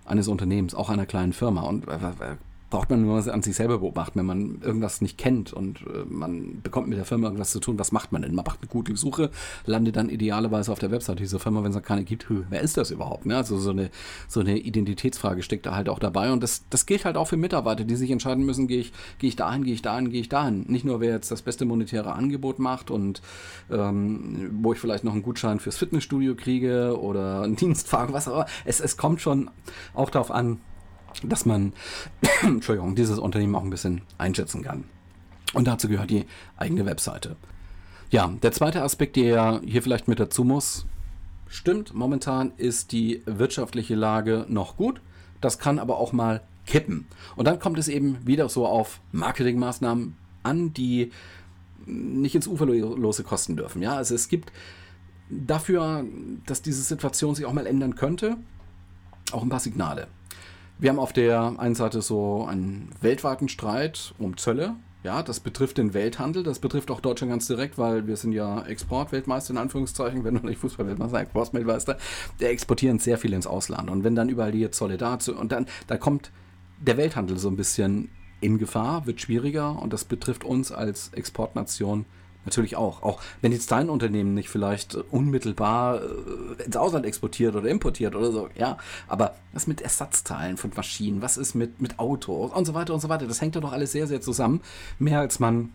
eines 0.08 0.28
Unternehmens, 0.28 0.74
auch 0.74 0.90
einer 0.90 1.06
kleinen 1.06 1.34
Firma. 1.34 1.62
Und 1.62 1.88
äh, 1.88 2.38
braucht 2.70 2.90
man 2.90 3.02
nur 3.02 3.26
an 3.34 3.42
sich 3.42 3.56
selber 3.56 3.80
beobachten, 3.80 4.20
wenn 4.20 4.26
man 4.26 4.62
irgendwas 4.62 5.02
nicht 5.02 5.18
kennt 5.18 5.54
und 5.54 5.82
äh, 5.82 6.04
man 6.08 6.62
bekommt 6.62 6.88
mit 6.88 6.98
der 6.98 7.06
Firma 7.06 7.28
irgendwas 7.28 7.52
zu 7.52 7.60
tun, 7.60 7.80
was 7.80 7.92
macht 7.92 8.12
man 8.12 8.22
denn? 8.22 8.36
Man 8.36 8.46
macht 8.46 8.60
eine 8.62 8.70
gute 8.70 8.96
Suche, 8.98 9.32
landet 9.66 9.96
dann 9.96 10.10
idealerweise 10.10 10.72
auf 10.72 10.80
der 10.80 10.92
Website 10.92 11.20
dieser 11.20 11.40
Firma, 11.40 11.64
wenn 11.64 11.70
es 11.70 11.76
noch 11.76 11.84
keine 11.84 12.04
gibt, 12.04 12.26
wer 12.30 12.62
ist 12.62 12.78
das 12.78 12.92
überhaupt? 12.92 13.26
Ne? 13.26 13.38
Also 13.38 13.58
so 13.58 13.70
eine, 13.70 13.90
so 14.28 14.42
eine 14.42 14.58
Identitätsfrage 14.58 15.44
steckt 15.44 15.66
da 15.66 15.76
halt 15.76 15.88
auch 15.88 16.00
dabei 16.00 16.32
und 16.32 16.44
das, 16.44 16.66
das 16.70 16.86
gilt 16.86 17.06
halt 17.06 17.16
auch 17.16 17.28
für 17.28 17.38
Mitarbeiter, 17.38 17.86
die 17.86 17.96
sich 17.96 18.12
entscheiden 18.12 18.46
müssen, 18.46 18.68
gehe 18.68 18.80
ich, 18.80 18.92
gehe 19.20 19.30
ich 19.30 19.36
dahin, 19.36 19.64
gehe 19.64 19.74
ich 19.74 19.82
dahin, 19.82 20.10
gehe 20.10 20.22
ich 20.22 20.30
dahin. 20.30 20.66
Nicht 20.68 20.84
nur, 20.84 21.00
wer 21.00 21.12
jetzt 21.12 21.32
das 21.32 21.42
beste 21.42 21.66
monetäre 21.66 22.14
Angebot 22.14 22.60
macht 22.60 22.92
und 22.92 23.22
ähm, 23.72 24.50
wo 24.62 24.74
ich 24.74 24.80
vielleicht 24.80 25.04
noch 25.04 25.14
einen 25.14 25.24
Gutschein 25.24 25.60
fürs 25.60 25.78
Fitnessstudio 25.78 26.36
kriege 26.36 27.00
oder 27.00 27.42
einen 27.42 27.56
Dienstwagen, 27.56 28.14
was 28.14 28.28
auch 28.28 28.34
immer. 28.34 28.46
Es, 28.66 28.80
es 28.80 28.98
kommt 28.98 29.22
schon 29.22 29.50
auch 29.94 30.10
darauf 30.10 30.32
an, 30.32 30.60
dass 31.24 31.46
man 31.46 31.74
Entschuldigung, 32.44 32.96
dieses 32.96 33.20
Unternehmen 33.20 33.56
auch 33.56 33.64
ein 33.64 33.70
bisschen 33.70 34.02
einschätzen 34.18 34.64
kann. 34.64 34.84
Und 35.54 35.68
dazu 35.68 35.88
gehört 35.88 36.10
die 36.10 36.26
eigene 36.58 36.86
Webseite. 36.86 37.36
Ja, 38.10 38.28
der 38.42 38.52
zweite 38.52 38.84
Aspekt, 38.84 39.16
der 39.16 39.62
hier 39.66 39.82
vielleicht 39.82 40.08
mit 40.08 40.20
dazu 40.20 40.44
muss, 40.44 40.86
stimmt, 41.48 41.94
momentan 41.94 42.52
ist 42.58 42.92
die 42.92 43.22
wirtschaftliche 43.26 43.96
Lage 43.96 44.46
noch 44.48 44.78
gut. 44.78 45.02
Das 45.42 45.60
kann 45.60 45.80
aber 45.80 45.98
auch 45.98 46.14
mal 46.14 46.42
kippen. 46.66 47.08
Und 47.36 47.46
dann 47.48 47.60
kommt 47.60 47.80
es 47.80 47.88
eben 47.88 48.26
wieder 48.26 48.50
so 48.50 48.66
auf 48.68 49.00
Marketingmaßnahmen 49.12 50.16
an, 50.44 50.74
die 50.74 51.12
nicht 51.86 52.36
ins 52.36 52.48
Uferlose 52.48 53.24
kosten 53.24 53.56
dürfen. 53.56 53.82
Ja, 53.82 53.96
also 53.96 54.14
es 54.14 54.28
gibt 54.28 54.52
dafür, 55.30 56.06
dass 56.46 56.62
diese 56.62 56.82
Situation 56.82 57.36
sich 57.36 57.46
auch 57.46 57.54
mal 57.54 57.68
ändern 57.68 57.96
könnte, 57.96 58.38
auch 59.32 59.44
ein 59.44 59.50
paar 59.50 59.60
Signale. 59.60 60.08
Wir 60.80 60.92
haben 60.92 61.00
auf 61.00 61.12
der 61.12 61.56
einen 61.58 61.74
Seite 61.74 62.04
so 62.04 62.46
einen 62.46 62.90
weltweiten 63.02 63.50
Streit 63.50 64.14
um 64.20 64.38
Zölle. 64.38 64.76
Ja, 65.04 65.24
das 65.24 65.40
betrifft 65.40 65.80
den 65.80 65.96
Welthandel, 65.96 66.44
das 66.44 66.60
betrifft 66.60 66.92
auch 66.92 67.00
Deutschland 67.00 67.32
ganz 67.32 67.48
direkt, 67.48 67.78
weil 67.80 68.06
wir 68.06 68.16
sind 68.16 68.34
ja 68.34 68.62
Exportweltmeister 68.64 69.52
in 69.52 69.58
Anführungszeichen, 69.58 70.24
wenn 70.24 70.36
du 70.36 70.46
nicht 70.46 70.60
Fußballweltmeister, 70.60 71.22
Exportweltmeister, 71.22 71.98
der 72.40 72.52
exportieren 72.52 73.00
sehr 73.00 73.18
viel 73.18 73.34
ins 73.34 73.48
Ausland. 73.48 73.90
Und 73.90 74.04
wenn 74.04 74.16
dann 74.16 74.30
überall 74.30 74.52
die 74.52 74.70
Zolle 74.70 74.98
dazu 74.98 75.36
und 75.36 75.52
dann, 75.52 75.66
da 75.88 75.98
kommt 75.98 76.32
der 76.80 76.98
Welthandel 76.98 77.40
so 77.40 77.48
ein 77.48 77.56
bisschen 77.56 78.10
in 78.42 78.60
Gefahr, 78.60 79.08
wird 79.08 79.20
schwieriger 79.20 79.82
und 79.82 79.94
das 79.94 80.06
betrifft 80.06 80.44
uns 80.44 80.72
als 80.72 81.10
Exportnation 81.14 82.06
natürlich 82.48 82.76
auch. 82.76 83.04
Auch 83.04 83.22
wenn 83.42 83.52
jetzt 83.52 83.72
dein 83.72 83.90
Unternehmen 83.90 84.34
nicht 84.34 84.50
vielleicht 84.50 84.96
unmittelbar 84.96 86.02
äh, 86.02 86.64
ins 86.64 86.76
Ausland 86.76 87.06
exportiert 87.06 87.56
oder 87.56 87.70
importiert 87.70 88.16
oder 88.16 88.32
so, 88.32 88.50
ja. 88.56 88.78
Aber 89.08 89.36
was 89.54 89.68
mit 89.68 89.82
Ersatzteilen 89.82 90.58
von 90.58 90.72
Maschinen, 90.76 91.22
was 91.22 91.38
ist 91.38 91.54
mit, 91.54 91.82
mit 91.82 92.00
Autos 92.00 92.52
und 92.52 92.66
so 92.66 92.74
weiter 92.74 92.94
und 92.94 93.00
so 93.00 93.10
weiter, 93.10 93.28
das 93.28 93.42
hängt 93.42 93.56
ja 93.56 93.62
doch 93.62 93.72
alles 93.72 93.92
sehr, 93.92 94.08
sehr 94.08 94.22
zusammen. 94.22 94.62
Mehr 95.00 95.20
als 95.20 95.40
man 95.40 95.72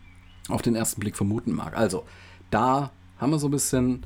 auf 0.48 0.62
den 0.62 0.74
ersten 0.74 1.00
Blick 1.00 1.16
vermuten 1.16 1.52
mag. 1.52 1.76
Also, 1.76 2.04
da 2.50 2.90
haben 3.18 3.30
wir 3.30 3.38
so 3.38 3.48
ein 3.48 3.52
bisschen 3.52 4.04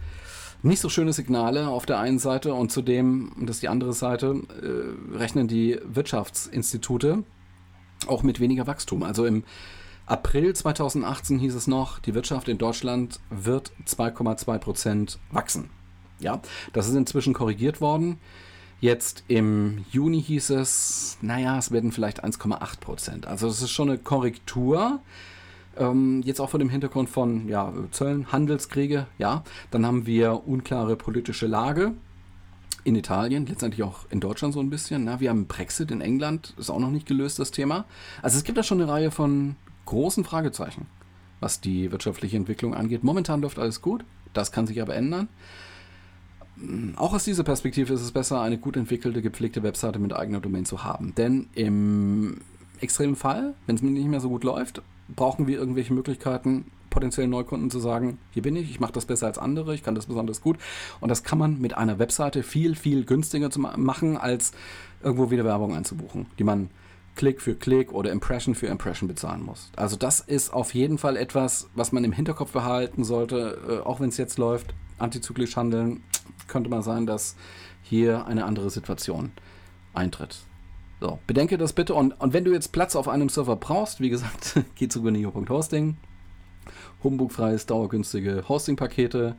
nicht 0.63 0.81
so 0.81 0.89
schöne 0.89 1.13
Signale 1.13 1.69
auf 1.69 1.87
der 1.87 1.99
einen 1.99 2.19
Seite 2.19 2.53
und 2.53 2.73
zudem, 2.73 3.33
und 3.37 3.49
das 3.49 3.57
ist 3.57 3.63
die 3.63 3.69
andere 3.69 3.93
Seite, 3.93 4.43
äh, 4.61 5.17
rechnen 5.17 5.49
die 5.49 5.79
Wirtschaftsinstitute 5.85 7.23
auch 8.07 8.23
mit 8.23 8.41
weniger 8.41 8.67
Wachstum. 8.67 9.03
Also 9.03 9.25
im 9.25 9.45
April 10.07 10.55
2018 10.55 11.41
hieß 11.41 11.55
es 11.57 11.67
noch, 11.67 11.99
die 11.99 12.15
Wirtschaft 12.15 12.49
in 12.49 12.59
Deutschland 12.59 13.19
wird 13.29 13.73
2,2 13.87 14.59
Prozent 14.59 15.19
wachsen. 15.33 15.71
Ja, 16.21 16.41
das 16.73 16.89
ist 16.89 16.95
inzwischen 16.95 17.35
korrigiert 17.35 17.81
worden. 17.81 18.19
Jetzt 18.81 19.25
im 19.27 19.85
Juni 19.91 20.23
hieß 20.23 20.51
es, 20.51 21.19
naja, 21.23 21.59
es 21.59 21.73
werden 21.73 21.91
vielleicht 21.91 22.25
1,8 22.25 22.79
Prozent. 22.79 23.27
Also 23.27 23.49
es 23.49 23.61
ist 23.61 23.71
schon 23.71 23.89
eine 23.89 23.99
Korrektur. 23.99 25.01
Ähm, 25.77 26.23
jetzt 26.25 26.41
auch 26.41 26.51
vor 26.51 26.61
dem 26.61 26.71
Hintergrund 26.71 27.09
von 27.09 27.49
ja, 27.49 27.73
Zöllen, 27.91 28.31
Handelskriege, 28.31 29.07
ja. 29.19 29.43
Dann 29.73 29.85
haben 29.85 30.07
wir 30.07 30.47
unklare 30.47 30.97
politische 30.97 31.47
Lage 31.47 31.95
in 32.85 32.95
Italien, 32.95 33.47
letztendlich 33.47 33.83
auch 33.83 34.07
in 34.11 34.21
Deutschland 34.21 34.55
so 34.55 34.61
ein 34.61 34.71
bisschen. 34.71 35.05
Na, 35.05 35.19
wir 35.19 35.31
haben 35.31 35.47
Brexit 35.47 35.91
in 35.91 36.01
England, 36.01 36.55
ist 36.57 36.71
auch 36.71 36.79
noch 36.79 36.91
nicht 36.91 37.07
gelöst, 37.07 37.41
das 37.41 37.51
Thema. 37.51 37.87
Also 38.23 38.39
es 38.39 38.45
gibt 38.45 38.57
da 38.57 38.63
schon 38.63 38.81
eine 38.81 38.91
Reihe 38.91 39.11
von 39.11 39.57
großen 39.87 40.25
Fragezeichen, 40.25 40.87
was 41.41 41.61
die 41.61 41.91
wirtschaftliche 41.91 42.37
Entwicklung 42.37 42.75
angeht. 42.75 43.03
Momentan 43.03 43.41
läuft 43.41 43.59
alles 43.59 43.81
gut, 43.81 44.05
das 44.35 44.53
kann 44.53 44.67
sich 44.67 44.83
aber 44.83 44.95
ändern. 44.95 45.29
Auch 46.97 47.13
aus 47.13 47.25
dieser 47.25 47.45
Perspektive 47.45 47.93
ist 47.93 48.03
es 48.03 48.13
besser, 48.13 48.41
eine 48.41 48.59
gut 48.59 48.77
entwickelte, 48.77 49.21
gepflegte 49.21 49.63
Webseite 49.63 49.99
mit 49.99 50.15
eigener 50.15 50.41
Domain 50.41 50.65
zu 50.65 50.85
haben. 50.85 51.15
Denn 51.15 51.49
im 51.55 52.39
extremen 52.81 53.17
Fall, 53.17 53.55
wenn 53.67 53.77
es 53.77 53.83
nicht 53.83 54.09
mehr 54.09 54.21
so 54.21 54.29
gut 54.29 54.45
läuft, 54.45 54.83
brauchen 55.15 55.47
wir 55.47 55.59
irgendwelche 55.59 55.93
Möglichkeiten, 55.93 56.71
potenziellen 56.91 57.31
Neukunden 57.31 57.71
zu 57.71 57.79
sagen, 57.79 58.19
hier 58.31 58.43
bin 58.43 58.57
ich, 58.57 58.71
ich 58.71 58.81
mache 58.81 58.93
das 58.93 59.05
besser 59.05 59.27
als 59.27 59.37
andere, 59.37 59.75
ich 59.75 59.83
kann 59.83 59.95
das 59.95 60.07
besonders 60.07 60.41
gut. 60.41 60.57
Und 61.01 61.11
das 61.11 61.23
kann 61.23 61.39
man 61.39 61.61
mit 61.61 61.77
einer 61.77 61.99
Webseite 61.99 62.43
viel, 62.43 62.75
viel 62.75 63.05
günstiger 63.05 63.51
machen, 63.77 64.17
als 64.17 64.53
irgendwo 65.03 65.31
wieder 65.31 65.45
Werbung 65.45 65.75
einzubuchen, 65.75 66.27
die 66.39 66.45
man 66.45 66.71
Klick 67.17 67.41
für 67.41 67.55
Klick 67.55 67.93
oder 67.93 68.13
Impression 68.13 68.55
für 68.55 68.67
Impression 68.67 69.09
bezahlen 69.09 69.43
muss. 69.43 69.71
Also 69.75 69.97
das 69.97 70.21
ist 70.21 70.53
auf 70.53 70.75
jeden 70.75 70.99
Fall 70.99 71.17
etwas, 71.17 71.69
was 71.75 71.91
man 71.93 72.05
im 72.05 72.13
Hinterkopf 72.13 72.53
behalten 72.53 73.05
sollte, 73.05 73.59
äh, 73.69 73.87
auch 73.87 74.01
wenn 74.01 74.11
es 74.11 74.17
jetzt 74.17 74.39
läuft. 74.39 74.75
Antizyklisch 74.99 75.57
handeln, 75.57 76.03
könnte 76.47 76.71
man 76.71 76.83
sein, 76.83 77.07
dass 77.07 77.37
hier 77.83 78.27
eine 78.27 78.45
andere 78.45 78.71
Situation 78.71 79.33
eintritt. 79.93 80.39
So, 81.01 81.19
bedenke 81.27 81.59
das 81.59 81.73
bitte 81.73 81.95
und, 81.95 82.13
und 82.13 82.33
wenn 82.33 82.45
du 82.45 82.53
jetzt 82.53 82.73
Platz 82.73 82.97
auf 82.97 83.09
einem 83.09 83.29
Server 83.29 83.57
brauchst, 83.57 84.01
wie 84.01 84.09
gesagt, 84.09 84.61
geh 84.77 84.89
zu 84.89 85.03
gunio.hosting. 85.03 85.97
Humbugfreies, 87.05 87.67
dauergünstige 87.67 88.45
Hosting-Pakete 88.49 89.37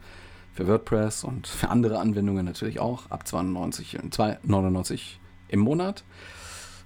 für 0.53 0.67
WordPress 0.67 1.23
und 1.23 1.47
für 1.47 1.69
andere 1.69 1.99
Anwendungen 1.99 2.45
natürlich 2.45 2.79
auch 2.79 3.09
ab 3.09 3.27
92, 3.27 3.99
2,99 3.99 4.99
im 5.49 5.59
Monat. 5.59 6.03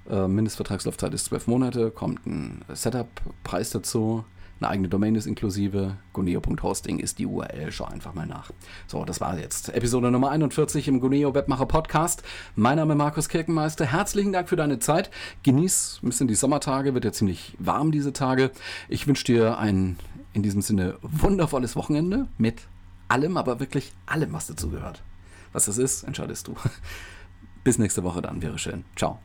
Äh, 0.09 0.27
Mindestvertragslaufzeit 0.27 1.13
ist 1.13 1.25
zwölf 1.25 1.47
Monate, 1.47 1.91
kommt 1.91 2.25
ein 2.25 2.63
Setup-Preis 2.73 3.69
dazu. 3.71 4.25
Eine 4.59 4.69
eigene 4.69 4.89
Domain 4.89 5.15
ist 5.15 5.25
inklusive. 5.25 5.97
Guneo.hosting 6.13 6.99
ist 6.99 7.17
die 7.17 7.25
URL. 7.25 7.71
Schau 7.71 7.85
einfach 7.85 8.13
mal 8.13 8.27
nach. 8.27 8.51
So, 8.85 9.03
das 9.05 9.19
war 9.19 9.39
jetzt 9.39 9.69
Episode 9.69 10.11
Nummer 10.11 10.29
41 10.29 10.87
im 10.87 10.99
Guneo 10.99 11.33
Webmacher 11.33 11.65
Podcast. 11.65 12.21
Mein 12.55 12.77
Name 12.77 12.93
ist 12.93 12.97
Markus 12.99 13.27
Kirkenmeister. 13.27 13.87
Herzlichen 13.87 14.31
Dank 14.31 14.49
für 14.49 14.55
deine 14.55 14.77
Zeit. 14.77 15.09
Genieß 15.41 16.01
ein 16.03 16.09
bisschen 16.09 16.27
die 16.27 16.35
Sommertage. 16.35 16.93
Wird 16.93 17.05
ja 17.05 17.11
ziemlich 17.11 17.55
warm 17.57 17.91
diese 17.91 18.13
Tage. 18.13 18.51
Ich 18.87 19.07
wünsche 19.07 19.25
dir 19.25 19.57
ein 19.57 19.97
in 20.33 20.43
diesem 20.43 20.61
Sinne 20.61 20.95
wundervolles 21.01 21.75
Wochenende 21.75 22.27
mit 22.37 22.61
allem, 23.07 23.37
aber 23.37 23.59
wirklich 23.59 23.91
allem, 24.05 24.31
was 24.31 24.45
dazu 24.45 24.69
gehört. 24.69 25.01
Was 25.53 25.65
das 25.65 25.79
ist, 25.79 26.03
entscheidest 26.03 26.47
du. 26.47 26.55
Bis 27.63 27.79
nächste 27.79 28.03
Woche 28.03 28.21
dann. 28.21 28.43
Wäre 28.43 28.59
schön. 28.59 28.85
Ciao. 28.95 29.19